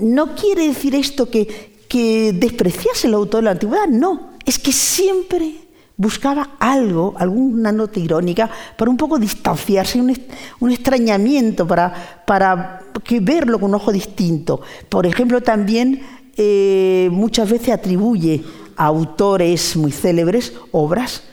no 0.00 0.36
quiere 0.36 0.68
decir 0.68 0.94
esto 0.94 1.28
que, 1.28 1.82
que 1.88 2.32
despreciase 2.32 3.08
el 3.08 3.14
autor 3.14 3.40
de 3.40 3.44
la 3.46 3.50
antigüedad, 3.52 3.88
no, 3.88 4.34
es 4.44 4.60
que 4.60 4.70
siempre 4.70 5.66
buscaba 5.96 6.56
algo, 6.60 7.14
alguna 7.16 7.72
nota 7.72 7.98
irónica, 7.98 8.48
para 8.76 8.90
un 8.90 8.96
poco 8.96 9.18
distanciarse, 9.18 9.98
un, 9.98 10.16
un 10.60 10.70
extrañamiento, 10.70 11.66
para, 11.66 12.22
para 12.24 12.82
que 13.02 13.18
verlo 13.18 13.58
con 13.58 13.70
un 13.70 13.76
ojo 13.76 13.90
distinto. 13.90 14.60
Por 14.88 15.06
ejemplo, 15.06 15.40
también 15.40 16.02
eh, 16.36 17.08
muchas 17.12 17.50
veces 17.50 17.70
atribuye 17.70 18.42
a 18.76 18.86
autores 18.86 19.76
muy 19.76 19.92
célebres 19.92 20.52
obras 20.72 21.24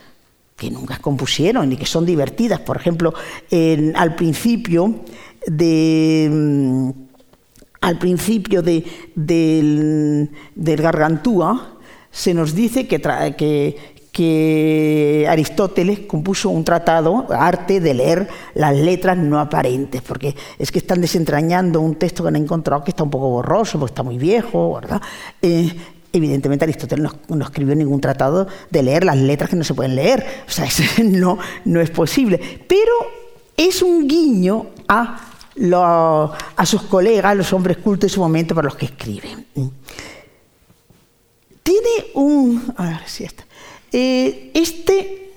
que 0.56 0.72
nunca 0.72 1.00
compusieron 1.00 1.72
y 1.72 1.78
que 1.78 1.86
son 1.86 2.06
divertidas. 2.06 2.60
Por 2.62 2.78
ejemplo, 2.78 3.14
al 3.96 4.16
principio 4.16 5.04
de 5.48 6.30
mm, 6.32 6.90
al 7.84 8.00
principio 8.00 8.62
de, 8.62 8.86
del, 9.14 10.30
del, 10.56 10.82
Gargantúa 10.82 11.78
se 12.10 12.34
nos 12.34 12.56
dice 12.56 12.88
que, 12.88 13.02
que, 13.02 13.76
que 14.14 15.26
Aristóteles 15.28 16.02
compuso 16.02 16.52
un 16.52 16.64
tratado, 16.64 17.26
arte 17.32 17.80
de 17.80 17.96
leer 17.96 18.28
las 18.54 18.76
letras 18.76 19.18
no 19.18 19.40
aparentes, 19.40 20.04
porque 20.04 20.36
es 20.60 20.72
que 20.72 20.78
están 20.78 21.02
desentrañando 21.02 21.82
un 21.82 21.96
texto 21.96 22.22
que 22.22 22.30
han 22.30 22.36
encontrado 22.36 22.84
que 22.84 22.92
está 22.92 23.04
un 23.04 23.10
poco 23.10 23.30
borroso, 23.30 23.80
porque 23.80 23.92
está 23.92 24.04
muy 24.04 24.20
viejo, 24.20 24.76
¿verdad? 24.76 25.02
Eh, 25.42 25.76
evidentemente 26.14 26.64
Aristóteles 26.64 27.12
no, 27.28 27.44
escribió 27.44 27.74
ningún 27.74 28.00
tratado 28.00 28.48
de 28.70 28.84
leer 28.84 29.04
las 29.04 29.18
letras 29.18 29.50
que 29.50 29.56
no 29.56 29.64
se 29.64 29.74
pueden 29.74 29.96
leer, 29.96 30.24
o 30.48 30.52
sea, 30.52 30.66
eso 30.66 30.84
no, 31.04 31.40
no 31.66 31.82
es 31.82 31.90
posible, 31.90 32.40
pero 32.68 32.94
es 33.58 33.82
un 33.82 34.08
guiño 34.08 34.68
a, 34.88 35.32
a 36.56 36.66
sus 36.68 36.84
colegas, 36.84 37.36
los 37.36 37.52
hombres 37.52 37.78
cultos 37.78 38.12
de 38.12 38.14
su 38.14 38.20
momento 38.20 38.54
para 38.54 38.66
los 38.66 38.76
que 38.76 38.86
escriben. 38.86 39.48
Tiene 41.64 42.12
un... 42.14 42.74
A 42.78 42.84
ver 42.90 43.08
si 43.08 43.24
está. 43.24 43.44
Eh, 43.94 44.52
este, 44.54 45.32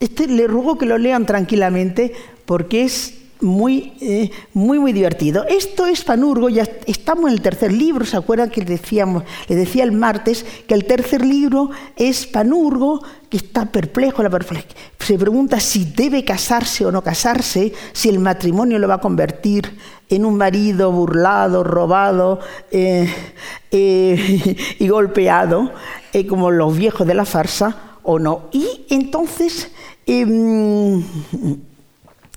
este 0.00 0.26
le 0.26 0.46
ruego 0.46 0.76
que 0.76 0.86
lo 0.86 0.98
lean 0.98 1.24
tranquilamente 1.24 2.12
porque 2.44 2.82
es 2.82 3.22
muy, 3.42 3.92
eh, 4.00 4.30
muy, 4.54 4.78
muy 4.78 4.92
divertido. 4.92 5.44
Esto 5.48 5.86
es 5.86 6.02
Panurgo, 6.04 6.48
ya 6.48 6.66
estamos 6.86 7.26
en 7.26 7.34
el 7.34 7.42
tercer 7.42 7.72
libro, 7.72 8.04
¿se 8.04 8.16
acuerdan 8.16 8.50
que 8.50 8.64
decíamos, 8.64 9.24
le 9.48 9.56
decía 9.56 9.84
el 9.84 9.92
martes 9.92 10.46
que 10.66 10.74
el 10.74 10.84
tercer 10.84 11.24
libro 11.24 11.70
es 11.96 12.26
Panurgo, 12.26 13.02
que 13.28 13.36
está 13.36 13.66
perplejo, 13.66 14.22
se 14.98 15.18
pregunta 15.18 15.58
si 15.58 15.84
debe 15.84 16.24
casarse 16.24 16.86
o 16.86 16.92
no 16.92 17.02
casarse, 17.02 17.72
si 17.92 18.08
el 18.08 18.18
matrimonio 18.18 18.78
lo 18.78 18.88
va 18.88 18.94
a 18.94 19.00
convertir 19.00 19.76
en 20.08 20.24
un 20.24 20.36
marido 20.36 20.92
burlado, 20.92 21.64
robado 21.64 22.38
eh, 22.70 23.08
y 24.78 24.88
golpeado, 24.88 25.72
como 26.28 26.50
los 26.50 26.76
viejos 26.76 27.06
de 27.06 27.14
la 27.14 27.24
farsa, 27.24 27.91
o 28.02 28.18
no. 28.18 28.48
Y 28.52 28.86
entonces 28.90 29.70
em, 30.06 31.02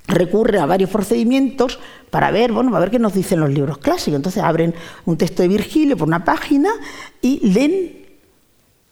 recurre 0.07 0.59
a 0.59 0.65
varios 0.65 0.89
procedimientos 0.89 1.79
para 2.09 2.31
ver, 2.31 2.51
bueno, 2.51 2.75
a 2.75 2.79
ver 2.79 2.91
qué 2.91 2.99
nos 2.99 3.13
dicen 3.13 3.39
los 3.39 3.49
libros 3.49 3.77
clásicos. 3.77 4.15
Entonces 4.15 4.43
abren 4.43 4.73
un 5.05 5.17
texto 5.17 5.41
de 5.41 5.49
Virgilio 5.49 5.97
por 5.97 6.07
una 6.07 6.23
página 6.23 6.69
y 7.21 7.47
leen 7.47 8.05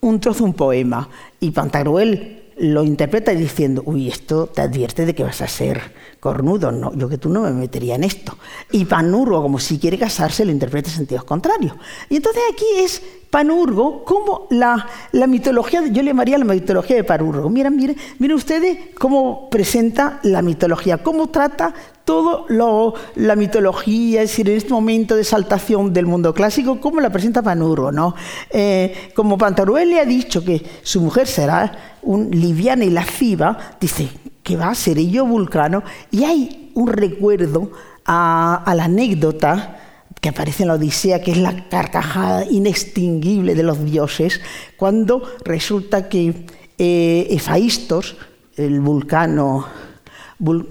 un 0.01 0.19
trozo, 0.19 0.43
un 0.43 0.53
poema. 0.53 1.09
Y 1.39 1.51
Pantagruel 1.51 2.43
lo 2.57 2.84
interpreta 2.84 3.32
diciendo, 3.32 3.82
uy, 3.86 4.07
esto 4.09 4.47
te 4.47 4.61
advierte 4.61 5.05
de 5.05 5.15
que 5.15 5.24
vas 5.24 5.41
a 5.41 5.47
ser 5.47 5.82
cornudo, 6.24 6.71
no, 6.71 6.93
yo 6.95 7.09
que 7.09 7.17
tú 7.17 7.28
no 7.28 7.41
me 7.41 7.51
metería 7.51 7.95
en 7.95 8.05
esto. 8.05 8.38
Y 8.71 8.86
Panurgo, 8.86 9.41
como 9.41 9.59
si 9.59 9.78
quiere 9.78 9.97
casarse, 9.97 10.45
lo 10.45 10.51
interpreta 10.53 10.89
en 10.89 10.95
sentidos 10.95 11.26
contrarios. 11.26 11.76
Y 12.09 12.15
entonces 12.15 12.41
aquí 12.49 12.63
es 12.78 13.01
Panurgo 13.30 14.05
como 14.05 14.47
la, 14.49 14.88
la 15.11 15.28
mitología, 15.28 15.86
yo 15.88 16.01
le 16.01 16.11
llamaría 16.11 16.38
la 16.38 16.45
mitología 16.45 16.95
de 16.95 17.03
Panurgo. 17.03 17.49
Miren, 17.49 17.76
miren, 17.76 17.97
miren 18.19 18.38
ustedes 18.38 18.78
cómo 18.97 19.49
presenta 19.49 20.21
la 20.24 20.41
mitología, 20.41 21.03
cómo 21.03 21.28
trata 21.28 21.74
todo 22.05 22.45
lo, 22.47 22.93
la 23.15 23.36
mitología, 23.36 24.21
es 24.21 24.30
decir, 24.30 24.49
en 24.49 24.55
este 24.55 24.71
momento 24.71 25.17
de 25.17 25.26
saltación 25.26 25.91
del 25.91 26.05
mundo 26.05 26.34
clásico, 26.34 26.80
cómo 26.80 27.01
la 27.01 27.09
presenta 27.09 27.41
Panurgo, 27.41 27.91
¿no? 27.91 28.15
Eh, 28.49 29.11
como 29.13 29.38
Pantaruel 29.38 29.89
le 29.89 29.99
ha 29.99 30.05
dicho 30.05 30.41
que 30.41 30.65
su 30.84 31.01
mujer 31.01 31.28
será 31.28 31.97
un 32.01 32.32
liviana 32.32 32.86
y 32.86 32.91
lasciva, 32.91 33.76
dice 33.82 34.09
que 34.43 34.57
va 34.57 34.69
a 34.69 34.75
ser 34.75 34.99
yo 34.99 35.25
vulcano, 35.25 35.83
y 36.11 36.25
hay 36.25 36.71
un 36.75 36.89
recuerdo 36.89 37.71
a, 38.05 38.73
la 38.75 38.85
anécdota 38.85 39.79
que 40.21 40.29
aparece 40.29 40.63
en 40.63 40.69
la 40.69 40.75
Odisea, 40.75 41.21
que 41.21 41.31
es 41.31 41.37
la 41.37 41.67
carcajada 41.69 42.45
inextinguible 42.45 43.55
de 43.55 43.63
los 43.63 43.83
dioses, 43.83 44.41
cuando 44.77 45.23
resulta 45.43 46.09
que 46.09 46.45
eh, 46.77 47.27
Efaístos, 47.29 48.15
el 48.55 48.79
vulcano, 48.79 49.65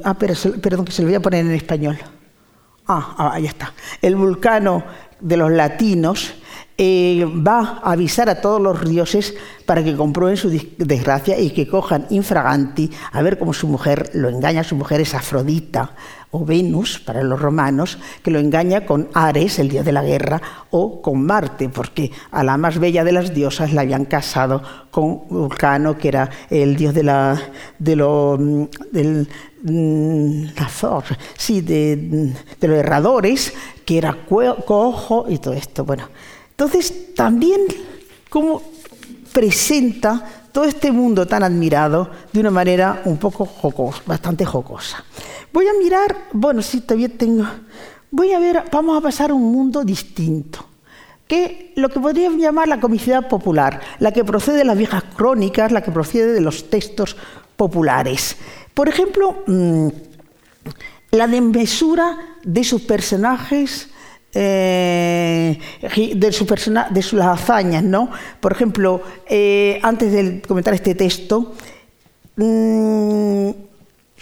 ah, 0.04 0.14
perdón, 0.14 0.84
que 0.84 0.92
se 0.92 1.02
lo 1.02 1.08
voy 1.08 1.16
a 1.16 1.20
poner 1.20 1.44
en 1.44 1.52
español. 1.52 1.98
Ah, 2.86 3.14
ah, 3.18 3.40
está. 3.40 3.72
El 4.00 4.16
vulcano 4.16 4.84
de 5.20 5.36
los 5.36 5.50
latinos 5.50 6.34
eh, 6.84 7.24
va 7.24 7.78
a 7.80 7.92
avisar 7.92 8.28
a 8.28 8.40
todos 8.40 8.60
los 8.60 8.84
dioses 8.84 9.34
para 9.66 9.84
que 9.84 9.94
comprueben 9.94 10.36
su 10.36 10.50
desgracia 10.50 11.38
y 11.38 11.50
que 11.50 11.68
cojan 11.68 12.06
infraganti 12.10 12.90
a 13.12 13.22
ver 13.22 13.38
cómo 13.38 13.52
su 13.52 13.68
mujer 13.68 14.10
lo 14.14 14.28
engaña. 14.28 14.64
Su 14.64 14.74
mujer 14.74 15.00
es 15.00 15.14
Afrodita, 15.14 15.94
o 16.32 16.44
Venus 16.44 16.98
para 16.98 17.22
los 17.22 17.40
romanos, 17.40 17.98
que 18.24 18.32
lo 18.32 18.40
engaña 18.40 18.84
con 18.84 19.08
Ares, 19.14 19.60
el 19.60 19.68
dios 19.68 19.84
de 19.84 19.92
la 19.92 20.02
guerra, 20.02 20.42
o 20.70 21.00
con 21.00 21.24
Marte, 21.24 21.68
porque 21.68 22.10
a 22.32 22.42
la 22.42 22.56
más 22.56 22.80
bella 22.80 23.04
de 23.04 23.12
las 23.12 23.32
diosas 23.32 23.72
la 23.72 23.82
habían 23.82 24.06
casado 24.06 24.60
con 24.90 25.28
Vulcano, 25.28 25.96
que 25.96 26.08
era 26.08 26.30
el 26.50 26.74
dios 26.74 26.94
de 26.94 27.04
la, 27.04 27.40
de 27.78 27.94
lo, 27.94 28.36
del, 28.90 29.28
mm, 29.62 30.46
de, 31.46 32.34
de, 32.60 32.68
los 32.68 32.76
erradores, 32.76 33.54
que 33.84 33.98
era 33.98 34.16
cojo 34.26 35.26
y 35.28 35.38
todo 35.38 35.54
esto. 35.54 35.84
Bueno, 35.84 36.08
entonces 36.52 37.14
también 37.14 37.60
como 38.28 38.62
presenta 39.32 40.48
todo 40.52 40.64
este 40.64 40.92
mundo 40.92 41.26
tan 41.26 41.42
admirado 41.42 42.10
de 42.32 42.40
una 42.40 42.50
manera 42.50 43.02
un 43.06 43.16
poco 43.16 43.46
jocosa, 43.46 44.02
bastante 44.06 44.44
jocosa. 44.44 45.04
Voy 45.52 45.66
a 45.66 45.72
mirar, 45.82 46.28
bueno, 46.32 46.62
sí, 46.62 46.82
todavía 46.82 47.08
tengo, 47.08 47.44
voy 48.10 48.32
a 48.32 48.38
ver, 48.38 48.64
vamos 48.70 48.98
a 48.98 49.00
pasar 49.00 49.30
a 49.30 49.34
un 49.34 49.50
mundo 49.50 49.82
distinto, 49.82 50.64
que 51.26 51.72
lo 51.76 51.88
que 51.88 52.00
podríamos 52.00 52.40
llamar 52.40 52.68
la 52.68 52.80
comicidad 52.80 53.28
popular, 53.28 53.80
la 53.98 54.12
que 54.12 54.24
procede 54.24 54.58
de 54.58 54.64
las 54.64 54.76
viejas 54.76 55.04
crónicas, 55.16 55.72
la 55.72 55.82
que 55.82 55.90
procede 55.90 56.34
de 56.34 56.40
los 56.40 56.68
textos 56.68 57.16
populares. 57.56 58.36
Por 58.74 58.88
ejemplo, 58.88 59.42
mm, 59.46 59.88
la 61.12 61.26
desmesura 61.26 62.18
de 62.42 62.64
sus 62.64 62.82
personajes 62.82 63.88
eh, 64.34 65.58
de, 66.14 66.32
su 66.32 66.46
de 66.46 67.02
sus 67.02 67.20
hazañas, 67.20 67.82
¿no? 67.82 68.10
Por 68.40 68.52
ejemplo, 68.52 69.02
eh, 69.28 69.78
antes 69.82 70.12
de 70.12 70.42
comentar 70.42 70.74
este 70.74 70.94
texto, 70.94 71.52
mmm, 72.36 73.50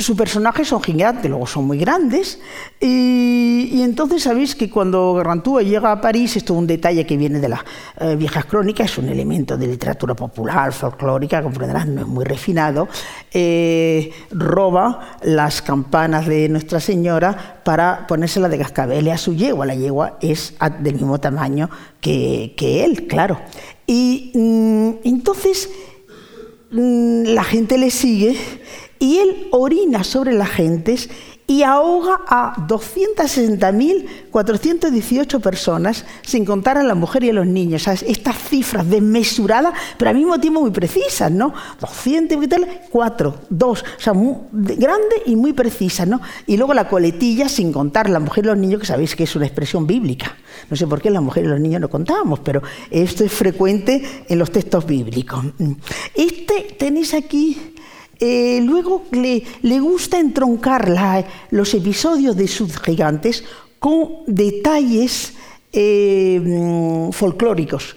sus 0.00 0.16
personajes 0.16 0.68
son 0.68 0.82
gigantes, 0.82 1.30
luego 1.30 1.46
son 1.46 1.64
muy 1.64 1.78
grandes, 1.78 2.40
y, 2.80 3.82
entonces 3.82 4.22
sabéis 4.22 4.54
que 4.54 4.70
cuando 4.70 5.14
Gargantúa 5.14 5.62
llega 5.62 5.92
a 5.92 6.00
París, 6.00 6.36
esto 6.36 6.54
es 6.54 6.58
un 6.58 6.66
detalle 6.66 7.06
que 7.06 7.16
viene 7.16 7.40
de 7.40 7.48
las 7.48 7.60
eh, 7.98 8.16
viejas 8.16 8.44
crónicas, 8.44 8.90
es 8.90 8.98
un 8.98 9.08
elemento 9.08 9.56
de 9.56 9.66
literatura 9.66 10.14
popular, 10.14 10.72
folclórica, 10.72 11.42
comprenderán, 11.42 11.94
no 11.94 12.00
es 12.02 12.06
muy 12.06 12.24
refinado, 12.24 12.88
eh, 13.32 14.12
roba 14.30 15.18
las 15.22 15.62
campanas 15.62 16.26
de 16.26 16.48
Nuestra 16.48 16.80
Señora 16.80 17.60
para 17.64 18.06
ponérsela 18.06 18.48
de 18.48 18.58
cascabel 18.58 19.08
a 19.10 19.18
su 19.18 19.34
yegua, 19.34 19.66
la 19.66 19.74
yegua 19.74 20.18
es 20.20 20.54
del 20.80 20.94
mismo 20.94 21.18
tamaño 21.18 21.68
que, 22.00 22.54
él, 22.84 23.06
claro. 23.06 23.40
Y 23.86 24.32
mm, 24.34 25.06
entonces 25.08 25.68
mm, 26.70 27.24
la 27.24 27.44
gente 27.44 27.78
le 27.78 27.90
sigue 27.90 28.36
y 29.00 29.18
él 29.18 29.48
orina 29.50 30.04
sobre 30.04 30.32
las 30.32 30.50
gentes 30.50 31.08
y 31.50 31.62
ahoga 31.64 32.20
a 32.28 32.54
260.418 32.68 35.40
personas, 35.40 36.04
sin 36.22 36.44
contar 36.44 36.78
a 36.78 36.84
la 36.84 36.94
mujer 36.94 37.24
y 37.24 37.30
a 37.30 37.32
los 37.32 37.48
niños. 37.48 37.88
Estas 37.88 38.38
cifras 38.38 38.88
desmesuradas, 38.88 39.74
pero 39.98 40.10
al 40.10 40.16
mismo 40.16 40.38
tiempo 40.38 40.60
muy 40.60 40.70
precisas, 40.70 41.32
¿no? 41.32 41.52
200 41.80 42.44
y 42.44 42.46
tal, 42.46 42.82
4, 42.88 43.34
2, 43.50 43.80
o 43.80 43.84
sea, 44.00 44.12
muy, 44.12 44.36
grande 44.52 45.22
y 45.26 45.34
muy 45.34 45.52
precisas, 45.52 46.06
¿no? 46.06 46.20
Y 46.46 46.56
luego 46.56 46.72
la 46.72 46.86
coletilla, 46.86 47.48
sin 47.48 47.72
contar 47.72 48.08
la 48.08 48.20
mujer 48.20 48.44
y 48.44 48.46
los 48.46 48.56
niños, 48.56 48.78
que 48.78 48.86
sabéis 48.86 49.16
que 49.16 49.24
es 49.24 49.34
una 49.34 49.46
expresión 49.46 49.88
bíblica. 49.88 50.36
No 50.70 50.76
sé 50.76 50.86
por 50.86 51.02
qué 51.02 51.10
las 51.10 51.22
mujeres 51.22 51.48
y 51.48 51.50
los 51.50 51.60
niños 51.60 51.80
no 51.80 51.90
contábamos, 51.90 52.38
pero 52.40 52.62
esto 52.92 53.24
es 53.24 53.32
frecuente 53.32 54.24
en 54.28 54.38
los 54.38 54.52
textos 54.52 54.86
bíblicos. 54.86 55.44
Este 56.14 56.76
tenéis 56.78 57.12
aquí 57.12 57.74
eh, 58.22 58.60
luego 58.62 59.04
le, 59.12 59.80
gusta 59.80 60.18
entroncar 60.18 61.26
los 61.50 61.72
episodios 61.72 62.36
de 62.36 62.48
sus 62.48 62.78
gigantes 62.78 63.42
con 63.78 64.24
detalles 64.26 65.32
eh, 65.72 66.38
mm, 66.38 67.12
folclóricos. 67.12 67.96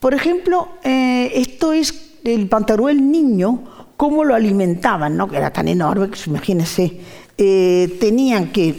Por 0.00 0.12
ejemplo, 0.12 0.70
eh, 0.82 1.30
esto 1.36 1.72
es 1.72 2.16
el 2.24 2.48
pantaruel 2.48 3.12
niño, 3.12 3.62
cómo 3.96 4.24
lo 4.24 4.34
alimentaban, 4.34 5.16
¿no? 5.16 5.28
que 5.28 5.36
era 5.36 5.52
tan 5.52 5.68
enorme 5.68 6.10
que, 6.10 6.18
imagínense, 6.26 7.00
tenían 7.36 8.50
que... 8.50 8.74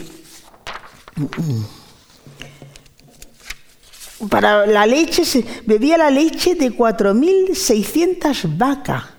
Para 4.28 4.66
la 4.66 4.86
leche, 4.86 5.24
se 5.24 5.44
bebía 5.66 5.96
la 5.96 6.10
leche 6.10 6.54
de 6.54 6.76
4.600 6.76 8.56
vacas 8.56 9.11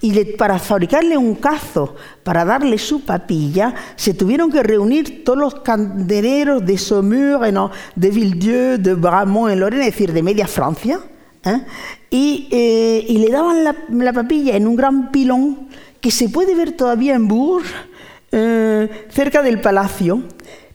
y 0.00 0.24
para 0.36 0.58
fabricarle 0.58 1.16
un 1.16 1.34
cazo 1.34 1.96
para 2.22 2.44
darle 2.44 2.78
su 2.78 3.04
papilla, 3.04 3.74
se 3.96 4.14
tuvieron 4.14 4.50
que 4.50 4.62
reunir 4.62 5.24
todos 5.24 5.38
los 5.38 5.54
candeleros 5.60 6.64
de 6.64 6.78
Saumur, 6.78 7.70
de 7.94 8.10
Villedieu, 8.10 8.78
de 8.78 8.94
Bramont 8.94 9.52
en 9.52 9.60
Lorena, 9.60 9.86
es 9.86 9.92
decir, 9.92 10.12
de 10.12 10.22
media 10.22 10.46
Francia, 10.46 11.00
¿eh? 11.44 11.60
Eh, 12.10 13.04
y, 13.08 13.18
le 13.18 13.30
daban 13.30 13.64
la, 13.64 14.12
papilla 14.12 14.56
en 14.56 14.66
un 14.66 14.74
gran 14.74 15.12
pilón 15.12 15.68
que 16.00 16.10
se 16.10 16.28
puede 16.28 16.54
ver 16.54 16.72
todavía 16.72 17.14
en 17.14 17.28
Bourges, 17.28 17.72
eh, 18.32 19.06
cerca 19.10 19.42
del 19.42 19.60
palacio, 19.60 20.22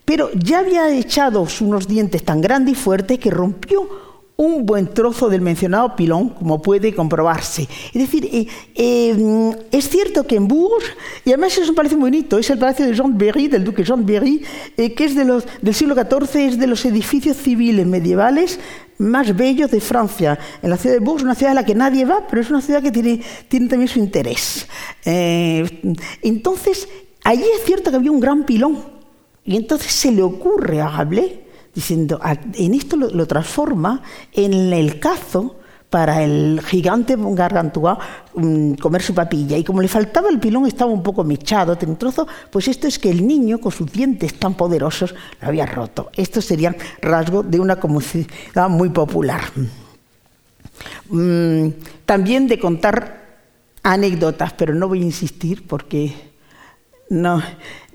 pero 0.05 0.29
ya 0.33 0.59
había 0.59 0.89
echado 0.89 1.47
unos 1.61 1.87
dientes 1.87 2.23
tan 2.23 2.39
grandes 2.41 2.77
y 2.77 2.79
fuertes 2.79 3.19
que 3.19 3.31
rompió 3.31 4.04
un 4.37 4.65
buen 4.65 4.87
trozo 4.93 5.29
del 5.29 5.41
mencionado 5.41 5.95
pilón, 5.95 6.29
como 6.29 6.61
puede 6.61 6.93
comprobarse. 6.93 7.67
Es 7.93 8.01
decir, 8.01 8.25
eh, 8.25 8.47
eh, 8.75 9.55
es 9.71 9.89
cierto 9.89 10.27
que 10.27 10.35
en 10.35 10.47
Bourges, 10.47 10.91
y 11.23 11.29
además 11.29 11.57
es 11.57 11.69
un 11.69 11.75
palacio 11.75 11.97
muy 11.97 12.11
bonito, 12.11 12.37
es 12.37 12.49
el 12.49 12.59
palacio 12.59 12.85
de 12.85 12.93
Jean 12.93 13.17
Berry, 13.17 13.47
del 13.47 13.63
duque 13.63 13.83
Jean 13.83 14.05
Berry, 14.05 14.41
eh, 14.75 14.93
que 14.93 15.05
es 15.05 15.15
de 15.15 15.23
los, 15.23 15.45
del 15.61 15.73
siglo 15.73 15.95
XIV, 15.95 16.35
es 16.47 16.59
de 16.59 16.67
los 16.67 16.83
edificios 16.85 17.37
civiles 17.37 17.85
medievales 17.85 18.59
más 18.97 19.35
bellos 19.35 19.71
de 19.71 19.79
Francia. 19.79 20.37
En 20.61 20.69
la 20.69 20.77
ciudad 20.77 20.95
de 20.95 21.01
Bourges, 21.01 21.23
una 21.23 21.35
ciudad 21.35 21.51
a 21.51 21.55
la 21.55 21.65
que 21.65 21.75
nadie 21.75 22.05
va, 22.05 22.27
pero 22.29 22.41
es 22.41 22.49
una 22.49 22.61
ciudad 22.61 22.81
que 22.81 22.91
tiene, 22.91 23.21
tiene 23.47 23.67
también 23.67 23.87
su 23.87 23.99
interés. 23.99 24.67
entonces, 26.21 26.89
allí 27.23 27.43
es 27.43 27.63
cierto 27.65 27.89
que 27.89 27.97
había 27.97 28.11
un 28.11 28.19
gran 28.19 28.45
pilón, 28.45 28.95
y 29.45 29.55
entonces 29.55 29.91
se 29.91 30.11
le 30.11 30.23
ocurre 30.23 30.81
a 30.81 30.89
Rabelais 30.89 31.44
diciendo, 31.75 32.19
en 32.53 32.73
esto 32.73 32.95
lo, 32.95 33.27
transforma 33.27 34.01
en 34.33 34.73
el 34.73 34.99
cazo 34.99 35.57
para 35.89 36.23
el 36.23 36.61
gigante 36.65 37.15
gargantúa 37.17 37.99
mm, 38.33 38.73
comer 38.75 39.01
su 39.01 39.13
papilla. 39.13 39.57
Y 39.57 39.63
como 39.63 39.81
le 39.81 39.87
faltaba 39.87 40.29
el 40.29 40.39
pilón, 40.39 40.65
estaba 40.65 40.91
un 40.91 41.03
poco 41.03 41.23
mechado, 41.23 41.77
tenía 41.77 41.93
un 41.93 41.99
trozo, 41.99 42.27
pues 42.49 42.67
esto 42.67 42.87
es 42.87 42.97
que 42.97 43.09
el 43.09 43.25
niño, 43.27 43.59
con 43.59 43.71
sus 43.71 43.91
dientes 43.91 44.33
tan 44.39 44.55
poderosos, 44.55 45.13
lo 45.41 45.47
había 45.47 45.65
roto. 45.65 46.09
Esto 46.15 46.41
sería 46.41 46.75
rasgo 47.01 47.43
de 47.43 47.59
una 47.59 47.75
comunidad 47.75 48.69
muy 48.69 48.89
popular. 48.89 49.41
Mm, 51.09 51.67
también 52.05 52.47
de 52.47 52.59
contar 52.59 53.25
anécdotas, 53.83 54.53
pero 54.53 54.73
no 54.73 54.87
voy 54.87 55.01
a 55.01 55.05
insistir 55.05 55.67
porque 55.67 56.34
no, 57.09 57.41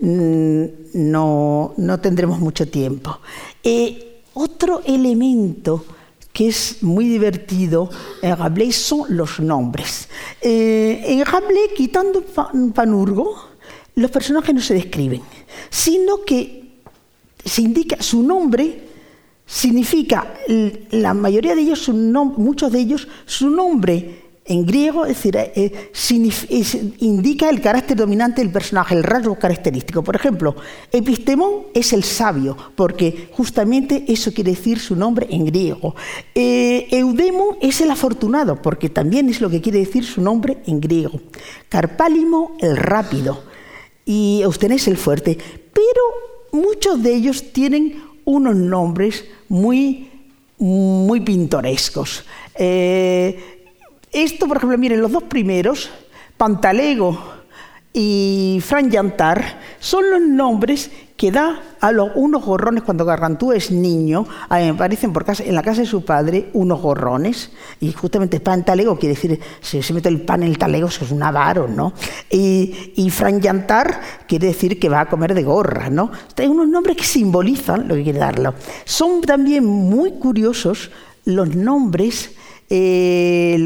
mm, 0.00 0.64
no, 0.94 1.74
no 1.76 2.00
tendremos 2.00 2.38
mucho 2.38 2.68
tiempo. 2.68 3.18
Eh, 3.62 4.22
otro 4.34 4.82
elemento 4.84 5.84
que 6.32 6.48
es 6.48 6.82
muy 6.82 7.08
divertido 7.08 7.90
en 8.22 8.36
Rabelais 8.36 8.76
son 8.76 9.16
los 9.16 9.40
nombres. 9.40 10.08
Eh, 10.40 11.02
en 11.06 11.24
Rabelais, 11.24 11.72
quitando 11.76 12.22
Panurgo, 12.74 13.48
los 13.96 14.10
personajes 14.10 14.54
no 14.54 14.60
se 14.60 14.74
describen, 14.74 15.22
sino 15.68 16.22
que 16.24 16.80
se 17.44 17.62
indica 17.62 18.00
su 18.00 18.22
nombre 18.22 18.90
significa 19.50 20.32
la 20.92 21.12
mayoría 21.12 21.56
de 21.56 21.62
ellos, 21.62 21.88
muchos 21.88 22.70
de 22.70 22.78
ellos, 22.78 23.08
su 23.26 23.50
nombre 23.50 24.29
en 24.50 24.66
griego, 24.66 25.06
es 25.06 25.16
decir, 25.16 25.36
eh, 25.36 25.52
eh, 25.54 26.92
indica 26.98 27.48
el 27.48 27.60
carácter 27.60 27.96
dominante 27.96 28.42
del 28.42 28.50
personaje, 28.50 28.96
el 28.96 29.04
rasgo 29.04 29.38
característico. 29.38 30.02
Por 30.02 30.16
ejemplo, 30.16 30.56
epistemón 30.90 31.66
es 31.72 31.92
el 31.92 32.02
sabio, 32.02 32.56
porque 32.74 33.28
justamente 33.30 34.04
eso 34.08 34.32
quiere 34.34 34.50
decir 34.50 34.80
su 34.80 34.96
nombre 34.96 35.28
en 35.30 35.44
griego. 35.44 35.94
Eh, 36.34 36.88
eudemon 36.90 37.58
es 37.62 37.80
el 37.80 37.92
afortunado, 37.92 38.60
porque 38.60 38.88
también 38.88 39.28
es 39.28 39.40
lo 39.40 39.48
que 39.48 39.60
quiere 39.60 39.78
decir 39.78 40.04
su 40.04 40.20
nombre 40.20 40.58
en 40.66 40.80
griego. 40.80 41.20
Carpálimo, 41.68 42.56
el 42.58 42.76
rápido. 42.76 43.44
Y 44.04 44.40
Eustenés, 44.42 44.88
el 44.88 44.96
fuerte. 44.96 45.38
Pero 45.72 46.60
muchos 46.60 47.00
de 47.04 47.14
ellos 47.14 47.52
tienen 47.52 48.02
unos 48.24 48.56
nombres 48.56 49.26
muy, 49.48 50.10
muy 50.58 51.20
pintorescos. 51.20 52.24
Esto, 54.12 54.48
por 54.48 54.56
ejemplo, 54.56 54.76
miren, 54.76 55.00
los 55.00 55.12
dos 55.12 55.22
primeros, 55.24 55.90
Pantalego 56.36 57.40
y 57.92 58.60
Fran 58.64 58.90
Yantar 58.90 59.60
son 59.78 60.10
los 60.10 60.20
nombres 60.20 60.90
que 61.16 61.30
da 61.30 61.60
a 61.80 61.92
los, 61.92 62.10
unos 62.14 62.44
gorrones 62.44 62.82
cuando 62.82 63.04
Gargantúa 63.04 63.54
es 63.54 63.70
niño, 63.70 64.26
aparecen 64.48 65.12
en 65.40 65.54
la 65.54 65.62
casa 65.62 65.82
de 65.82 65.86
su 65.86 66.04
padre 66.04 66.48
unos 66.54 66.80
gorrones, 66.80 67.52
y 67.78 67.92
justamente 67.92 68.40
pan 68.40 68.64
talego 68.64 68.98
quiere 68.98 69.14
decir, 69.14 69.38
se, 69.60 69.82
se 69.82 69.92
mete 69.92 70.08
el 70.08 70.22
pan 70.22 70.42
en 70.42 70.48
el 70.48 70.58
talego, 70.58 70.88
eso 70.88 71.04
es 71.04 71.10
un 71.10 71.22
avaro, 71.22 71.68
¿no? 71.68 71.92
Y, 72.30 72.94
y 72.96 73.10
Fran 73.10 73.40
Yantar 73.40 74.00
quiere 74.26 74.48
decir 74.48 74.80
que 74.80 74.88
va 74.88 75.02
a 75.02 75.08
comer 75.08 75.34
de 75.34 75.42
gorra, 75.42 75.90
¿no? 75.90 76.10
Hay 76.36 76.46
unos 76.46 76.68
nombres 76.68 76.96
que 76.96 77.04
simbolizan 77.04 77.86
lo 77.86 77.94
que 77.96 78.04
quiere 78.04 78.18
darlo. 78.18 78.54
Son 78.84 79.20
también 79.20 79.66
muy 79.66 80.12
curiosos 80.12 80.90
los 81.26 81.54
nombres 81.54 82.34
eh, 82.72 83.56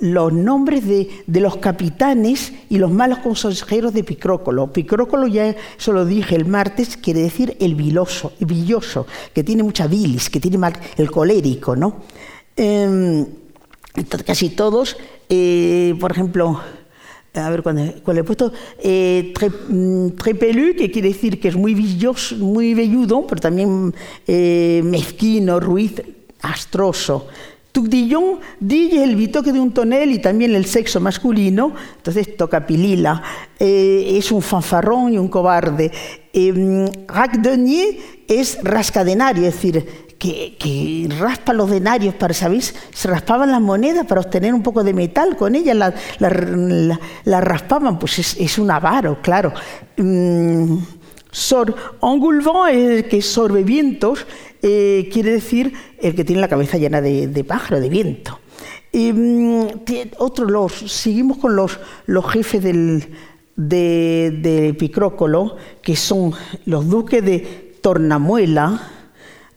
los 0.00 0.32
nombres 0.32 0.84
de, 0.86 1.08
los 1.40 1.58
capitanes 1.58 2.52
y 2.68 2.78
los 2.78 2.90
malos 2.90 3.20
consejeros 3.20 3.94
de 3.94 4.02
Picrócolo. 4.02 4.72
Picrócolo, 4.72 5.28
ya 5.28 5.54
eso 5.78 5.92
lo 5.92 6.04
dije 6.04 6.34
el 6.34 6.44
martes, 6.44 6.96
quiere 6.96 7.20
decir 7.20 7.56
el 7.60 7.76
viloso, 7.76 8.32
el 8.40 8.46
villoso, 8.46 9.06
que 9.32 9.44
tiene 9.44 9.62
mucha 9.62 9.86
bilis, 9.86 10.28
que 10.28 10.40
tiene 10.40 10.58
mal, 10.58 10.74
el 10.96 11.10
colérico, 11.10 11.76
¿no? 11.76 12.02
Em, 12.56 13.24
casi 14.26 14.50
todos, 14.50 14.96
eh, 15.28 15.94
por 16.00 16.10
ejemplo, 16.10 16.60
a 17.34 17.50
ver 17.50 17.62
cuál, 17.62 18.18
he 18.18 18.24
puesto, 18.24 18.52
eh, 18.82 19.32
mm, 19.68 20.08
trepelu, 20.10 20.74
que 20.74 20.90
quiere 20.90 21.08
decir 21.08 21.38
que 21.38 21.48
es 21.48 21.56
muy 21.56 21.74
villoso, 21.74 22.34
muy 22.36 22.74
velludo, 22.74 23.26
pero 23.26 23.40
también 23.40 23.94
eh, 24.26 24.82
mezquino, 24.84 25.60
ruiz, 25.60 26.02
astroso. 26.42 27.28
Tugdillon 27.78 28.40
dice 28.58 29.04
el 29.04 29.14
bitoque 29.14 29.52
de 29.52 29.60
un 29.60 29.70
tonel 29.70 30.10
y 30.10 30.18
también 30.18 30.52
el 30.56 30.66
sexo 30.66 30.98
masculino, 30.98 31.72
entonces 31.96 32.36
toca 32.36 32.66
pilila, 32.66 33.22
eh, 33.56 34.16
es 34.18 34.32
un 34.32 34.42
fanfarrón 34.42 35.14
y 35.14 35.18
un 35.18 35.28
cobarde. 35.28 35.92
Eh, 36.32 36.90
es 38.26 38.58
rascadenario, 38.64 39.46
es 39.46 39.54
decir, 39.54 40.08
que, 40.18 41.08
raspa 41.20 41.52
los 41.52 41.70
denarios 41.70 42.16
para, 42.16 42.34
¿sabéis? 42.34 42.74
Se 42.92 43.06
raspaban 43.06 43.52
las 43.52 43.60
monedas 43.60 44.04
para 44.06 44.22
obtener 44.22 44.52
un 44.52 44.64
poco 44.64 44.82
de 44.82 44.92
metal 44.92 45.36
con 45.36 45.54
ellas, 45.54 45.76
la, 45.76 47.40
raspaban, 47.40 48.00
pues 48.00 48.36
es, 48.40 48.58
un 48.58 48.72
avaro, 48.72 49.22
claro. 49.22 49.52
Mm, 49.96 50.78
sor 51.30 51.76
engulvant, 52.02 53.06
que 53.06 53.22
sorbe 53.22 53.62
vientos, 53.62 54.26
eh, 54.62 55.08
quiere 55.12 55.32
decir 55.32 55.72
el 56.00 56.14
que 56.14 56.24
tiene 56.24 56.40
la 56.40 56.48
cabeza 56.48 56.78
llena 56.78 57.00
de, 57.00 57.44
pájaro, 57.46 57.80
de 57.80 57.88
viento. 57.88 58.38
Y, 58.92 59.12
mm, 59.12 59.84
los, 60.46 60.72
seguimos 60.72 61.38
con 61.38 61.54
los, 61.56 61.78
los 62.06 62.30
jefes 62.30 62.62
del, 62.62 63.04
de, 63.56 64.76
que 65.82 65.96
son 65.96 66.32
los 66.64 66.88
duques 66.88 67.24
de 67.24 67.76
Tornamuela, 67.82 68.80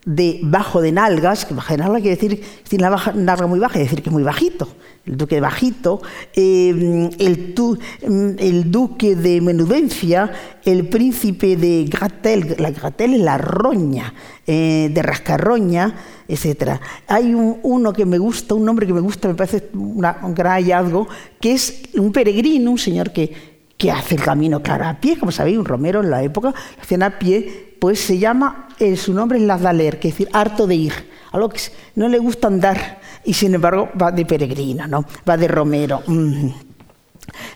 de 0.06 0.39
bajo 0.43 0.82
de 0.82 0.91
nalgas, 0.91 1.45
que 1.45 1.54
bajo 1.54 1.74
de 1.74 1.78
nalgas 1.78 2.02
quiere 2.02 2.16
decir 2.16 2.39
que 2.39 2.70
tiene 2.70 2.89
la 2.89 3.14
nalga 3.16 3.47
muy 3.47 3.60
baja, 3.60 3.74
quiere 3.74 3.86
decir 3.86 4.02
que 4.02 4.10
es 4.10 4.14
muy 4.14 4.24
bajito, 4.24 4.68
el 5.06 5.18
duque 5.18 5.36
de 5.36 5.41
bajito, 5.41 6.02
eh, 6.34 7.10
el, 7.18 8.72
duque 8.72 9.16
de 9.16 9.41
menudencia, 9.41 10.32
el 10.64 10.88
príncipe 10.89 11.56
de 11.56 11.86
Gratel, 11.86 12.56
la 12.60 12.70
Gratel 12.70 13.16
es 13.16 13.20
la 13.22 13.38
roña, 13.38 14.14
eh, 14.45 14.91
de 14.93 15.02
rascarroña, 15.02 15.95
etc. 16.28 16.80
Hay 17.08 17.34
uno 17.34 17.93
que 17.93 18.06
me 18.06 18.20
gusta, 18.20 18.54
un 18.54 18.66
nombre 18.66 18.86
que 18.86 18.93
me 18.93 19.02
gusta, 19.02 19.28
me 19.28 19.34
parece 19.34 19.70
un 19.74 20.02
gran 20.36 20.54
hallazgo, 20.54 21.08
que 21.39 21.54
es 21.54 21.82
un 21.95 22.12
peregrino, 22.12 22.72
un 22.72 22.78
señor 22.78 23.12
que, 23.12 23.34
que 23.78 23.89
hace 23.89 24.16
el 24.16 24.22
camino, 24.22 24.62
claro, 24.62 24.86
a 24.86 24.99
pie, 24.99 25.18
como 25.18 25.32
sabéis, 25.32 25.58
un 25.58 25.66
romero 25.66 26.02
en 26.02 26.12
la 26.12 26.22
época, 26.22 26.49
lo 26.49 26.84
hacían 26.84 27.02
a 27.02 27.18
pie, 27.18 27.76
pues 27.80 27.99
se 27.99 28.20
llama, 28.20 28.68
eh, 28.78 28.95
su 28.95 29.12
nombre 29.12 29.39
es 29.39 29.43
Lazdaler, 29.45 29.99
que 29.99 30.10
es 30.10 30.14
decir, 30.14 30.30
harto 30.34 30.68
de 30.68 30.76
ir, 30.76 30.93
a 31.32 31.39
lo 31.39 31.49
que 31.49 31.60
no 31.95 32.08
le 32.08 32.20
gusta 32.20 32.47
andar 32.47 33.01
y 33.26 33.34
sin 33.34 33.55
embargo 33.55 33.89
va 33.99 34.11
de 34.11 34.26
peregrina, 34.26 34.88
¿no? 34.88 35.05
va 35.28 35.38
de 35.38 35.47
romero. 35.47 36.01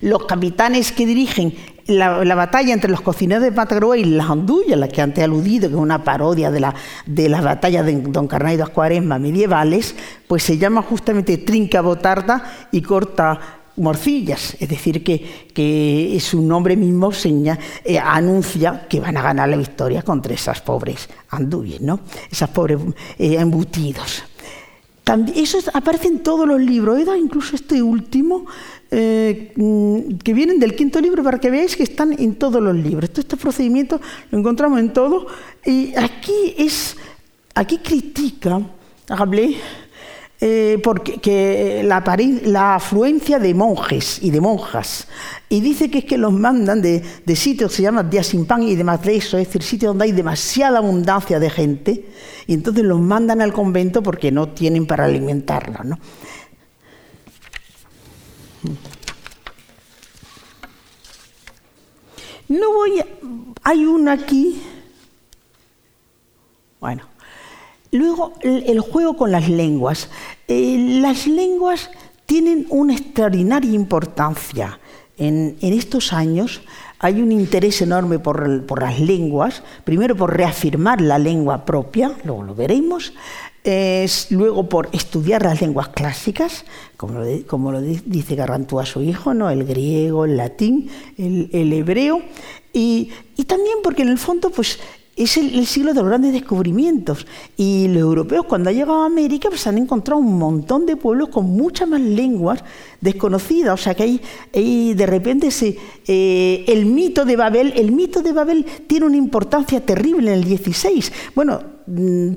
Los 0.01 0.25
capitanes 0.25 0.91
que 0.91 1.05
dirigen 1.05 1.53
la, 1.87 2.35
batalla 2.35 2.73
entre 2.73 2.89
los 2.89 3.01
cocineros 3.01 3.43
de 3.43 3.51
Patagrúa 3.51 3.97
y 3.97 4.05
las 4.05 4.29
andullas, 4.29 4.77
la 4.77 4.87
que 4.87 5.01
antes 5.01 5.21
he 5.21 5.25
aludido, 5.25 5.67
que 5.67 5.75
es 5.75 5.81
una 5.81 6.03
parodia 6.03 6.51
de 6.51 6.59
la, 6.59 6.73
de 7.05 7.29
las 7.29 7.43
batallas 7.43 7.85
de 7.85 8.01
Don 8.01 8.27
Carnay 8.27 8.57
de 8.57 8.65
Cuaresma 8.67 9.19
medievales, 9.19 9.95
pues 10.27 10.43
se 10.43 10.57
llama 10.57 10.81
justamente 10.81 11.37
Trinca 11.37 11.81
Botarda 11.81 12.43
y 12.71 12.81
Corta 12.81 13.39
morcillas, 13.77 14.55
es 14.59 14.69
decir, 14.69 15.03
que, 15.03 16.17
su 16.21 16.41
nombre 16.41 16.77
mismo 16.77 17.11
eh, 17.83 17.99
anuncia 17.99 18.87
que 18.87 18.99
van 18.99 19.17
a 19.17 19.21
ganar 19.21 19.49
la 19.49 19.57
victoria 19.57 20.01
contra 20.01 20.33
esas 20.33 20.61
pobres 20.61 21.09
anduyes, 21.29 21.81
¿no? 21.81 21.99
esas 22.31 22.49
pobres 22.49 22.79
eh, 23.19 23.35
embutidos. 23.37 24.23
También, 25.05 25.37
eso 25.37 25.59
aparece 25.71 26.07
en 26.07 26.23
todos 26.23 26.47
los 26.47 26.59
libros, 26.59 26.99
he 26.99 27.05
dado 27.05 27.15
incluso 27.15 27.55
este 27.55 27.83
último, 27.83 28.47
eh, 28.89 29.53
mm, 29.55 30.17
que 30.17 30.33
vienen 30.33 30.59
del 30.59 30.75
quinto 30.75 30.99
libro, 30.99 31.23
para 31.23 31.39
que 31.39 31.51
veáis 31.51 31.75
que 31.75 31.83
están 31.83 32.19
en 32.19 32.33
todos 32.33 32.61
los 32.61 32.75
libros. 32.75 33.11
Todo 33.11 33.21
este 33.21 33.37
procedimiento 33.37 34.01
lo 34.31 34.39
encontramos 34.39 34.79
en 34.79 34.91
todo. 34.93 35.27
Y 35.63 35.95
aquí, 35.95 36.55
es, 36.57 36.97
aquí 37.53 37.77
critica, 37.77 38.59
hablé 39.07 39.57
eh, 40.47 40.77
porque 40.83 41.17
que 41.17 41.81
la, 41.83 42.03
la, 42.43 42.75
afluencia 42.75 43.39
de 43.39 43.55
monjes 43.55 44.19
y 44.21 44.29
de 44.29 44.39
monjas. 44.39 45.07
Y 45.49 45.59
dice 45.59 45.89
que 45.89 45.97
es 45.97 46.05
que 46.05 46.19
los 46.19 46.33
mandan 46.33 46.83
de, 46.83 47.01
sitios 47.35 47.71
que 47.71 47.77
se 47.77 47.81
llaman 47.81 48.11
Diasimpan 48.11 48.61
y 48.61 48.75
demás 48.75 49.01
de 49.01 49.15
eso, 49.15 49.39
es 49.39 49.47
decir, 49.47 49.63
sitios 49.63 49.89
donde 49.89 50.05
hay 50.05 50.11
demasiada 50.11 50.77
abundancia 50.77 51.39
de 51.39 51.49
gente, 51.49 52.05
y 52.45 52.53
entonces 52.53 52.83
los 52.83 52.99
mandan 52.99 53.41
al 53.41 53.53
convento 53.53 54.03
porque 54.03 54.31
no 54.31 54.49
tienen 54.49 54.85
para 54.85 55.05
alimentarlos. 55.05 55.83
¿no? 55.83 55.97
No 62.49 62.71
voy 62.71 62.99
a... 62.99 63.07
Hay 63.63 63.83
una 63.83 64.11
aquí. 64.11 64.61
Bueno. 66.79 67.14
Luego, 67.91 68.33
el 68.41 68.79
juego 68.79 69.15
con 69.15 69.31
las 69.31 69.49
lenguas. 69.49 70.09
Eh, 70.47 70.99
las 71.01 71.27
lenguas 71.27 71.89
tienen 72.25 72.65
una 72.69 72.93
extraordinaria 72.93 73.71
importancia. 73.71 74.79
En, 75.17 75.57
estos 75.61 76.11
años 76.11 76.61
hay 76.99 77.21
un 77.21 77.31
interés 77.31 77.81
enorme 77.81 78.19
por, 78.19 78.81
las 78.81 78.99
lenguas, 78.99 79.63
primero 79.83 80.15
por 80.15 80.35
reafirmar 80.35 80.99
la 80.99 81.17
lengua 81.17 81.63
propia, 81.63 82.11
luego 82.25 82.43
lo 82.43 82.55
veremos, 82.55 83.13
luego 84.29 84.67
por 84.67 84.89
estudiar 84.91 85.43
las 85.43 85.61
lenguas 85.61 85.89
clásicas, 85.89 86.65
como 86.97 87.71
lo, 87.71 87.81
dice 87.81 88.35
Garrantúa 88.35 88.83
a 88.83 88.85
su 88.85 89.01
hijo, 89.01 89.33
¿no? 89.33 89.49
el 89.49 89.63
griego, 89.63 90.25
el 90.25 90.35
latín, 90.35 90.89
el, 91.17 91.71
hebreo, 91.71 92.21
y, 92.73 93.09
y, 93.37 93.45
también 93.45 93.77
porque 93.83 94.01
en 94.01 94.09
el 94.09 94.17
fondo 94.17 94.49
pues, 94.49 94.79
es 95.15 95.37
el, 95.37 95.65
siglo 95.65 95.93
de 95.93 96.01
los 96.01 96.09
grandes 96.09 96.33
descubrimientos. 96.33 97.25
Y 97.55 97.87
los 97.87 98.01
europeos 98.01 98.45
cuando 98.45 98.69
han 98.69 98.75
llegado 98.75 99.03
a 99.03 99.05
América 99.05 99.49
pues 99.49 99.65
han 99.67 99.77
encontrado 99.77 100.19
un 100.19 100.37
montón 100.37 100.85
de 100.85 100.97
pueblos 100.97 101.29
con 101.29 101.45
muchas 101.45 101.87
más 101.87 102.01
lenguas 102.01 102.63
desconocidas. 103.01 103.79
O 103.79 103.83
sea 103.83 103.93
que 103.93 104.19
ahí, 104.53 104.93
de 104.93 105.05
repente 105.05 105.49
eh, 106.07 106.65
el 106.67 106.85
mito 106.85 107.23
de 107.25 107.35
Babel, 107.35 107.73
el 107.75 107.91
mito 107.91 108.21
de 108.21 108.33
Babel 108.33 108.65
tiene 108.87 109.05
una 109.05 109.17
importancia 109.17 109.79
terrible 109.79 110.31
en 110.31 110.39
el 110.39 110.43
16. 110.43 111.11
Bueno, 111.33 111.61
mm, 111.87 112.33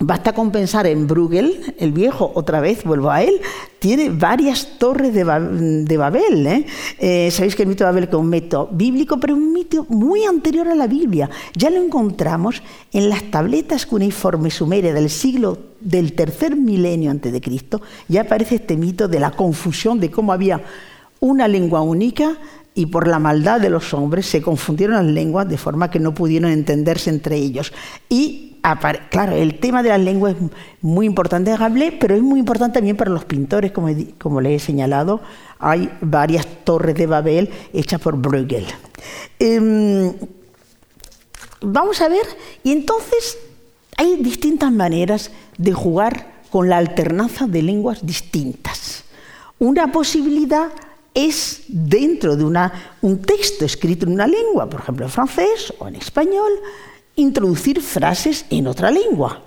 Basta 0.00 0.32
con 0.34 0.50
pensar 0.50 0.86
en 0.86 1.06
Bruegel, 1.06 1.74
el 1.78 1.92
viejo, 1.92 2.32
otra 2.34 2.60
vez 2.60 2.82
vuelvo 2.84 3.10
a 3.10 3.22
él, 3.22 3.40
tiene 3.78 4.10
varias 4.10 4.76
torres 4.78 5.14
de, 5.14 5.24
Babel. 5.24 6.46
¿eh? 6.46 6.66
¿eh? 6.98 7.30
Sabéis 7.30 7.54
que 7.54 7.62
el 7.62 7.68
mito 7.68 7.84
de 7.84 7.90
Babel 7.90 8.04
es 8.04 8.14
un 8.14 8.28
mito 8.28 8.68
bíblico, 8.72 9.18
pero 9.20 9.34
un 9.34 9.52
mito 9.52 9.86
muy 9.88 10.24
anterior 10.24 10.68
a 10.68 10.74
la 10.74 10.88
Biblia. 10.88 11.30
Ya 11.54 11.70
lo 11.70 11.82
encontramos 11.82 12.60
en 12.92 13.08
las 13.08 13.22
tabletas 13.30 13.86
cuneiformes 13.86 14.54
sumerias 14.54 14.94
del 14.94 15.10
siglo 15.10 15.58
del 15.80 16.14
tercer 16.14 16.56
milenio 16.56 17.10
antes 17.10 17.32
de 17.32 17.40
Cristo. 17.40 17.80
Ya 18.08 18.22
aparece 18.22 18.56
este 18.56 18.76
mito 18.76 19.06
de 19.06 19.20
la 19.20 19.30
confusión 19.30 20.00
de 20.00 20.10
cómo 20.10 20.32
había 20.32 20.60
una 21.20 21.46
lengua 21.46 21.82
única 21.82 22.36
y 22.74 22.86
por 22.86 23.06
la 23.06 23.18
maldad 23.18 23.60
de 23.60 23.70
los 23.70 23.94
hombres 23.94 24.26
se 24.26 24.42
confundieron 24.42 24.96
las 24.96 25.06
lenguas 25.06 25.48
de 25.48 25.58
forma 25.58 25.90
que 25.90 26.00
no 26.00 26.12
pudieron 26.12 26.50
entenderse 26.50 27.10
entre 27.10 27.36
ellos. 27.36 27.72
Y 28.08 28.54
claro, 29.10 29.32
el 29.32 29.60
tema 29.60 29.82
de 29.82 29.90
las 29.90 30.00
lenguas 30.00 30.34
es 30.34 30.50
muy 30.80 31.06
importante 31.06 31.50
de 31.50 31.56
Rabelais, 31.56 31.94
pero 32.00 32.14
es 32.14 32.22
muy 32.22 32.40
importante 32.40 32.78
también 32.78 32.96
para 32.96 33.10
los 33.10 33.24
pintores, 33.24 33.72
como, 33.72 33.88
como 34.18 34.40
les 34.40 34.62
he 34.62 34.66
señalado. 34.66 35.20
Hay 35.58 35.90
varias 36.00 36.46
torres 36.64 36.94
de 36.94 37.06
Babel 37.06 37.50
hechas 37.72 38.00
por 38.00 38.16
Bruegel. 38.16 38.66
Em, 39.38 40.12
vamos 41.60 42.00
a 42.00 42.08
ver, 42.08 42.26
y 42.62 42.72
entonces 42.72 43.38
hay 43.96 44.16
distintas 44.16 44.72
maneras 44.72 45.30
de 45.58 45.72
jugar 45.72 46.34
con 46.50 46.68
la 46.68 46.78
alternanza 46.78 47.46
de 47.46 47.62
lenguas 47.62 48.06
distintas. 48.06 49.04
Una 49.58 49.92
posibilidad 49.92 50.70
es 51.14 51.62
dentro 51.68 52.36
de 52.36 52.44
un 52.44 53.22
texto 53.22 53.64
escrito 53.64 54.04
en 54.04 54.12
una 54.12 54.26
lengua, 54.26 54.68
por 54.68 54.80
ejemplo 54.80 55.06
en 55.06 55.10
francés 55.10 55.72
o 55.78 55.86
en 55.86 55.94
español, 55.94 56.50
introducir 57.16 57.80
frases 57.80 58.44
en 58.50 58.66
otra 58.66 58.90
lengua. 58.90 59.40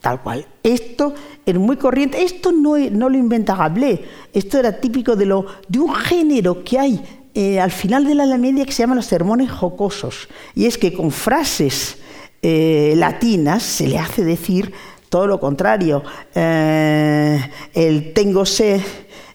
Tal 0.00 0.22
cual. 0.22 0.46
Esto 0.62 1.12
es 1.44 1.54
muy 1.56 1.76
corriente. 1.76 2.22
Esto 2.22 2.52
no, 2.52 2.78
lo 2.78 3.18
inventa 3.18 3.54
Gablé. 3.54 4.02
Esto 4.32 4.58
era 4.58 4.80
típico 4.80 5.14
de, 5.14 5.30
un 5.30 5.94
género 5.94 6.64
que 6.64 6.78
hay 6.78 7.00
eh, 7.34 7.60
al 7.60 7.70
final 7.70 8.06
de 8.06 8.14
la 8.14 8.38
Media 8.38 8.64
que 8.64 8.72
se 8.72 8.82
llama 8.82 8.94
los 8.94 9.04
sermones 9.04 9.50
jocosos. 9.50 10.28
Y 10.54 10.64
es 10.64 10.78
que 10.78 10.94
con 10.94 11.10
frases 11.10 11.98
eh, 12.40 12.94
latinas 12.96 13.62
se 13.62 13.86
le 13.88 13.98
hace 13.98 14.24
decir 14.24 14.72
todo 15.10 15.26
lo 15.26 15.38
contrario. 15.38 16.02
Eh, 16.34 17.38
el 17.74 18.14
tengo 18.14 18.46
sed 18.46 18.80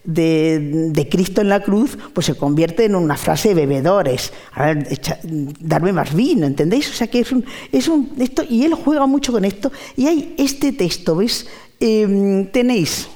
de, 0.06 1.08
Cristo 1.10 1.42
en 1.42 1.50
la 1.50 1.62
cruz, 1.62 1.98
pues 2.14 2.26
se 2.26 2.36
convierte 2.36 2.86
en 2.86 2.96
una 2.96 3.18
frase 3.18 3.50
de 3.50 3.56
bebedores. 3.56 4.32
A 4.54 4.68
ver, 4.68 4.88
darme 5.60 5.94
más 5.94 6.14
vino, 6.14 6.46
¿entendéis? 6.46 6.90
O 6.90 6.94
sea 6.94 7.08
que 7.08 7.20
es 7.20 7.32
un, 7.32 7.46
es 7.72 7.88
un 7.88 8.12
esto, 8.20 8.44
y 8.48 8.64
él 8.64 8.74
juega 8.74 9.06
mucho 9.06 9.32
con 9.32 9.46
esto. 9.46 9.72
Y 9.96 10.08
hay 10.08 10.36
este 10.38 10.72
texto, 10.72 11.16
¿ves? 11.16 11.48
Em, 11.80 12.46
tenéis, 12.52 13.08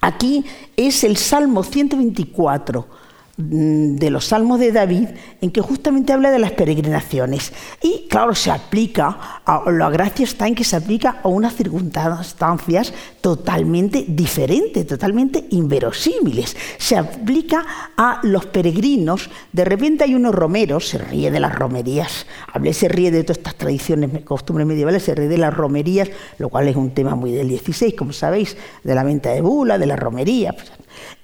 aquí 0.00 0.44
es 0.76 1.04
el 1.04 1.16
Salmo 1.16 1.62
124 1.62 2.86
Mm, 2.86 3.01
de 3.48 4.10
los 4.10 4.26
salmos 4.26 4.58
de 4.60 4.72
David 4.72 5.08
en 5.40 5.50
que 5.50 5.60
justamente 5.60 6.12
habla 6.12 6.30
de 6.30 6.38
las 6.38 6.52
peregrinaciones. 6.52 7.52
Y 7.82 8.06
claro, 8.08 8.34
se 8.34 8.50
aplica, 8.50 9.40
a, 9.44 9.70
la 9.70 9.90
gracia 9.90 10.24
está 10.24 10.46
en 10.46 10.54
que 10.54 10.64
se 10.64 10.76
aplica 10.76 11.20
a 11.22 11.28
unas 11.28 11.54
circunstancias 11.54 12.92
totalmente 13.20 14.04
diferentes, 14.08 14.86
totalmente 14.86 15.46
inverosímiles. 15.50 16.56
Se 16.78 16.96
aplica 16.96 17.64
a 17.96 18.20
los 18.22 18.46
peregrinos. 18.46 19.30
De 19.52 19.64
repente 19.64 20.04
hay 20.04 20.14
unos 20.14 20.34
romeros, 20.34 20.88
se 20.88 20.98
ríe 20.98 21.30
de 21.30 21.40
las 21.40 21.54
romerías. 21.54 22.26
Hablé, 22.52 22.72
se 22.72 22.88
ríe 22.88 23.10
de 23.10 23.24
todas 23.24 23.38
estas 23.38 23.56
tradiciones, 23.56 24.24
costumbres 24.24 24.66
medievales, 24.66 25.02
se 25.02 25.14
ríe 25.14 25.28
de 25.28 25.38
las 25.38 25.54
romerías, 25.54 26.08
lo 26.38 26.48
cual 26.48 26.68
es 26.68 26.76
un 26.76 26.90
tema 26.90 27.14
muy 27.14 27.32
del 27.32 27.48
16, 27.48 27.94
como 27.94 28.12
sabéis, 28.12 28.56
de 28.84 28.94
la 28.94 29.04
venta 29.04 29.30
de 29.30 29.40
bula, 29.40 29.78
de 29.78 29.86
la 29.86 29.96
romería. 29.96 30.54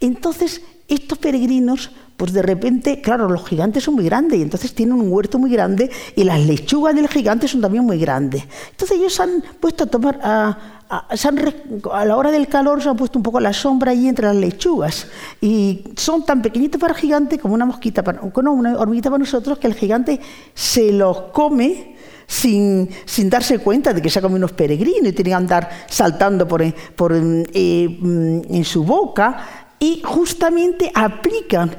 Entonces, 0.01 0.63
estos 0.89 1.19
peregrinos, 1.19 1.91
pues 2.17 2.33
de 2.33 2.41
repente, 2.41 3.03
claro, 3.03 3.29
los 3.29 3.47
gigantes 3.47 3.85
son 3.85 3.95
muy 3.95 4.05
grandes 4.05 4.39
y 4.39 4.43
entonces 4.43 4.75
tienen 4.75 4.95
un 4.95 5.13
huerto 5.13 5.39
muy 5.39 5.51
grande 5.51 5.91
y 6.17 6.25
las 6.25 6.41
lechugas 6.41 6.95
del 6.95 7.09
gigante 7.09 7.47
son 7.47 7.61
también 7.61 7.85
muy 7.85 7.99
grandes. 7.99 8.45
Entonces 8.71 8.97
ellos 8.97 9.21
han 9.21 9.45
puesto 9.61 9.85
a 9.85 9.87
tomar, 9.87 10.19
a, 10.23 12.05
la 12.07 12.17
hora 12.17 12.31
del 12.31 12.49
calor 12.49 12.83
se 12.83 12.89
han 12.89 12.97
puesto 12.97 13.19
un 13.19 13.23
poco 13.23 13.39
la 13.39 13.53
sombra 13.53 13.93
ahí 13.93 14.09
entre 14.09 14.27
las 14.27 14.37
lechugas 14.37 15.07
y 15.43 15.85
son 15.97 16.25
tan 16.25 16.41
pequeñitos 16.41 16.81
para 16.81 16.95
el 16.95 16.99
gigante 16.99 17.39
como 17.39 17.53
una 17.53 17.67
mosquita, 17.67 18.03
para, 18.03 18.23
una 18.23 18.79
hormiguita 18.79 19.11
para 19.11 19.19
nosotros 19.19 19.59
que 19.59 19.67
el 19.67 19.75
gigante 19.75 20.19
se 20.55 20.91
los 20.91 21.21
come 21.33 21.97
sin, 22.27 22.89
darse 23.29 23.59
cuenta 23.59 23.93
de 23.93 24.01
que 24.01 24.09
se 24.09 24.19
ha 24.19 24.23
comido 24.23 24.39
unos 24.39 24.53
peregrinos 24.53 25.09
y 25.09 25.13
tiene 25.13 25.31
que 25.31 25.35
andar 25.35 25.69
saltando 25.89 26.49
por, 26.49 26.63
por 26.95 27.13
eh, 27.15 27.99
mm, 28.01 28.55
en 28.55 28.65
su 28.65 28.85
boca 28.85 29.68
y 29.79 30.03
justamente 30.05 30.91
aplican 30.95 31.77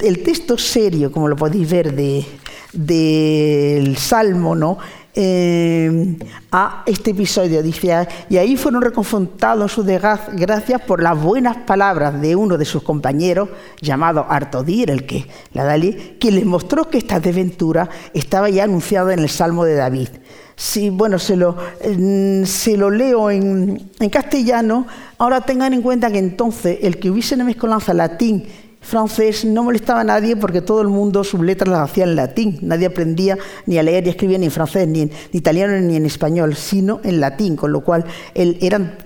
el 0.00 0.22
texto 0.22 0.58
serio, 0.58 1.12
como 1.12 1.28
lo 1.28 1.36
podéis 1.36 1.70
ver 1.70 1.94
del 2.72 3.96
Salmo, 3.96 4.54
¿no? 4.54 4.78
Eh, 5.18 6.18
a 6.52 6.82
este 6.84 7.12
episodio. 7.12 7.62
Dice, 7.62 8.06
y 8.28 8.36
ahí 8.36 8.54
fueron 8.54 8.82
reconfortados 8.82 9.72
sus 9.72 9.86
gracias 9.86 10.82
por 10.82 11.02
las 11.02 11.18
buenas 11.18 11.56
palabras 11.58 12.20
de 12.20 12.36
uno 12.36 12.58
de 12.58 12.66
sus 12.66 12.82
compañeros, 12.82 13.48
llamado 13.80 14.26
Artodir, 14.28 14.90
el 14.90 15.06
que 15.06 15.26
la 15.54 15.64
Dalí, 15.64 16.16
que 16.20 16.30
les 16.30 16.44
mostró 16.44 16.90
que 16.90 16.98
esta 16.98 17.18
desventura 17.18 17.88
estaba 18.12 18.50
ya 18.50 18.64
anunciada 18.64 19.14
en 19.14 19.20
el 19.20 19.30
Salmo 19.30 19.64
de 19.64 19.76
David. 19.76 20.08
Si, 20.56 20.88
bueno, 20.88 21.18
se 21.18 21.36
lo, 21.36 21.54
se 22.44 22.76
lo 22.76 22.90
leo 22.90 23.30
en, 23.30 23.90
en, 24.00 24.10
castellano, 24.10 24.86
ahora 25.18 25.42
tengan 25.42 25.74
en 25.74 25.82
cuenta 25.82 26.10
que 26.10 26.18
entonces 26.18 26.78
el 26.82 26.98
que 26.98 27.10
hubiese 27.10 27.34
una 27.34 27.44
mezcolanza 27.44 27.92
latín 27.92 28.46
francés 28.86 29.44
no 29.44 29.64
molestaba 29.64 30.00
a 30.02 30.04
nadie 30.04 30.36
porque 30.36 30.60
todo 30.60 30.80
el 30.80 30.88
mundo 30.88 31.24
sus 31.24 31.40
letras 31.40 31.68
las 31.68 31.90
hacía 31.90 32.04
en 32.04 32.14
latín. 32.14 32.58
Nadie 32.62 32.86
aprendía 32.86 33.36
ni 33.66 33.78
a 33.78 33.82
leer 33.82 34.06
y 34.06 34.10
escribir 34.10 34.38
ni 34.38 34.46
en 34.46 34.52
francés, 34.52 34.86
ni 34.86 35.02
en 35.02 35.10
italiano, 35.32 35.78
ni 35.80 35.96
en 35.96 36.06
español, 36.06 36.54
sino 36.54 37.00
en 37.02 37.20
latín, 37.20 37.56
con 37.56 37.72
lo 37.72 37.80
cual 37.80 38.04
él, 38.34 38.56
eran 38.60 38.96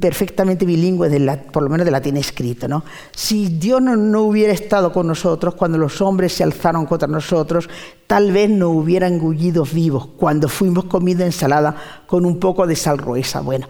perfectamente 0.00 0.64
bilingües, 0.64 1.12
por 1.52 1.62
lo 1.62 1.68
menos 1.68 1.84
de 1.84 1.90
latín 1.90 2.16
escrito. 2.16 2.68
¿no? 2.68 2.84
Si 3.14 3.48
Dios 3.48 3.80
no, 3.80 4.22
hubiera 4.22 4.52
estado 4.52 4.92
con 4.92 5.06
nosotros 5.06 5.54
cuando 5.54 5.78
los 5.78 6.00
hombres 6.00 6.32
se 6.32 6.42
alzaron 6.42 6.86
contra 6.86 7.08
nosotros, 7.08 7.68
tal 8.06 8.32
vez 8.32 8.50
nos 8.50 8.70
hubieran 8.70 9.14
engullido 9.14 9.64
vivos 9.64 10.08
cuando 10.16 10.48
fuimos 10.48 10.84
comidos 10.84 11.26
ensalada 11.26 11.74
con 12.06 12.24
un 12.24 12.38
poco 12.38 12.66
de 12.66 12.76
sal 12.76 12.96
gruesa. 12.96 13.40
Bueno, 13.40 13.68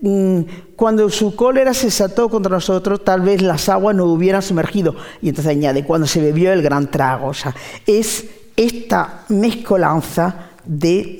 mm, 0.00 0.40
cuando 0.76 1.08
su 1.10 1.36
cólera 1.36 1.74
se 1.74 1.86
desató 1.86 2.28
contra 2.28 2.50
nosotros, 2.50 3.04
tal 3.04 3.20
vez 3.20 3.42
las 3.42 3.68
aguas 3.68 3.94
nos 3.94 4.06
hubieran 4.06 4.42
sumergido. 4.42 4.94
Y 5.20 5.28
entonces 5.28 5.50
añade, 5.50 5.84
cuando 5.84 6.06
se 6.06 6.20
bebió 6.20 6.52
el 6.52 6.62
gran 6.62 6.90
trago. 6.90 7.28
O 7.28 7.34
sea, 7.34 7.54
es 7.86 8.24
esta 8.56 9.24
mezcolanza 9.28 10.50
de 10.64 11.18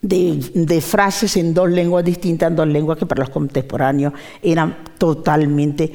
de, 0.00 0.80
frases 0.80 1.36
en 1.36 1.54
dos 1.54 1.68
lenguas 1.68 2.04
distintas, 2.04 2.50
en 2.50 2.56
dos 2.56 2.68
lenguas 2.68 2.98
que 2.98 3.06
para 3.06 3.22
los 3.22 3.30
contemporáneos 3.30 4.12
eran 4.42 4.78
totalmente 4.98 5.92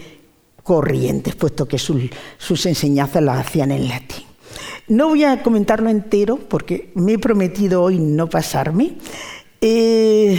corrientes, 0.62 1.36
puesto 1.36 1.68
que 1.68 1.78
sus, 1.78 2.66
enseñanzas 2.66 3.24
las 3.24 3.45
hacían 3.45 3.72
en 3.72 3.88
latín. 3.88 4.26
No 4.88 5.10
voy 5.10 5.24
a 5.24 5.41
comentarlo 5.41 5.89
entero 5.89 6.38
porque 6.38 6.91
me 6.95 7.14
he 7.14 7.20
prometido 7.20 7.84
hoy 7.84 7.99
no 7.99 8.30
pasarme. 8.30 8.95
Eh, 9.62 10.38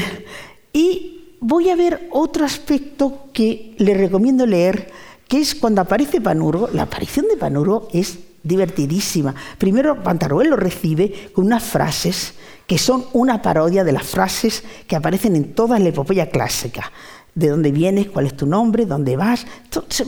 y 0.72 1.36
voy 1.40 1.70
a 1.70 1.76
ver 1.76 2.08
otro 2.12 2.44
aspecto 2.44 3.26
que 3.32 3.74
le 3.78 3.94
recomiendo 3.94 4.46
leer, 4.46 4.90
que 5.28 5.40
es 5.40 5.54
cuando 5.54 5.80
aparece 5.80 6.20
Panurgo. 6.20 6.68
La 6.72 6.82
aparición 6.82 7.26
de 7.28 7.36
Panurgo 7.36 7.88
es 7.92 8.18
divertidísima. 8.44 9.34
Primero, 9.58 10.02
Pantaruel 10.02 10.50
lo 10.50 10.56
recibe 10.56 11.30
con 11.32 11.46
unas 11.46 11.64
frases 11.64 12.34
que 12.66 12.78
son 12.78 13.04
una 13.12 13.42
parodia 13.42 13.84
de 13.84 13.92
las 13.92 14.04
frases 14.04 14.62
que 14.86 14.96
aparecen 14.96 15.36
en 15.36 15.54
toda 15.54 15.78
la 15.78 15.88
epopeya 15.88 16.30
clásica. 16.30 16.90
De 17.34 17.48
dónde 17.48 17.72
vienes, 17.72 18.10
cuál 18.10 18.26
es 18.26 18.36
tu 18.36 18.46
nombre, 18.46 18.86
dónde 18.86 19.16
vas, 19.16 19.44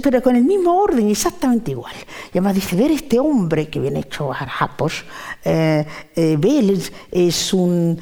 pero 0.00 0.22
con 0.22 0.36
el 0.36 0.44
mismo 0.44 0.80
orden, 0.80 1.10
exactamente 1.10 1.72
igual. 1.72 1.92
Y 2.28 2.38
además 2.38 2.54
dice, 2.54 2.76
ver 2.76 2.92
este 2.92 3.18
hombre 3.18 3.68
que 3.68 3.80
viene 3.80 3.98
hecho 3.98 4.32
a 4.32 4.38
harapos, 4.38 5.04
eh, 5.44 5.84
eh, 6.14 6.78
es, 7.10 7.52
un, 7.52 7.98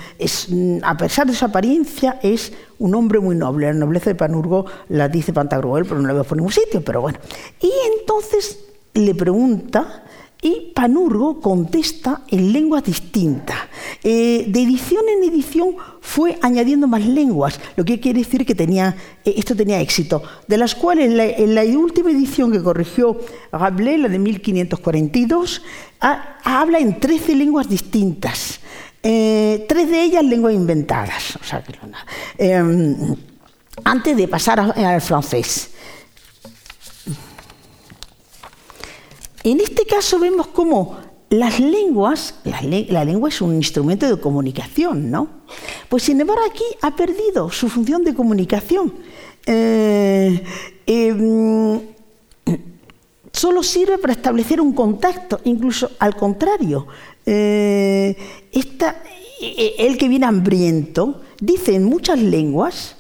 a 0.83 0.97
pesar 0.99 1.27
de 1.27 1.35
su 1.35 1.43
apariencia, 1.43 2.21
es 2.23 2.53
un 2.79 2.95
hombre 2.95 3.19
muy 3.19 3.35
noble. 3.35 3.67
La 3.67 3.73
nobleza 3.73 4.11
de 4.11 4.15
Panurgo 4.15 4.67
la 4.91 5.09
dice 5.09 5.33
Pantagruel, 5.33 5.87
pero 5.87 6.03
no 6.03 6.07
la 6.07 6.13
veo 6.13 6.25
por 6.25 6.37
ningún 6.37 6.53
sitio, 6.53 6.85
pero 6.85 7.01
bueno. 7.01 7.19
Y 7.63 7.73
entonces 7.99 8.59
le 8.93 9.15
pregunta 9.15 10.04
y 10.45 10.73
Panurgo 10.75 11.41
contesta 11.41 12.21
en 12.29 12.53
lenguas 12.53 12.85
distintas. 12.85 13.57
Eh, 14.03 14.45
de 14.47 14.63
edición 14.63 15.03
en 15.09 15.33
edición 15.33 15.75
fue 16.03 16.39
añadiendo 16.43 16.87
más 16.87 17.03
lenguas, 17.07 17.59
lo 17.77 17.85
que 17.85 17.99
quiere 17.99 18.19
decir 18.19 18.45
que 18.45 18.55
tenía, 18.55 18.95
eh, 19.25 19.35
esto 19.39 19.57
tenía 19.57 19.81
éxito, 19.81 20.23
de 20.47 20.59
las 20.59 20.75
cuales 20.75 21.07
en 21.07 21.55
la, 21.55 21.63
última 21.63 22.11
edición 22.11 22.53
que 22.53 22.63
corrigió 22.63 23.19
Rabelais, 23.53 23.99
la 23.99 24.09
de 24.09 24.19
1542, 24.19 25.63
habla 26.45 26.79
en 26.79 27.01
13 27.01 27.37
lenguas 27.37 27.67
distintas. 27.67 28.61
Eh, 29.03 29.65
tres 29.67 29.89
de 29.89 30.03
ellas 30.03 30.25
lenguas 30.25 30.53
inventadas. 30.53 31.39
Em, 32.37 33.17
antes 33.83 34.15
de 34.15 34.29
pasar 34.29 34.61
al 34.61 35.01
francés. 35.01 35.74
En 39.45 39.61
este 39.61 39.85
caso 39.85 40.19
vemos 40.19 40.47
cómo 40.49 40.97
las 41.29 41.61
lenguas, 41.61 42.37
la, 42.45 43.05
lengua 43.05 43.29
es 43.29 43.43
un 43.43 43.55
instrumento 43.55 44.09
de 44.09 44.19
comunicación, 44.21 45.11
¿no? 45.11 45.29
Pues 45.89 46.05
sin 46.05 46.19
embargo 46.21 46.43
aquí 46.49 46.65
ha 46.81 46.97
perdido 46.97 47.51
su 47.51 47.69
función 47.69 48.05
de 48.05 48.15
comunicación. 48.15 48.95
Eh, 49.45 50.43
em, 50.87 51.81
solo 53.33 53.63
sirve 53.63 53.99
para 53.99 54.15
establecer 54.15 54.63
un 54.63 54.73
contacto, 54.73 55.41
incluso 55.45 55.91
al 55.99 56.17
contrario. 56.17 56.87
Eh, 57.27 58.17
e, 58.51 59.75
el 59.79 59.99
que 59.99 60.09
viene 60.09 60.25
hambriento 60.25 61.21
dice 61.39 61.75
en 61.75 61.85
muchas 61.85 62.19
lenguas 62.19 62.97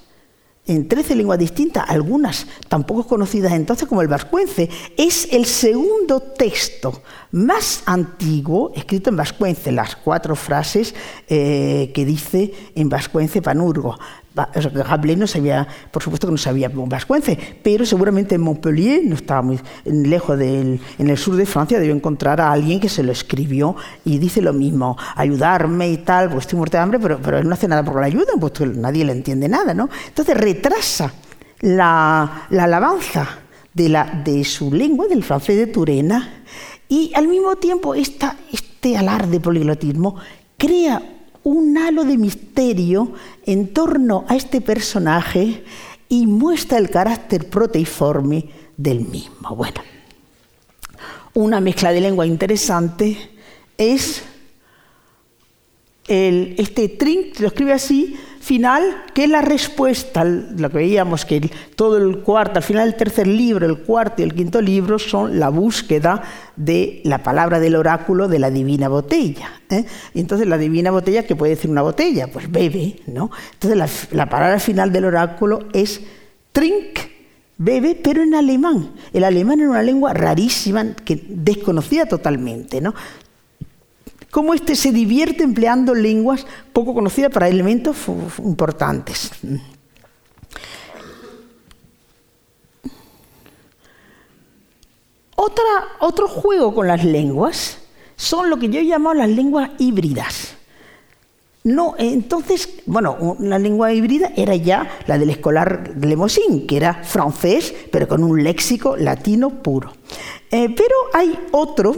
en 0.67 0.89
13 0.89 1.15
lenguas 1.17 1.39
distintas, 1.39 1.85
algunas 1.89 2.47
tampoco 2.69 3.07
conocidas 3.07 3.53
entonces 3.53 3.87
como 3.89 4.03
el 4.03 4.09
vascuence. 4.09 4.71
Es 4.97 5.29
el 5.33 5.45
segundo 5.45 6.21
texto 6.21 7.03
más 7.33 7.83
antiguo 7.87 8.73
escrito 8.75 9.11
en 9.11 9.17
vascuence, 9.17 9.73
las 9.73 9.97
cuatro 9.97 10.37
frases 10.37 10.95
eh, 11.29 11.91
que 11.95 12.05
dice 12.05 12.53
en 12.75 12.89
vascuence 12.89 13.43
Panurgo. 13.43 13.99
Rabelais 14.35 15.16
no 15.16 15.26
sabía, 15.26 15.66
por 15.91 16.03
supuesto 16.03 16.26
que 16.26 16.32
no 16.32 16.39
sabía 16.39 16.68
vascuence, 16.68 17.39
pero 17.62 17.87
seguramente 17.87 18.35
en 18.35 18.41
Montpellier, 18.41 19.05
no 19.05 19.14
estaba 19.14 19.43
muy 19.43 19.61
lejos 19.85 20.37
del, 20.37 20.80
en 20.99 21.11
el 21.11 21.16
sur 21.16 21.37
de 21.37 21.47
Francia, 21.47 21.78
debió 21.78 21.95
encontrar 21.95 22.41
a 22.41 22.51
alguien 22.51 22.80
que 22.80 22.89
se 22.89 23.05
lo 23.05 23.12
escribió 23.12 23.76
y 24.05 24.18
dice 24.18 24.43
lo 24.43 24.53
mismo, 24.53 24.97
ayudarme 25.14 25.89
y 25.91 25.99
tal, 25.99 26.30
pues 26.30 26.43
estoy 26.43 26.57
muerto 26.57 26.76
de 26.76 26.82
hambre, 26.82 26.99
pero, 26.99 27.20
pero 27.22 27.39
él 27.39 27.49
no 27.49 27.55
hace 27.55 27.68
nada 27.68 27.85
por 27.85 28.01
la 28.01 28.07
ayuda, 28.07 28.32
pues 28.41 28.61
nadie 28.61 29.05
le 29.05 29.12
entiende 29.12 29.49
nada, 29.49 29.72
¿no? 29.72 29.89
Entonces 30.09 30.37
retrasa 30.37 31.12
la, 31.61 32.47
alabanza 32.51 33.39
de, 33.72 34.05
de 34.24 34.45
su 34.45 34.72
lengua, 34.72 35.07
del 35.07 35.22
francés 35.22 35.57
de 35.57 35.68
Turena, 35.68 36.43
y 36.89 37.12
al 37.14 37.28
mismo 37.28 37.55
tiempo 37.57 37.95
esta, 37.95 38.37
este 38.53 38.97
alarde 38.97 39.39
poliglotismo 39.39 40.16
crea 40.59 41.01
un 41.45 41.79
halo 41.79 42.05
de 42.05 42.19
misterio 42.19 43.13
en 43.47 43.73
torno 43.73 44.25
a 44.29 44.35
este 44.35 44.61
personaje 44.61 45.63
y 46.09 46.27
muestra 46.27 46.79
el 46.79 46.91
carácter 46.91 47.49
proteiforme 47.49 48.49
del 48.77 49.03
mismo. 49.03 49.55
Bueno, 49.55 49.83
una 51.35 51.61
mezcla 51.61 51.93
de 51.93 52.01
lengua 52.01 52.27
interesante 52.27 53.17
es 53.79 54.23
este 56.07 56.89
trin, 56.89 57.33
lo 57.39 57.47
escribe 57.47 57.73
así, 57.73 58.17
final, 58.45 59.05
que 59.15 59.25
es 59.25 59.31
la 59.31 59.41
respuesta, 59.41 60.23
lo 60.23 60.69
que 60.69 60.77
veíamos 60.77 61.25
que 61.25 61.51
todo 61.77 61.97
el 61.97 62.19
cuarto, 62.19 62.59
al 62.59 62.63
final 62.63 62.91
del 62.91 62.99
tercer 62.99 63.27
libro, 63.27 63.65
el 63.65 63.79
cuarto 63.79 64.21
y 64.21 64.25
el 64.27 64.35
quinto 64.35 64.61
libro 64.61 64.99
son 64.99 65.39
la 65.41 65.49
búsqueda 65.49 66.23
de 66.55 67.01
la 67.05 67.23
palabra 67.23 67.59
del 67.59 67.75
oráculo 67.75 68.29
de 68.29 68.39
la 68.39 68.51
divina 68.51 68.89
botella. 68.89 69.63
¿eh? 69.71 69.87
Y 70.13 70.21
entonces 70.21 70.47
la 70.47 70.59
divina 70.59 70.91
botella, 70.91 71.23
¿qué 71.23 71.35
puede 71.35 71.55
decir 71.55 71.71
una 71.71 71.81
botella? 71.81 72.27
Pues 72.27 72.53
bebe, 72.53 73.01
¿no? 73.07 73.31
Entonces 73.55 73.79
la, 73.79 73.89
la 74.15 74.29
palabra 74.29 74.61
final 74.61 74.93
del 74.93 75.07
oráculo 75.07 75.67
es 75.73 76.03
trink, 76.53 76.99
bebe, 77.57 77.95
pero 77.95 78.23
en 78.23 78.35
alemán. 78.35 78.91
El 79.15 79.25
alemán 79.25 79.61
era 79.61 79.71
una 79.71 79.83
lengua 79.83 80.13
rarísima, 80.13 80.95
que 80.97 81.25
desconocida 81.29 82.05
totalmente, 82.05 82.83
¿no? 82.83 82.95
Cómo 84.35 84.53
éste 84.53 84.74
se 84.74 84.91
divierte 84.91 85.45
empleando 85.45 85.95
lenguas 85.95 86.45
poco 86.72 86.93
conocidas 86.93 87.30
para 87.30 87.47
elementos 87.49 87.97
importantes. 88.39 89.30
otro 96.01 96.26
juego 96.26 96.74
con 96.74 96.89
las 96.89 97.05
lenguas 97.05 97.78
son 98.16 98.51
lo 98.51 98.59
que 98.59 98.68
yo 98.68 98.80
he 98.80 98.87
llamado 98.87 99.14
las 99.14 99.28
lenguas 99.28 99.70
híbridas. 99.78 100.57
No, 101.62 101.95
entonces, 101.97 102.68
bueno, 102.87 103.16
una 103.20 103.59
lengua 103.59 103.93
híbrida 103.93 104.32
era 104.37 104.57
ya 104.57 104.99
la 105.07 105.16
del 105.16 105.30
escolar 105.30 105.95
Lemosín, 106.01 106.66
que 106.66 106.76
era 106.76 107.05
francés, 107.05 107.72
pero 107.93 108.09
con 108.09 108.24
un 108.24 108.43
léxico 108.43 108.97
latino 108.97 109.62
puro. 109.62 109.93
Eh, 110.51 110.74
pero 110.76 110.95
hay 111.12 111.39
otro, 111.53 111.95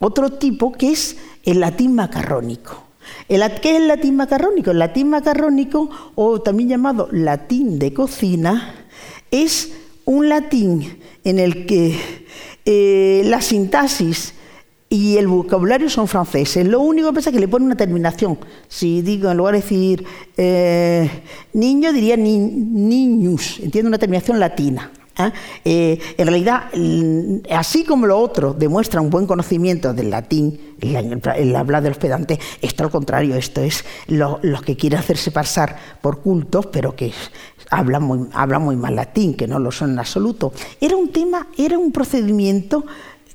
otro 0.00 0.32
tipo 0.32 0.72
que 0.72 0.90
es 0.90 1.16
el 1.50 1.60
latín 1.60 1.94
macarrónico. 1.94 2.84
¿Qué 3.26 3.36
es 3.36 3.76
el 3.76 3.88
latín 3.88 4.16
macarrónico? 4.16 4.70
El 4.70 4.78
latín 4.78 5.08
macarrónico, 5.08 5.88
o 6.14 6.42
también 6.42 6.68
llamado 6.68 7.08
latín 7.10 7.78
de 7.78 7.94
cocina, 7.94 8.74
es 9.30 9.72
un 10.04 10.28
latín 10.28 10.98
en 11.24 11.38
el 11.38 11.64
que 11.64 11.98
eh, 12.66 13.22
la 13.24 13.40
sintaxis 13.40 14.34
y 14.90 15.16
el 15.16 15.26
vocabulario 15.26 15.88
son 15.88 16.06
franceses. 16.06 16.66
Lo 16.66 16.80
único 16.80 17.08
que 17.08 17.14
pasa 17.14 17.30
es 17.30 17.34
que 17.34 17.40
le 17.40 17.48
pone 17.48 17.64
una 17.64 17.76
terminación. 17.76 18.38
Si 18.68 19.00
digo, 19.00 19.30
en 19.30 19.38
lugar 19.38 19.54
de 19.54 19.60
decir 19.62 20.04
eh, 20.36 21.10
niño, 21.54 21.94
diría 21.94 22.18
ni, 22.18 22.38
niñus. 22.38 23.58
Entiende 23.60 23.88
una 23.88 23.98
terminación 23.98 24.38
latina. 24.38 24.90
¿Eh? 25.18 25.32
Eh, 25.64 25.98
en 26.16 26.26
realidad, 26.26 26.70
así 27.50 27.84
como 27.84 28.06
lo 28.06 28.18
otro 28.18 28.54
demuestra 28.54 29.00
un 29.00 29.10
buen 29.10 29.26
conocimiento 29.26 29.92
del 29.92 30.10
latín, 30.10 30.76
el, 30.80 31.56
habla 31.56 31.80
de 31.80 31.88
los 31.88 31.98
pedantes, 31.98 32.38
esto 32.62 32.84
al 32.84 32.90
contrario, 32.90 33.34
esto 33.34 33.60
es 33.60 33.84
los 34.06 34.62
que 34.62 34.76
quieren 34.76 34.98
hacerse 34.98 35.30
pasar 35.30 35.76
por 36.00 36.20
cultos, 36.20 36.66
pero 36.66 36.94
que 36.94 37.12
hablan 37.70 38.02
muy 38.02 38.76
mal 38.76 38.96
latín, 38.96 39.34
que 39.34 39.46
no 39.46 39.58
lo 39.58 39.70
son 39.72 39.92
en 39.92 39.98
absoluto. 39.98 40.52
Era 40.80 40.96
un 40.96 41.10
tema, 41.10 41.48
era 41.56 41.78
un 41.78 41.92
procedimiento 41.92 42.84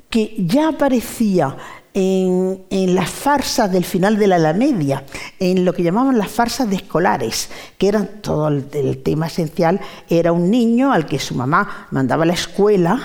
que 0.10 0.36
ya 0.38 0.70
aparecía 0.70 1.58
en, 1.94 2.96
las 2.96 3.10
farsas 3.10 3.72
del 3.72 3.86
final 3.86 4.18
de 4.18 4.28
la 4.28 4.38
Edad 4.38 4.56
Media, 4.56 5.04
en 5.40 5.66
lo 5.66 5.74
que 5.74 5.84
llamaban 5.84 6.18
las 6.18 6.30
farsas 6.30 6.70
de 6.70 6.78
escolares, 6.78 7.50
que 7.78 7.88
eran 7.88 8.10
todo 8.22 8.48
el, 8.48 9.02
tema 9.04 9.28
esencial, 9.28 9.80
era 10.10 10.32
un 10.32 10.50
niño 10.50 10.92
al 10.92 11.06
que 11.06 11.20
su 11.20 11.36
mamá 11.36 11.88
mandaba 11.92 12.24
a 12.24 12.28
la 12.28 12.34
escuela, 12.34 13.00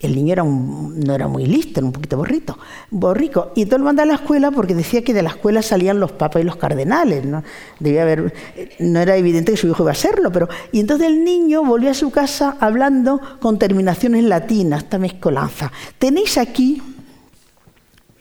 el 0.00 0.14
niño 0.14 0.34
era 0.34 0.44
no 0.44 1.14
era 1.14 1.28
muy 1.28 1.46
listo, 1.46 1.80
era 1.80 1.86
un 1.86 1.92
poquito 1.92 2.18
borrito, 2.18 2.58
borrico. 2.90 3.52
Y 3.54 3.64
todo 3.64 3.78
lo 3.78 3.86
mandaba 3.86 4.04
a 4.04 4.08
la 4.08 4.14
escuela 4.16 4.50
porque 4.50 4.74
decía 4.74 5.02
que 5.02 5.14
de 5.14 5.22
la 5.22 5.30
escuela 5.30 5.62
salían 5.62 5.98
los 5.98 6.12
papas 6.12 6.42
y 6.42 6.44
los 6.44 6.56
cardenales. 6.56 7.24
¿no? 7.24 7.42
Debía 7.80 8.02
haber, 8.02 8.34
no 8.80 9.00
era 9.00 9.16
evidente 9.16 9.52
que 9.52 9.56
su 9.56 9.66
hijo 9.66 9.82
iba 9.82 9.92
a 9.92 9.94
serlo, 9.94 10.30
pero. 10.30 10.46
Y 10.72 10.80
entonces 10.80 11.06
el 11.06 11.24
niño 11.24 11.64
volvió 11.64 11.90
a 11.90 11.94
su 11.94 12.10
casa 12.10 12.58
hablando 12.60 13.18
con 13.40 13.58
terminaciones 13.58 14.24
latinas, 14.24 14.82
esta 14.82 14.98
mezcolanza. 14.98 15.72
Tenéis 15.98 16.36
aquí 16.36 16.82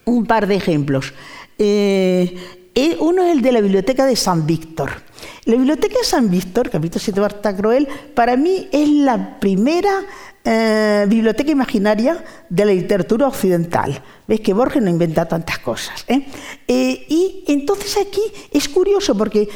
un 0.05 0.25
par 0.25 0.47
de 0.47 0.55
ejemplos. 0.55 1.13
Eh, 1.57 2.35
eh, 2.75 2.97
uno 2.99 3.23
es 3.23 3.31
el 3.31 3.41
de 3.41 3.51
la 3.51 3.61
Biblioteca 3.61 4.05
de 4.05 4.15
San 4.15 4.47
Víctor. 4.47 4.91
La 5.45 5.55
Biblioteca 5.55 5.97
de 5.97 6.05
San 6.05 6.29
Víctor, 6.29 6.69
capítulo 6.69 6.99
7 7.03 7.19
Barta 7.19 7.55
Croel, 7.55 7.87
para 8.15 8.35
mí 8.35 8.67
es 8.71 8.89
la 8.89 9.39
primera 9.39 9.91
eh, 10.45 11.05
biblioteca 11.07 11.51
imaginaria 11.51 12.21
de 12.49 12.65
la 12.65 12.73
literatura 12.73 13.27
occidental. 13.27 14.03
Ves 14.27 14.41
que 14.41 14.51
Borges 14.51 14.83
no 14.83 14.89
inventa 14.89 15.25
tantas 15.25 15.59
cosas. 15.59 16.03
¿eh? 16.09 16.25
Eh, 16.67 17.05
y 17.07 17.45
entonces 17.47 17.97
aquí 17.97 18.21
es 18.51 18.67
curioso 18.67 19.15
porque 19.17 19.47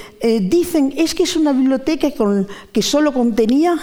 dicen 0.42 0.94
es 0.96 1.14
que 1.14 1.24
es 1.24 1.36
una 1.36 1.52
biblioteca 1.52 2.08
que 2.72 2.82
solo 2.82 3.14
contenía 3.14 3.78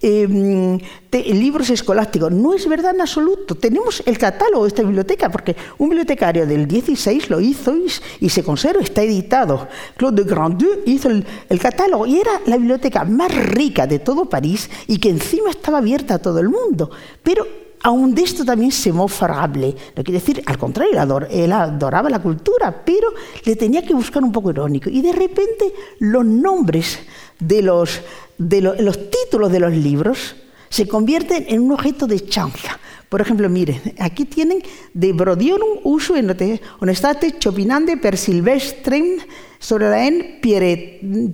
libros 0.00 1.70
escolásticos. 1.70 2.30
No 2.32 2.54
es 2.54 2.68
verdad 2.68 2.94
en 2.94 3.00
absoluto. 3.00 3.54
Tenemos 3.56 4.02
el 4.06 4.18
catálogo 4.18 4.64
de 4.64 4.68
esta 4.68 4.82
biblioteca 4.82 5.30
porque 5.30 5.56
un 5.78 5.88
bibliotecario 5.88 6.46
del 6.46 6.66
16 6.66 7.30
lo 7.30 7.40
hizo 7.40 7.74
y, 8.20 8.28
se 8.28 8.42
conserva, 8.42 8.82
está 8.82 9.02
editado. 9.02 9.68
Claude 9.96 10.22
de 10.22 10.30
Grandeux 10.30 10.78
hizo 10.86 11.08
el, 11.10 11.24
el 11.48 11.58
catálogo 11.58 12.06
y 12.06 12.18
era 12.18 12.40
la 12.46 12.56
biblioteca 12.56 13.04
más 13.04 13.34
rica 13.34 13.86
de 13.86 13.98
todo 13.98 14.26
París 14.26 14.70
y 14.86 14.98
que 14.98 15.10
encima 15.10 15.50
estaba 15.50 15.78
abierta 15.78 16.14
a 16.14 16.18
todo 16.18 16.40
el 16.40 16.43
mundo. 16.48 16.90
Pero 17.22 17.46
aún 17.84 18.14
de 18.14 18.22
esto 18.22 18.44
también 18.44 18.72
se 18.72 18.92
mofa 18.92 19.26
Rabelais. 19.26 19.74
No 19.94 20.02
quiere 20.02 20.18
decir, 20.18 20.42
al 20.46 20.58
contrario, 20.58 20.92
él, 21.30 21.52
adoraba 21.52 22.08
la 22.10 22.20
cultura, 22.20 22.82
pero 22.84 23.12
le 23.44 23.56
tenía 23.56 23.82
que 23.82 23.94
buscar 23.94 24.22
un 24.24 24.32
poco 24.32 24.50
irónico. 24.50 24.90
Y 24.90 25.02
de 25.02 25.12
repente 25.12 25.72
los 26.00 26.24
nombres 26.24 26.98
de 27.38 27.62
los, 27.62 28.00
de 28.38 28.60
los 28.60 29.10
títulos 29.10 29.52
de 29.52 29.60
los 29.60 29.72
libros 29.72 30.36
se 30.70 30.88
convierten 30.88 31.44
en 31.48 31.60
un 31.60 31.72
objeto 31.72 32.06
de 32.06 32.26
chanza. 32.26 32.80
Por 33.08 33.20
ejemplo, 33.20 33.48
miren, 33.48 33.80
aquí 34.00 34.24
tienen 34.24 34.62
de 34.92 35.12
Brodiorum 35.12 35.78
uso 35.84 36.16
en 36.16 36.34
honestate 36.80 37.38
chopinande 37.38 37.96
per 37.96 38.16
silvestrem 38.16 39.20
sobre 39.60 39.88
la 39.88 40.06
en 40.06 40.40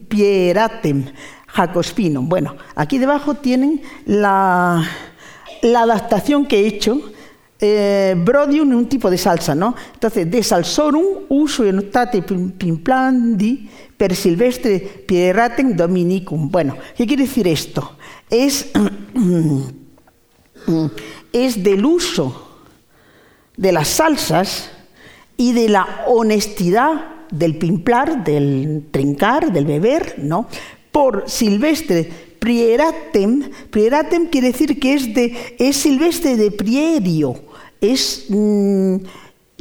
pieratem 0.09 1.05
jacospinum. 1.53 2.29
Bueno, 2.29 2.57
aquí 2.75 2.99
debajo 2.99 3.35
tienen 3.35 3.83
la, 4.07 4.83
adaptación 5.63 6.47
que 6.47 6.61
he 6.61 6.67
hecho. 6.67 7.01
Eh, 7.63 8.15
brodium 8.17 8.75
un 8.75 8.89
tipo 8.89 9.11
de 9.11 9.19
salsa, 9.19 9.55
¿no? 9.55 9.75
Entonces, 9.93 10.31
de 10.31 10.43
salsorum 10.43 11.27
uso 11.29 11.71
notate 11.71 12.23
pimplandi 12.23 13.69
per 13.99 14.17
silvestre 14.17 14.81
pieratem 14.81 15.77
dominicum. 15.77 16.51
Bueno, 16.51 16.79
¿qué 16.97 17.07
quiere 17.07 17.25
decir 17.25 17.47
esto? 17.47 17.97
Es, 18.31 18.71
es 21.33 21.63
del 21.63 21.85
uso 21.85 22.49
de 23.59 23.73
las 23.73 23.89
salsas 23.89 24.71
y 25.37 25.53
de 25.53 25.69
la 25.69 26.05
honestidad 26.07 27.27
del 27.31 27.59
pimplar, 27.59 28.25
del 28.25 28.87
trincar, 28.91 29.53
del 29.53 29.67
beber, 29.67 30.15
¿no? 30.19 30.49
Por 30.93 31.24
silvestre 31.28 32.11
prieratem. 32.38 33.51
Prieratem 33.70 34.26
quiere 34.26 34.53
decir 34.53 34.78
que 34.80 34.95
es, 34.95 35.14
de, 35.14 35.57
es 35.59 35.76
silvestre 35.76 36.36
de 36.36 36.51
prierio, 36.51 37.36
es 37.80 38.26
mmm, 38.28 38.97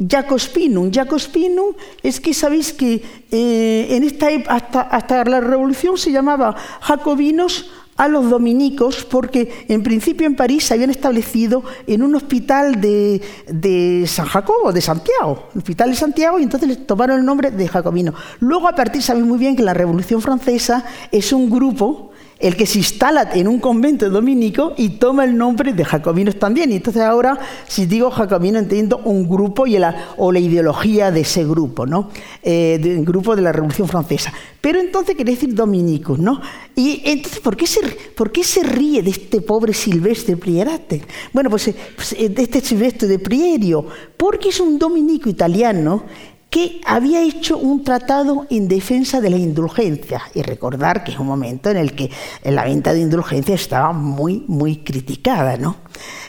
Jacospinum. 0.08 0.90
Jacospinum 0.90 1.74
es 2.02 2.20
que 2.20 2.32
sabéis 2.32 2.72
que 2.72 3.02
eh, 3.30 3.86
en 3.90 4.04
esta 4.04 4.28
hasta, 4.48 4.80
hasta 4.80 5.24
la 5.24 5.40
revolución 5.40 5.98
se 5.98 6.10
llamaba 6.10 6.56
jacobinos 6.80 7.70
a 8.00 8.08
los 8.08 8.30
dominicos 8.30 9.04
porque 9.04 9.66
en 9.68 9.82
principio 9.82 10.26
en 10.26 10.34
París 10.34 10.64
se 10.64 10.72
habían 10.72 10.88
establecido 10.88 11.62
en 11.86 12.02
un 12.02 12.14
hospital 12.14 12.80
de, 12.80 13.20
de 13.46 14.06
San 14.06 14.24
Jacobo, 14.24 14.72
de 14.72 14.80
Santiago, 14.80 15.50
hospital 15.54 15.90
de 15.90 15.96
Santiago, 15.96 16.38
y 16.38 16.44
entonces 16.44 16.66
les 16.66 16.86
tomaron 16.86 17.18
el 17.18 17.26
nombre 17.26 17.50
de 17.50 17.68
Jacobino. 17.68 18.14
Luego 18.38 18.68
a 18.68 18.74
partir, 18.74 19.02
saben 19.02 19.28
muy 19.28 19.36
bien 19.36 19.54
que 19.54 19.62
la 19.62 19.74
Revolución 19.74 20.22
Francesa 20.22 20.82
es 21.12 21.30
un 21.34 21.50
grupo 21.50 22.09
el 22.40 22.56
que 22.56 22.66
se 22.66 22.78
instala 22.78 23.30
en 23.34 23.46
un 23.46 23.60
convento 23.60 24.08
dominico 24.08 24.72
y 24.76 24.90
toma 24.90 25.24
el 25.24 25.36
nombre 25.36 25.74
de 25.74 25.84
jacobinos 25.84 26.38
también. 26.38 26.72
Y 26.72 26.76
entonces 26.76 27.02
ahora, 27.02 27.38
si 27.68 27.84
digo 27.84 28.10
jacobino, 28.10 28.58
entiendo 28.58 28.98
un 29.04 29.28
grupo 29.28 29.66
y 29.66 29.76
o 30.16 30.32
la 30.32 30.38
ideología 30.38 31.10
de 31.10 31.20
ese 31.20 31.44
grupo, 31.44 31.86
¿no? 31.86 32.10
Eh, 32.42 32.78
grupo 33.04 33.36
de 33.36 33.42
la 33.42 33.52
Revolución 33.52 33.88
Francesa. 33.88 34.32
Pero 34.60 34.80
entonces 34.80 35.16
quiere 35.16 35.32
decir 35.32 35.54
dominicos, 35.54 36.18
¿no? 36.18 36.40
Y 36.74 37.02
entonces, 37.04 37.40
¿por 37.40 37.56
qué 37.56 37.66
se, 37.66 37.80
por 38.14 38.32
qué 38.32 38.42
se 38.42 38.62
ríe 38.62 39.02
de 39.02 39.10
este 39.10 39.40
pobre 39.40 39.72
Silvestre 39.72 40.36
Prierate? 40.36 41.02
Bueno, 41.32 41.50
pues, 41.50 41.68
eh, 41.68 41.74
pues 41.94 42.14
eh, 42.18 42.28
de 42.28 42.42
este 42.42 42.60
Silvestre 42.60 43.06
de 43.06 43.18
Prierio, 43.18 43.86
porque 44.16 44.48
es 44.48 44.60
un 44.60 44.78
dominico 44.78 45.28
italiano 45.28 46.04
que 46.50 46.80
había 46.84 47.22
hecho 47.22 47.56
un 47.56 47.84
tratado 47.84 48.46
en 48.50 48.66
defensa 48.66 49.20
de 49.20 49.30
la 49.30 49.36
indulgencia. 49.36 50.22
Y 50.34 50.42
recordar 50.42 51.04
que 51.04 51.12
es 51.12 51.18
un 51.18 51.28
momento 51.28 51.70
en 51.70 51.76
el 51.76 51.94
que 51.94 52.10
la 52.44 52.64
venta 52.64 52.92
de 52.92 53.00
indulgencias 53.00 53.60
estaba 53.60 53.92
muy, 53.92 54.44
muy 54.48 54.78
criticada. 54.78 55.56
¿no? 55.56 55.76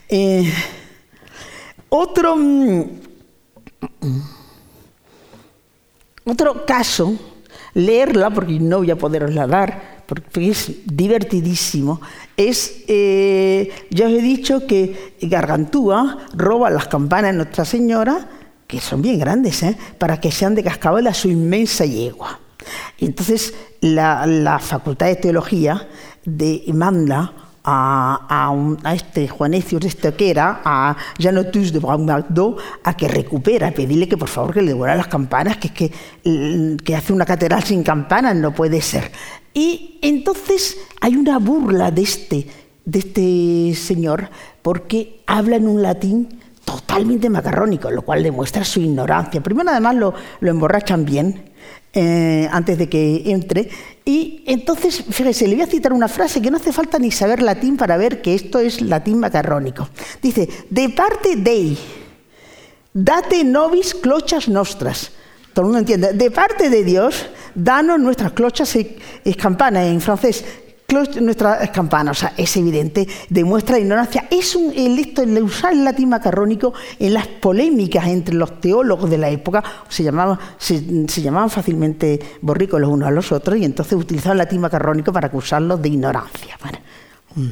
Eh, 0.07 0.53
otro, 1.89 2.35
mm, 2.35 2.83
otro 6.25 6.65
caso, 6.67 7.17
leerla, 7.73 8.29
porque 8.29 8.59
no 8.59 8.77
voy 8.77 8.91
a 8.91 8.95
poderosla 8.97 9.47
dar, 9.47 10.03
porque 10.05 10.49
es 10.49 10.71
divertidísimo, 10.85 11.99
es, 12.37 12.83
eh, 12.87 13.71
ya 13.89 14.07
os 14.07 14.13
he 14.13 14.21
dicho 14.21 14.67
que 14.67 15.15
Gargantúa 15.21 16.17
roba 16.33 16.69
las 16.69 16.87
campanas 16.87 17.31
de 17.31 17.37
Nuestra 17.37 17.65
Señora, 17.65 18.27
que 18.71 18.79
son 18.79 19.01
bien 19.01 19.19
grandes, 19.19 19.63
¿eh? 19.63 19.75
para 19.97 20.21
que 20.21 20.31
sean 20.31 20.55
de 20.55 20.63
cascabel 20.63 21.05
a 21.07 21.13
su 21.13 21.29
inmensa 21.29 21.83
yegua. 21.83 22.39
Y 22.97 23.05
entonces 23.05 23.53
la, 23.81 24.59
Facultad 24.61 25.07
de 25.07 25.17
Teología 25.17 25.89
de, 26.23 26.63
manda 26.73 27.33
a, 27.65 28.77
a, 28.81 28.95
este 28.95 29.27
Juanecio 29.27 29.77
de 29.77 29.89
Estequera, 29.89 30.61
a 30.63 30.95
Janotus 31.19 31.73
de 31.73 31.79
Braunmardo, 31.79 32.55
a 32.85 32.95
que 32.95 33.09
recupera, 33.09 33.67
a 33.67 33.71
pedirle 33.71 34.07
que 34.07 34.15
por 34.15 34.29
favor 34.29 34.53
que 34.53 34.61
le 34.61 34.69
devuelva 34.69 34.95
las 34.95 35.07
campanas, 35.07 35.57
que 35.57 35.67
es 35.67 35.73
que, 35.73 36.77
que 36.81 36.95
hace 36.95 37.11
una 37.11 37.25
catedral 37.25 37.63
sin 37.63 37.83
campanas, 37.83 38.37
no 38.37 38.53
puede 38.53 38.79
ser. 38.81 39.11
Y 39.53 39.99
entonces 40.01 40.77
hay 41.01 41.17
una 41.17 41.39
burla 41.39 41.91
de 41.91 42.03
este, 42.03 42.47
de 42.85 42.99
este 42.99 43.75
señor, 43.75 44.29
porque 44.61 45.23
habla 45.27 45.57
en 45.57 45.67
un 45.67 45.81
latín 45.81 46.40
totalmente 46.71 47.29
macarrónico, 47.29 47.91
lo 47.91 48.01
cual 48.03 48.23
demuestra 48.23 48.63
su 48.63 48.79
ignorancia. 48.79 49.41
Primero, 49.41 49.69
además, 49.71 49.95
lo, 49.95 50.13
emborrachan 50.41 51.03
bien 51.03 51.51
eh, 51.93 52.47
antes 52.51 52.77
de 52.77 52.87
que 52.87 53.23
entre. 53.31 53.69
Y 54.05 54.43
entonces, 54.47 55.03
fíjese, 55.09 55.47
le 55.47 55.55
voy 55.55 55.63
a 55.63 55.67
citar 55.67 55.91
una 55.91 56.07
frase 56.07 56.41
que 56.41 56.49
no 56.49 56.57
hace 56.57 56.71
falta 56.71 56.97
ni 56.97 57.11
saber 57.11 57.41
latín 57.41 57.75
para 57.75 57.97
ver 57.97 58.21
que 58.21 58.35
esto 58.35 58.59
es 58.59 58.81
latín 58.81 59.19
macarrónico. 59.19 59.89
Dice, 60.21 60.47
de 60.69 60.89
parte 60.89 61.35
dei, 61.35 61.77
date 62.93 63.43
nobis 63.43 63.93
clochas 63.93 64.47
nostras. 64.47 65.11
Todo 65.53 65.65
el 65.65 65.65
mundo 65.65 65.79
entiende. 65.79 66.13
De 66.13 66.31
parte 66.31 66.69
de 66.69 66.83
Dios, 66.85 67.25
danos 67.53 67.99
nuestras 67.99 68.31
clochas 68.31 68.73
y, 68.77 69.33
campanas 69.33 69.87
en 69.87 69.99
francés 69.99 70.45
nuestras 70.91 71.69
campanas, 71.71 72.17
o 72.17 72.19
sea, 72.21 72.33
es 72.37 72.55
evidente, 72.57 73.07
demuestra 73.29 73.79
ignorancia. 73.79 74.27
Es 74.29 74.55
un, 74.55 74.73
el, 74.75 74.99
esto, 74.99 75.23
el 75.23 75.41
usar 75.43 75.73
el 75.73 75.83
latín 75.83 76.09
macarrónico 76.09 76.73
en 76.99 77.13
las 77.13 77.27
polémicas 77.27 78.07
entre 78.07 78.35
los 78.35 78.59
teólogos 78.59 79.09
de 79.09 79.17
la 79.17 79.29
época, 79.29 79.63
se 79.89 80.03
llamaban, 80.03 80.37
se, 80.57 80.81
llamaban 81.21 81.49
fácilmente 81.49 82.19
borricos 82.41 82.79
los 82.79 82.89
unos 82.89 83.07
a 83.07 83.11
los 83.11 83.31
otros 83.31 83.57
y 83.57 83.65
entonces 83.65 83.93
utilizaban 83.93 84.35
el 84.35 84.39
latín 84.39 84.61
macarrónico 84.61 85.11
para 85.11 85.27
acusarlos 85.27 85.81
de 85.81 85.89
ignorancia. 85.89 86.57
Mm. 87.35 87.49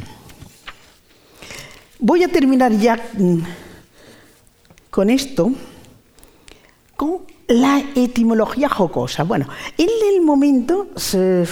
Voy 1.99 2.23
a 2.23 2.27
terminar 2.29 2.71
ya 2.71 2.95
mm, 3.17 3.39
con 4.89 5.09
esto, 5.09 5.51
con 6.95 7.38
la 7.49 7.83
etimología 7.95 8.69
jocosa. 8.69 9.23
Bueno, 9.23 9.47
en 9.77 9.89
el 10.13 10.21
momento, 10.21 10.87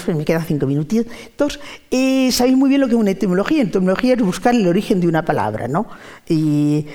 me 0.08 0.24
quedan 0.24 0.46
cinco 0.46 0.68
minutitos, 0.68 1.60
eh, 1.92 2.32
sabéis 2.32 2.56
muy 2.56 2.70
bien 2.70 2.82
lo 2.82 2.88
que 2.88 2.94
es 2.94 3.00
una 3.00 3.12
etimología. 3.12 3.64
Etimología 3.64 4.14
es 4.14 4.22
buscar 4.22 4.56
el 4.56 4.68
origen 4.68 5.02
de 5.02 5.08
una 5.08 5.26
palabra, 5.26 5.68
¿no? 5.68 5.88
y 6.30 6.86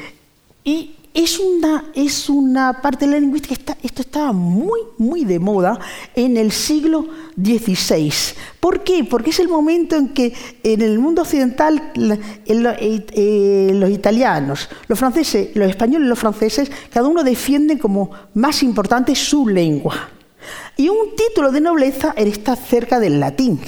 es 1.15 1.39
una, 1.39 1.85
es 1.95 2.31
una 2.31 2.81
parte 2.81 3.05
de 3.05 3.13
la 3.13 3.21
lingüística, 3.21 3.55
está, 3.55 3.77
esto 3.83 4.03
estaba 4.03 4.33
muy, 4.33 4.81
muy 4.97 5.25
de 5.25 5.39
moda 5.39 5.79
en 6.15 6.37
el 6.37 6.53
siglo 6.53 7.07
XVI. 7.37 8.13
¿Por 8.61 8.83
qué? 8.83 9.05
Porque 9.05 9.31
es 9.31 9.39
el 9.39 9.49
momento 9.49 9.97
en 9.97 10.09
que 10.15 10.33
en 10.63 10.81
el 10.81 10.99
mundo 10.99 11.23
occidental 11.23 11.93
eh, 11.97 13.07
eh, 13.13 13.73
los 13.75 13.91
italianos, 13.91 14.69
los 14.89 14.99
franceses, 14.99 15.55
los 15.55 15.69
españoles 15.69 16.07
y 16.07 16.09
los 16.09 16.19
franceses, 16.19 16.71
cada 16.91 17.09
uno 17.09 17.23
defienden 17.23 17.79
como 17.79 18.11
más 18.35 18.63
importante 18.63 19.15
su 19.15 19.47
lengua. 19.47 20.09
Y 20.77 20.89
un 20.89 21.15
título 21.17 21.53
de 21.53 21.61
nobleza 21.61 22.15
está 22.17 22.57
cerca 22.57 22.99
del 22.99 23.21
latín. 23.21 23.61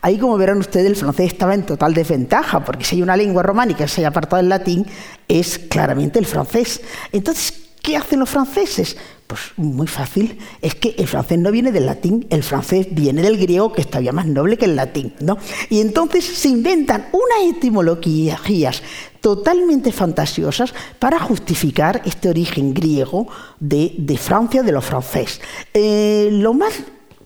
Ahí, 0.00 0.18
como 0.18 0.38
verán 0.38 0.58
ustedes, 0.58 0.86
el 0.86 0.96
francés 0.96 1.32
estaba 1.32 1.54
en 1.54 1.66
total 1.66 1.92
desventaja, 1.92 2.64
porque 2.64 2.84
si 2.84 2.96
hay 2.96 3.02
una 3.02 3.16
lengua 3.16 3.42
románica 3.42 3.84
que 3.84 3.88
se 3.88 4.00
haya 4.00 4.08
apartado 4.08 4.36
del 4.36 4.48
latín, 4.48 4.86
es 5.26 5.58
claramente 5.58 6.18
el 6.18 6.26
francés. 6.26 6.80
Entonces, 7.10 7.61
¿qué 7.82 7.96
hacen 7.96 8.20
los 8.20 8.30
franceses? 8.30 8.96
Pues 9.26 9.40
muy 9.56 9.86
fácil, 9.86 10.38
es 10.60 10.74
que 10.74 10.94
el 10.98 11.06
francés 11.08 11.38
no 11.38 11.50
viene 11.50 11.72
del 11.72 11.86
latín, 11.86 12.26
el 12.30 12.42
francés 12.42 12.86
viene 12.90 13.22
del 13.22 13.38
griego, 13.38 13.72
que 13.72 13.80
es 13.80 13.88
todavía 13.88 14.12
más 14.12 14.26
noble 14.26 14.56
que 14.56 14.66
el 14.66 14.76
latín. 14.76 15.14
¿no? 15.20 15.38
Y 15.68 15.80
entonces 15.80 16.24
se 16.24 16.48
inventan 16.48 17.08
unas 17.12 17.56
etimologías 17.56 18.82
totalmente 19.20 19.92
fantasiosas 19.92 20.74
para 20.98 21.18
justificar 21.18 22.02
este 22.04 22.28
origen 22.28 22.74
griego 22.74 23.28
de, 23.58 24.18
Francia, 24.20 24.62
de 24.62 24.72
los 24.72 24.84
franceses. 24.84 25.40
Eh, 25.72 26.28
lo 26.32 26.54
más 26.54 26.74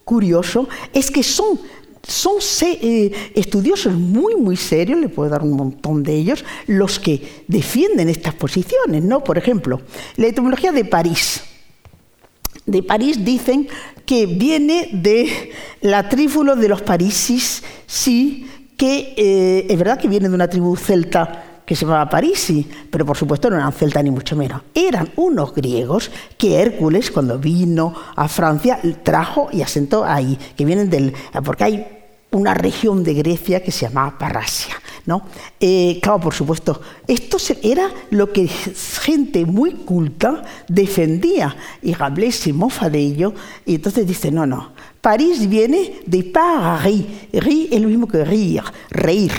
curioso 0.04 0.68
es 0.92 1.10
que 1.10 1.24
son 1.24 1.58
son 2.06 2.36
eh, 2.62 3.12
estudiosos 3.34 3.94
muy, 3.94 4.36
muy 4.36 4.56
serios, 4.56 5.00
le 5.00 5.08
puedo 5.08 5.30
dar 5.30 5.42
un 5.42 5.52
montón 5.52 6.02
de 6.02 6.14
ellos, 6.14 6.44
los 6.66 6.98
que 6.98 7.44
defienden 7.48 8.08
estas 8.08 8.34
posiciones. 8.34 9.02
¿no? 9.02 9.24
Por 9.24 9.38
ejemplo, 9.38 9.80
la 10.16 10.26
etimología 10.26 10.72
de 10.72 10.84
París. 10.84 11.42
De 12.64 12.82
París 12.82 13.24
dicen 13.24 13.68
que 14.04 14.26
viene 14.26 14.88
de 14.92 15.52
la 15.80 16.08
trífulo 16.08 16.56
de 16.56 16.68
los 16.68 16.82
parisis, 16.82 17.62
sí, 17.86 18.48
que 18.76 19.14
eh, 19.16 19.66
es 19.68 19.78
verdad 19.78 19.98
que 19.98 20.08
viene 20.08 20.28
de 20.28 20.34
una 20.34 20.48
tribu 20.48 20.76
celta 20.76 21.44
que 21.66 21.74
se 21.74 21.84
llamaba 21.84 22.08
Parisi, 22.08 22.66
pero 22.90 23.04
por 23.04 23.16
supuesto 23.16 23.50
no 23.50 23.56
eran 23.56 23.72
celtas 23.72 24.04
ni 24.04 24.12
mucho 24.12 24.36
menos. 24.36 24.62
Eran 24.72 25.10
unos 25.16 25.52
griegos 25.52 26.12
que 26.38 26.60
Hércules, 26.60 27.10
cuando 27.10 27.38
vino 27.38 27.92
a 28.14 28.28
Francia, 28.28 28.78
trajo 29.02 29.48
y 29.52 29.62
asentó 29.62 30.04
ahí, 30.04 30.38
que 30.56 30.64
vienen 30.64 30.88
del. 30.88 31.12
porque 31.44 31.64
hay 31.64 31.95
una 32.30 32.54
región 32.54 33.04
de 33.04 33.14
Grecia 33.14 33.62
que 33.62 33.72
se 33.72 33.86
llamaba 33.86 34.18
Parrasia. 34.18 34.74
¿no? 35.06 35.22
Eh, 35.60 36.00
claro, 36.02 36.20
por 36.20 36.34
supuesto, 36.34 36.80
esto 37.06 37.38
era 37.62 37.88
lo 38.10 38.32
que 38.32 38.48
gente 38.48 39.46
muy 39.46 39.72
culta 39.72 40.42
defendía 40.68 41.56
y 41.80 41.94
Rabelais 41.94 42.34
se 42.34 42.52
mofa 42.52 42.90
de 42.90 42.98
ello 42.98 43.32
y 43.64 43.76
entonces 43.76 44.06
dice, 44.06 44.32
no, 44.32 44.46
no, 44.46 44.72
París 45.00 45.48
viene 45.48 46.00
de 46.04 46.24
Paris, 46.24 47.06
ri 47.32 47.68
es 47.70 47.80
lo 47.80 47.88
mismo 47.88 48.08
que 48.08 48.24
rir, 48.24 48.64
reír, 48.90 49.32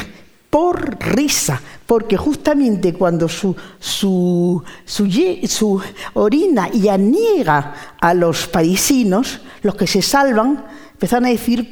por 0.50 0.98
risa, 1.00 1.62
porque 1.86 2.16
justamente 2.16 2.94
cuando 2.94 3.28
su, 3.28 3.54
su, 3.78 4.64
su, 4.86 5.82
orina 6.14 6.70
y 6.74 6.88
aniega 6.88 7.96
a 8.00 8.14
los 8.14 8.48
parisinos, 8.48 9.42
los 9.62 9.76
que 9.76 9.88
se 9.88 10.02
salvan, 10.02 10.66
empezaron 10.98 11.26
a 11.26 11.30
decir 11.30 11.72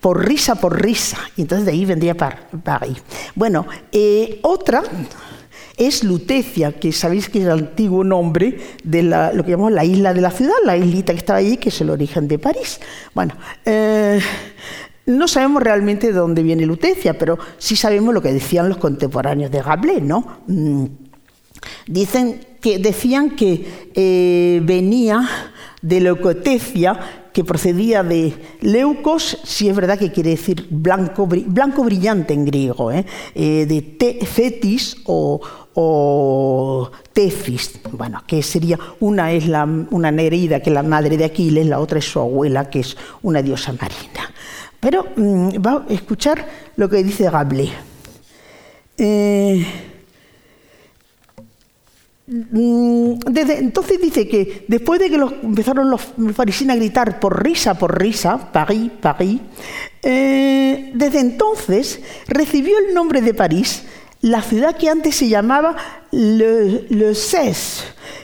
por 0.00 0.26
risa, 0.26 0.54
por 0.54 0.80
risa. 0.80 1.18
Y 1.36 1.42
entonces 1.42 1.66
de 1.66 1.72
ahí 1.72 1.84
vendría 1.84 2.16
París. 2.16 3.02
Bueno, 3.34 3.66
eh, 3.92 4.40
otra 4.40 4.82
es 5.76 6.04
Lutecia, 6.04 6.72
que 6.72 6.90
sabéis 6.90 7.28
que 7.28 7.40
es 7.40 7.44
el 7.44 7.50
antiguo 7.50 8.02
nombre 8.02 8.58
de 8.82 9.02
lo 9.02 9.44
que 9.44 9.50
llamamos 9.50 9.72
la 9.72 9.84
isla 9.84 10.14
de 10.14 10.22
la 10.22 10.30
ciudad, 10.30 10.54
la 10.64 10.76
islita 10.76 11.12
que 11.12 11.18
estaba 11.18 11.38
allí, 11.38 11.58
que 11.58 11.68
es 11.68 11.80
el 11.82 11.90
origen 11.90 12.28
de 12.28 12.38
París. 12.38 12.80
Bueno, 13.14 13.34
eh, 13.66 14.20
no 15.04 15.28
sabemos 15.28 15.62
realmente 15.62 16.06
de 16.06 16.14
dónde 16.14 16.42
viene 16.42 16.64
Lutecia, 16.64 17.18
pero 17.18 17.38
sí 17.58 17.76
sabemos 17.76 18.14
lo 18.14 18.22
que 18.22 18.32
decían 18.32 18.70
los 18.70 18.78
contemporáneos 18.78 19.50
de 19.50 19.62
Rabelais, 19.62 20.02
¿no? 20.02 20.40
Mm. 20.46 20.86
Dicen 21.86 22.40
que 22.60 22.78
decían 22.78 23.30
que 23.36 23.90
eh, 23.94 24.60
venía 24.62 25.28
de 25.82 26.00
leucotecia, 26.00 26.98
que 27.32 27.44
procedía 27.44 28.02
de 28.02 28.34
leucos, 28.60 29.38
si 29.44 29.68
es 29.68 29.76
verdad 29.76 29.98
que 29.98 30.12
quiere 30.12 30.30
decir 30.30 30.66
blanco, 30.68 31.26
blanco 31.26 31.84
brillante 31.84 32.34
en 32.34 32.44
griego, 32.44 32.90
¿eh? 32.90 33.06
Eh, 33.34 33.66
de 33.66 33.82
te, 33.82 34.26
fetis 34.26 34.96
o, 35.04 35.40
o 35.74 36.90
tefis, 37.12 37.80
bueno, 37.92 38.22
que 38.26 38.42
sería 38.42 38.78
una 38.98 39.32
es 39.32 39.44
una 39.90 40.10
Nereida, 40.10 40.60
que 40.60 40.70
es 40.70 40.74
la 40.74 40.82
madre 40.82 41.16
de 41.16 41.24
Aquiles, 41.24 41.66
la 41.66 41.80
otra 41.80 41.98
es 41.98 42.04
su 42.04 42.18
abuela, 42.18 42.68
que 42.68 42.80
es 42.80 42.96
una 43.22 43.42
diosa 43.42 43.72
marina. 43.72 44.32
Pero 44.80 45.06
mm, 45.16 45.48
va 45.64 45.86
a 45.88 45.92
escuchar 45.92 46.46
lo 46.76 46.88
que 46.88 47.02
dice 47.04 47.30
Rabelais. 47.30 47.70
Eh, 48.98 49.64
desde, 52.32 53.58
entonces 53.58 54.00
dice 54.00 54.28
que 54.28 54.64
después 54.68 55.00
de 55.00 55.10
que 55.10 55.18
los, 55.18 55.32
empezaron 55.42 55.90
los 55.90 56.00
fariseos 56.32 56.70
a 56.70 56.76
gritar 56.76 57.18
por 57.18 57.42
risa, 57.42 57.74
por 57.74 58.00
risa, 58.00 58.52
París, 58.52 58.92
París, 59.00 59.40
eh, 60.04 60.92
desde 60.94 61.18
entonces 61.18 62.00
recibió 62.28 62.78
el 62.78 62.94
nombre 62.94 63.20
de 63.20 63.34
París 63.34 63.82
la 64.20 64.42
ciudad 64.42 64.76
que 64.76 64.88
antes 64.88 65.16
se 65.16 65.28
llamaba 65.28 65.76
Le, 66.12 66.86
Le 66.88 67.12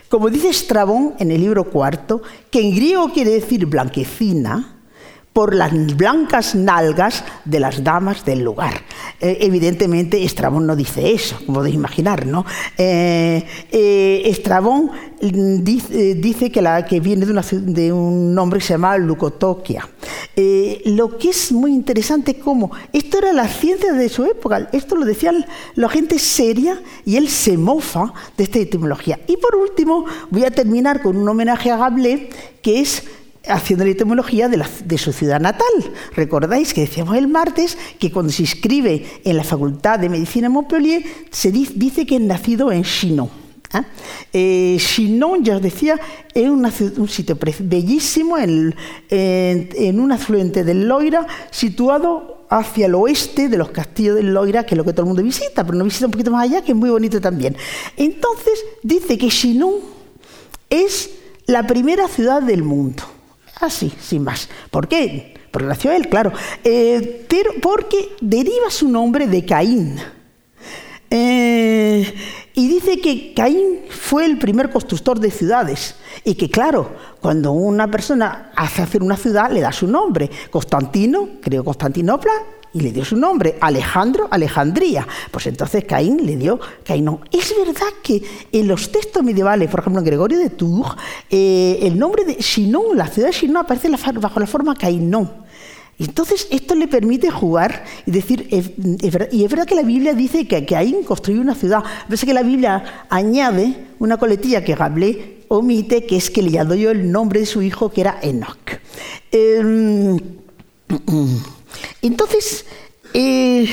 como 0.09 0.31
dice 0.31 0.51
Estrabón 0.51 1.15
en 1.19 1.33
el 1.33 1.41
libro 1.41 1.69
cuarto, 1.71 2.23
que 2.51 2.61
en 2.61 2.77
griego 2.77 3.11
quiere 3.13 3.33
decir 3.33 3.67
blanquecina, 3.67 4.76
por 5.37 5.55
las 5.55 5.71
blancas 5.99 6.55
nalgas 6.55 7.23
de 7.45 7.61
las 7.61 7.85
damas 7.85 8.25
del 8.25 8.43
lugar. 8.43 8.73
Eh, 9.21 9.37
evidentemente, 9.43 10.25
Estrabón 10.25 10.67
no 10.67 10.75
dice 10.75 11.13
eso, 11.13 11.37
como 11.45 11.59
podéis 11.59 11.75
imaginar, 11.75 12.25
¿no? 12.25 12.47
Eh, 12.79 13.45
eh, 13.71 14.23
Estrabón 14.25 14.93
dice, 15.21 16.51
que, 16.51 16.63
la, 16.63 16.87
que 16.87 17.01
viene 17.01 17.27
de, 17.27 17.93
un 17.93 18.35
nombre 18.35 18.61
que 18.61 18.65
se 18.65 18.73
llama 18.73 18.97
Lucotoquia. 18.97 19.87
lo 20.87 21.19
que 21.19 21.29
es 21.29 21.53
muy 21.53 21.75
interesante 21.75 22.31
es 22.31 22.39
cómo 22.39 22.71
esto 22.95 23.19
era 23.19 23.35
la 23.35 23.47
ciencia 23.47 23.93
de 23.93 24.09
su 24.09 24.25
época, 24.25 24.71
esto 24.73 24.97
lo 24.97 25.05
decía 25.05 25.33
la 25.75 25.89
gente 25.91 26.19
seria 26.19 26.81
y 27.05 27.17
él 27.17 27.29
se 27.29 27.59
mofa 27.59 28.11
de 28.39 28.45
esta 28.45 28.59
etimología. 28.59 29.21
Y 29.27 29.37
por 29.37 29.55
último, 29.55 30.07
voy 30.31 30.45
a 30.45 30.51
terminar 30.51 31.03
con 31.03 31.15
un 31.15 31.29
homenaje 31.29 31.71
a 31.71 31.77
Gablé, 31.77 32.31
que 32.63 32.81
es 32.81 33.03
haciendo 33.49 33.85
la 33.85 33.91
etimología 33.93 34.49
de, 34.49 34.99
su 34.99 35.13
ciudad 35.13 35.41
natal. 35.41 35.67
Recordáis 36.15 36.75
que 36.75 36.83
decíamos 36.83 37.17
el 37.17 37.29
martes 37.29 37.77
que 37.99 38.11
cuando 38.11 38.33
se 38.33 38.43
inscribe 38.43 39.05
en 39.25 39.37
la 39.37 39.45
Facultad 39.45 39.99
de 39.99 40.09
Medicina 40.09 40.49
de 40.49 40.55
Montpellier 40.55 41.05
se 41.31 41.53
dice, 41.53 42.07
que 42.07 42.17
es 42.17 42.21
nacido 42.21 42.73
en 42.73 42.83
Chinon. 42.83 43.31
¿ah? 43.73 43.85
¿eh? 44.33 44.77
Chinon, 44.79 45.45
ya 45.45 45.57
os 45.57 45.63
decía, 45.63 45.99
es 46.35 46.49
un 46.49 47.09
sitio 47.09 47.39
bellísimo 47.61 48.39
en, 48.39 48.75
un 49.11 50.13
afluente 50.13 50.65
del 50.65 50.89
Loira, 50.89 51.27
situado 51.51 52.47
hacia 52.49 52.87
el 52.87 52.95
oeste 52.95 53.49
de 53.49 53.57
los 53.59 53.71
castillos 53.71 54.17
del 54.17 54.33
Loira, 54.33 54.65
que 54.65 54.75
es 54.75 54.79
lo 54.79 54.85
que 54.85 54.93
todo 54.93 55.03
el 55.03 55.09
mundo 55.09 55.23
visita, 55.23 55.65
pero 55.65 55.77
no 55.77 55.85
visita 55.85 56.07
un 56.07 56.13
poquito 56.13 56.31
más 56.31 56.45
allá, 56.45 56.63
que 56.63 56.73
es 56.73 56.79
muy 56.79 56.91
bonito 56.91 57.21
también. 57.21 57.57
Entonces, 57.97 58.65
dice 58.83 59.19
que 59.19 59.29
Chinon 59.29 59.75
es 60.71 61.11
la 61.47 61.67
primera 61.67 62.09
ciudad 62.09 62.43
del 62.43 62.63
mundo. 62.63 63.03
Así, 63.61 63.93
sin 64.01 64.23
más. 64.25 64.49
¿Por 64.71 64.89
qué? 64.89 65.35
Porque 65.51 65.69
nació 65.69 65.93
él, 65.93 66.09
claro. 66.09 66.33
Eh, 66.65 67.25
pero 67.29 67.53
porque 67.63 68.11
deriva 68.21 68.71
su 68.71 68.89
nombre 68.89 69.27
de 69.27 69.45
Caín. 69.45 69.99
Eh, 71.11 72.15
y 72.55 72.69
dice 72.69 72.99
que 73.01 73.35
Caín 73.35 73.81
fue 73.89 74.25
el 74.25 74.39
primer 74.39 74.71
constructor 74.71 75.21
de 75.21 75.31
ciudades. 75.31 75.97
Y 76.25 76.35
que, 76.35 76.51
claro, 76.51 76.91
cuando 77.21 77.53
una 77.53 77.91
persona 77.91 78.51
hace 78.57 78.83
hacer 78.83 79.03
una 79.03 79.17
ciudad, 79.17 79.51
le 79.51 79.61
da 79.61 79.73
su 79.73 79.87
nombre. 79.87 80.31
Constantino, 80.51 81.29
creo 81.43 81.65
Constantinopla, 81.65 82.33
y 82.77 82.81
le 82.81 82.93
dio 82.93 83.07
su 83.07 83.17
nombre, 83.17 83.57
Alejandro, 83.61 84.29
Alejandría. 84.31 85.07
Pues 85.31 85.47
entonces 85.47 85.85
Caín 85.85 86.27
le 86.27 86.37
dio 86.37 86.61
Cainón. 86.85 87.21
Es 87.33 87.55
verdad 87.57 87.89
que 88.03 88.23
en 88.53 88.69
los 88.69 88.93
textos 88.93 89.23
medievales, 89.23 89.71
por 89.71 89.81
ejemplo 89.81 90.01
en 90.01 90.05
Gregorio 90.05 90.39
de 90.39 90.51
Tours, 90.51 90.91
eh, 91.31 91.79
el 91.81 91.99
nombre 91.99 92.27
de 92.27 92.37
Chinon, 92.37 92.95
la 92.95 93.07
ciudad 93.07 93.29
de 93.29 93.35
Chinon, 93.35 93.57
aparece 93.59 93.89
bajo 94.21 94.41
la 94.41 94.47
forma 94.47 94.75
Cainón. 94.75 95.46
Entonces 95.99 96.47
esto 96.51 96.75
le 96.75 96.89
permite 96.89 97.31
jugar 97.31 97.85
y 98.05 98.11
decir, 98.11 98.49
y 98.51 99.45
es 99.45 99.51
verdad 99.51 99.67
que 99.67 99.75
la 99.75 99.83
Biblia 99.83 100.13
dice 100.13 100.47
que 100.47 100.67
Caín 100.67 101.03
construyó 101.05 101.41
una 101.41 101.55
ciudad, 101.55 101.83
pero 102.09 102.21
que 102.21 102.35
la 102.35 102.43
Biblia 102.43 103.07
añade 103.09 103.87
una 103.99 104.19
coletilla 104.19 104.63
que 104.63 104.75
Gablé 104.75 105.45
omite, 105.49 106.05
que 106.05 106.17
es 106.17 106.31
que 106.31 106.43
le 106.43 106.51
yo 106.51 106.91
el 106.91 107.11
nombre 107.11 107.41
de 107.41 107.47
su 107.47 107.63
hijo, 107.63 107.91
que 107.91 108.03
era 108.03 108.19
Enoch. 108.21 108.81
Em, 109.31 110.19
entonces, 112.03 112.67
eh, 113.15 113.69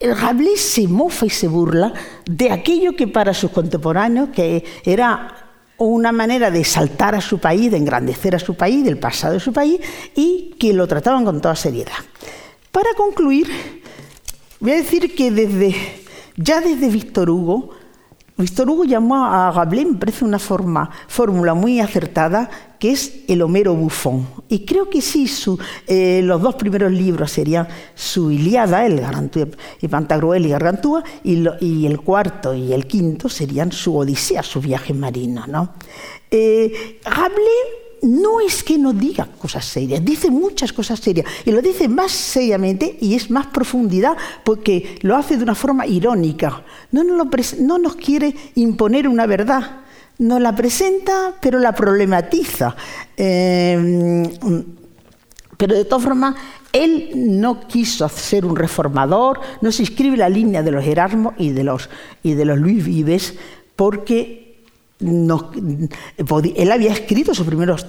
Rabelais 0.00 0.60
se 0.60 0.86
mofa 0.88 1.26
y 1.26 1.30
se 1.30 1.48
burla 1.48 1.92
de 2.26 2.50
aquello 2.50 2.96
que 2.96 3.06
para 3.06 3.32
sus 3.32 3.50
contemporáneos 3.50 4.30
que 4.30 4.64
era 4.84 5.45
una 5.78 6.12
manera 6.12 6.50
de 6.50 6.64
saltar 6.64 7.14
a 7.14 7.20
su 7.20 7.38
país, 7.38 7.70
de 7.70 7.76
engrandecer 7.76 8.34
a 8.34 8.38
su 8.38 8.54
país, 8.54 8.84
del 8.84 8.98
pasado 8.98 9.34
de 9.34 9.40
su 9.40 9.52
país, 9.52 9.80
y 10.14 10.54
que 10.58 10.72
lo 10.72 10.86
trataban 10.86 11.24
con 11.24 11.40
toda 11.40 11.54
seriedad. 11.54 11.92
Para 12.72 12.94
concluir, 12.94 13.82
voy 14.60 14.72
a 14.72 14.76
decir 14.76 15.14
que 15.14 15.30
desde, 15.30 15.74
ya 16.36 16.60
desde 16.60 16.88
Víctor 16.88 17.30
Hugo, 17.30 17.75
Víctor 18.38 18.68
Hugo 18.68 18.84
llamó 18.84 19.24
a 19.24 19.50
Rabelais, 19.50 19.88
me 19.88 19.98
parece 19.98 20.22
una 20.22 20.38
forma, 20.38 20.90
fórmula 21.08 21.54
muy 21.54 21.80
acertada, 21.80 22.50
que 22.78 22.92
es 22.92 23.20
el 23.28 23.40
Homero 23.40 23.74
bufón. 23.74 24.28
Y 24.50 24.66
creo 24.66 24.90
que 24.90 25.00
sí, 25.00 25.26
eh, 25.86 26.20
los 26.22 26.42
dos 26.42 26.54
primeros 26.56 26.92
libros 26.92 27.32
serían 27.32 27.66
su 27.94 28.30
Iliada, 28.30 28.84
el 28.84 29.00
Gargantúa, 29.00 29.46
y 29.80 29.88
Pantagruel 29.88 30.44
y 30.44 30.50
Gargantúa, 30.50 31.02
y, 31.24 31.86
el 31.86 32.00
cuarto 32.02 32.54
y 32.54 32.74
el 32.74 32.86
quinto 32.86 33.30
serían 33.30 33.72
su 33.72 33.96
Odisea, 33.96 34.42
su 34.42 34.60
viaje 34.60 34.92
marino. 34.92 35.46
¿no? 35.46 35.70
Eh, 36.30 37.00
no 38.02 38.40
es 38.40 38.62
que 38.62 38.78
no 38.78 38.92
diga 38.92 39.26
cosas 39.38 39.64
serias, 39.64 40.04
dice 40.04 40.30
muchas 40.30 40.72
cosas 40.72 41.00
serias 41.00 41.26
y 41.44 41.50
lo 41.50 41.62
dice 41.62 41.88
más 41.88 42.12
seriamente 42.12 42.96
y 43.00 43.14
es 43.14 43.30
más 43.30 43.46
profundidad 43.46 44.16
porque 44.44 44.98
lo 45.02 45.16
hace 45.16 45.36
de 45.36 45.42
una 45.42 45.54
forma 45.54 45.86
irónica. 45.86 46.62
No 46.92 47.04
nos, 47.04 47.96
quiere 47.96 48.34
imponer 48.54 49.08
una 49.08 49.26
verdad, 49.26 49.80
nos 50.18 50.40
la 50.40 50.54
presenta 50.54 51.34
pero 51.40 51.58
la 51.58 51.72
problematiza. 51.72 52.76
Eh, 53.16 54.24
pero 55.56 55.74
de 55.74 55.84
todas 55.86 56.04
formas, 56.04 56.34
él 56.72 57.12
no 57.14 57.66
quiso 57.66 58.08
ser 58.08 58.44
un 58.44 58.56
reformador, 58.56 59.40
no 59.62 59.72
se 59.72 59.82
inscribe 59.82 60.16
la 60.16 60.28
línea 60.28 60.62
de 60.62 60.70
los 60.70 60.84
Erasmus 60.84 61.34
y 61.38 61.50
de 61.50 61.64
los, 61.64 61.88
y 62.22 62.34
de 62.34 62.44
los 62.44 62.58
Luis 62.58 62.84
Vives 62.84 63.34
porque 63.74 64.45
él 64.98 66.72
había 66.72 66.92
escrito 66.92 67.34
sus 67.34 67.46
primeras 67.46 67.86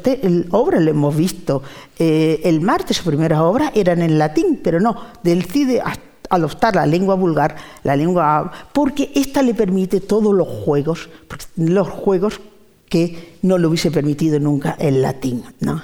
obras, 0.51 0.81
lo 0.81 0.91
hemos 0.91 1.15
visto 1.15 1.63
eh, 1.97 2.41
el 2.43 2.61
martes, 2.61 2.97
sus 2.97 3.05
primeras 3.05 3.39
obras 3.39 3.71
eran 3.75 4.01
en 4.01 4.17
latín, 4.17 4.59
pero 4.61 4.79
no, 4.79 4.95
decide 5.23 5.81
adoptar 6.29 6.75
la 6.75 6.85
lengua 6.85 7.15
vulgar, 7.15 7.55
la 7.83 7.95
lengua 7.95 8.51
porque 8.73 9.11
esta 9.15 9.41
le 9.41 9.53
permite 9.53 10.01
todos 10.01 10.35
los 10.35 10.47
juegos, 10.47 11.09
los 11.55 11.87
juegos 11.87 12.41
que 12.89 13.37
no 13.41 13.57
le 13.57 13.67
hubiese 13.67 13.91
permitido 13.91 14.39
nunca 14.39 14.75
el 14.79 15.01
latín. 15.01 15.43
¿no? 15.61 15.81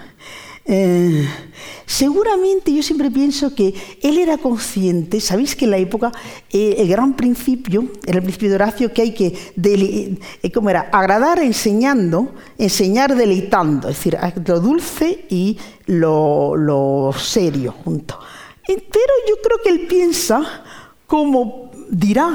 Eh, 0.66 1.28
seguramente 1.86 2.74
yo 2.74 2.82
siempre 2.82 3.12
pienso 3.12 3.54
que 3.54 3.74
él 4.02 4.18
era 4.18 4.38
consciente, 4.38 5.20
sabéis 5.20 5.58
que 5.58 5.66
en 5.66 5.72
la 5.72 5.78
época 5.78 6.12
eh, 6.52 6.76
el 6.78 6.88
gran 6.88 7.18
principio, 7.18 7.90
era 8.06 8.20
el 8.20 8.24
principio 8.24 8.50
de 8.50 8.56
Horacio, 8.56 8.94
que 8.94 9.02
hay 9.02 9.14
que, 9.14 9.34
eh, 9.62 10.52
¿cómo 10.54 10.70
era? 10.70 10.90
Agradar 10.94 11.40
enseñando, 11.40 12.34
enseñar 12.58 13.16
deleitando, 13.16 13.90
es 13.90 13.98
decir, 13.98 14.18
lo 14.46 14.60
dulce 14.62 15.26
y 15.30 15.58
lo, 15.88 17.14
serio 17.18 17.76
junto. 17.84 18.18
Pero 18.66 19.14
yo 19.28 19.36
creo 19.44 19.58
que 19.62 19.70
él 19.70 19.88
piensa, 19.88 20.42
como 21.06 21.72
dirá 21.90 22.34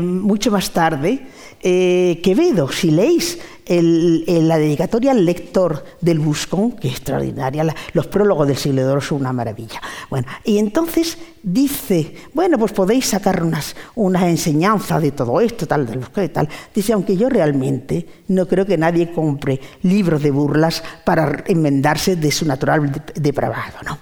mucho 0.00 0.50
más 0.50 0.70
tarde, 0.70 1.26
Quevedo, 1.62 2.72
si 2.72 2.90
leéis 2.90 3.38
la 3.68 4.58
dedicatoria 4.58 5.12
al 5.12 5.24
lector 5.24 5.84
del 6.00 6.18
Buscón, 6.18 6.72
que 6.72 6.88
es 6.88 6.94
extraordinaria, 6.94 7.64
los 7.92 8.06
prólogos 8.08 8.48
del 8.48 8.56
siglo 8.56 8.86
de 8.86 9.00
son 9.00 9.20
una 9.20 9.32
maravilla. 9.32 9.80
Bueno, 10.10 10.26
y 10.44 10.58
entonces 10.58 11.16
dice, 11.42 12.16
bueno, 12.34 12.58
pues 12.58 12.72
podéis 12.72 13.06
sacar 13.06 13.42
unas, 13.42 13.76
unas 13.94 14.24
enseñanzas 14.24 15.00
de 15.00 15.12
todo 15.12 15.40
esto, 15.40 15.66
tal, 15.66 15.86
del 15.86 16.00
Buscón 16.00 16.24
y 16.24 16.28
tal. 16.30 16.48
Dice, 16.74 16.92
aunque 16.92 17.16
yo 17.16 17.28
realmente 17.28 18.06
no 18.28 18.48
creo 18.48 18.66
que 18.66 18.76
nadie 18.76 19.12
compre 19.12 19.60
libros 19.82 20.22
de 20.22 20.32
burlas 20.32 20.82
para 21.04 21.44
enmendarse 21.46 22.16
de 22.16 22.32
su 22.32 22.44
natural 22.44 22.90
depravado, 23.14 23.78
¿no? 23.84 23.98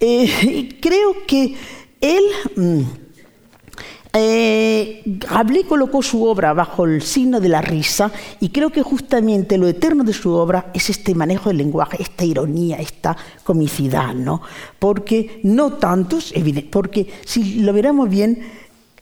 Eh, 0.00 0.78
creo 0.80 1.26
que 1.26 1.54
él... 2.00 3.01
Eh, 4.14 5.02
colocó 5.66 6.02
su 6.02 6.24
obra 6.24 6.52
bajo 6.52 6.84
el 6.84 7.00
signo 7.00 7.40
de 7.40 7.48
la 7.48 7.62
risa 7.62 8.12
y 8.40 8.50
creo 8.50 8.70
que 8.70 8.82
justamente 8.82 9.56
lo 9.56 9.66
eterno 9.66 10.04
de 10.04 10.12
su 10.12 10.32
obra 10.32 10.70
es 10.74 10.90
este 10.90 11.14
manejo 11.14 11.48
del 11.48 11.58
lenguaje, 11.58 12.02
esta 12.02 12.24
ironía, 12.24 12.76
esta 12.76 13.16
comicidad, 13.42 14.14
¿no? 14.14 14.42
Porque 14.78 15.40
no 15.44 15.74
tantos, 15.74 16.34
porque 16.70 17.10
si 17.24 17.62
lo 17.62 17.72
viéramos 17.72 18.10
bien, 18.10 18.42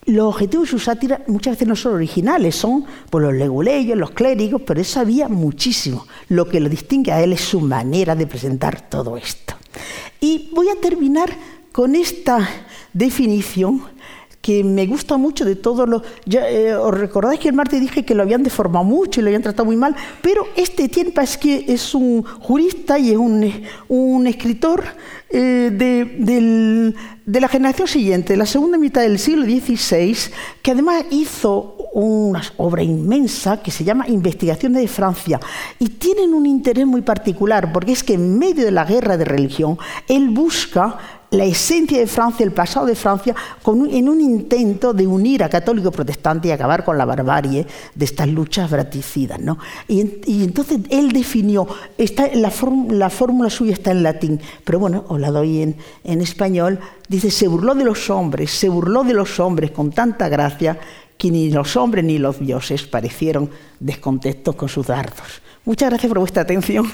los 0.06 0.34
objetivos 0.34 0.66
de 0.66 0.70
su 0.70 0.78
sátira 0.78 1.22
muchas 1.26 1.54
veces 1.54 1.68
no 1.68 1.76
son 1.76 1.94
originales, 1.94 2.54
son 2.54 2.84
por 3.10 3.22
los 3.22 3.34
leguleyos, 3.34 3.98
los 3.98 4.12
clérigos, 4.12 4.62
pero 4.62 4.80
eso 4.80 5.00
había 5.00 5.28
muchísimo. 5.28 6.06
Lo 6.28 6.48
que 6.48 6.60
lo 6.60 6.68
distingue 6.68 7.12
a 7.12 7.22
él 7.22 7.32
es 7.32 7.40
su 7.40 7.60
manera 7.60 8.14
de 8.14 8.26
presentar 8.26 8.88
todo 8.88 9.16
esto. 9.16 9.54
Y 10.20 10.50
voy 10.54 10.68
a 10.68 10.80
terminar 10.80 11.30
con 11.72 11.94
esta 11.94 12.48
definición 12.92 13.82
que 14.40 14.64
me 14.64 14.86
gusta 14.86 15.16
mucho 15.16 15.44
de 15.44 15.56
todos 15.56 15.88
los... 15.88 16.02
Eh, 16.26 16.74
os 16.74 16.94
recordáis 16.94 17.38
que 17.40 17.48
el 17.48 17.54
martes 17.54 17.80
dije 17.80 18.04
que 18.04 18.14
lo 18.14 18.22
habían 18.22 18.42
deformado 18.42 18.84
mucho 18.84 19.20
y 19.20 19.22
lo 19.22 19.28
habían 19.28 19.42
tratado 19.42 19.66
muy 19.66 19.76
mal, 19.76 19.94
pero 20.22 20.46
este 20.56 20.88
tiempo 20.88 21.20
es 21.20 21.36
que 21.36 21.64
es 21.68 21.94
un 21.94 22.22
jurista 22.22 22.98
y 22.98 23.10
es 23.10 23.18
un, 23.18 24.26
escritor 24.26 24.84
eh, 25.28 25.70
de, 25.72 26.94
de 27.26 27.40
la 27.40 27.48
generación 27.48 27.86
siguiente, 27.86 28.36
la 28.36 28.46
segunda 28.46 28.78
mitad 28.78 29.02
del 29.02 29.18
siglo 29.18 29.44
XVI, 29.44 30.16
que 30.62 30.70
además 30.70 31.04
hizo 31.10 31.76
una 31.92 32.42
obra 32.56 32.82
inmensa 32.82 33.62
que 33.62 33.70
se 33.70 33.84
llama 33.84 34.08
Investigaciones 34.08 34.82
de 34.82 34.88
Francia. 34.88 35.40
Y 35.78 35.88
tienen 35.90 36.34
un 36.34 36.46
interés 36.46 36.86
muy 36.86 37.02
particular 37.02 37.72
porque 37.72 37.92
es 37.92 38.04
que 38.04 38.14
en 38.14 38.38
medio 38.38 38.64
de 38.64 38.70
la 38.70 38.84
guerra 38.84 39.16
de 39.16 39.24
religión 39.24 39.78
él 40.08 40.30
busca 40.30 41.19
la 41.30 41.44
esencia 41.44 41.98
de 41.98 42.06
Francia, 42.06 42.44
el 42.44 42.52
pasado 42.52 42.86
de 42.86 42.94
Francia, 42.96 43.34
en 43.66 44.08
un 44.08 44.20
intento 44.20 44.92
de 44.92 45.06
unir 45.06 45.44
a 45.44 45.48
católico 45.48 45.88
y 45.88 45.92
protestante 45.92 46.48
y 46.48 46.50
acabar 46.50 46.84
con 46.84 46.98
la 46.98 47.04
barbarie 47.04 47.66
de 47.94 48.04
estas 48.04 48.28
luchas 48.28 48.70
braticidas. 48.70 49.38
¿no? 49.38 49.58
Y, 49.86 50.00
entonces 50.44 50.80
él 50.90 51.12
definió, 51.12 51.68
la, 52.34 52.50
fórmula 52.50 53.50
suya 53.50 53.74
está 53.74 53.92
en 53.92 54.02
latín, 54.02 54.40
pero 54.64 54.80
bueno, 54.80 55.04
os 55.08 55.20
la 55.20 55.30
doy 55.30 55.62
en, 55.62 55.76
en 56.04 56.20
español, 56.20 56.80
dice, 57.08 57.30
se 57.30 57.46
burló 57.46 57.74
de 57.74 57.84
los 57.84 58.10
hombres, 58.10 58.50
se 58.50 58.68
burló 58.68 59.04
de 59.04 59.14
los 59.14 59.38
hombres 59.38 59.70
con 59.70 59.90
tanta 59.92 60.28
gracia 60.28 60.78
que 61.16 61.30
ni 61.30 61.50
los 61.50 61.76
hombres 61.76 62.04
ni 62.04 62.18
los 62.18 62.40
dioses 62.40 62.84
parecieron 62.84 63.50
descontentos 63.78 64.56
con 64.56 64.68
sus 64.68 64.86
dardos. 64.86 65.42
Muchas 65.64 65.90
gracias 65.90 66.08
por 66.08 66.18
vuestra 66.18 66.42
atención. 66.42 66.90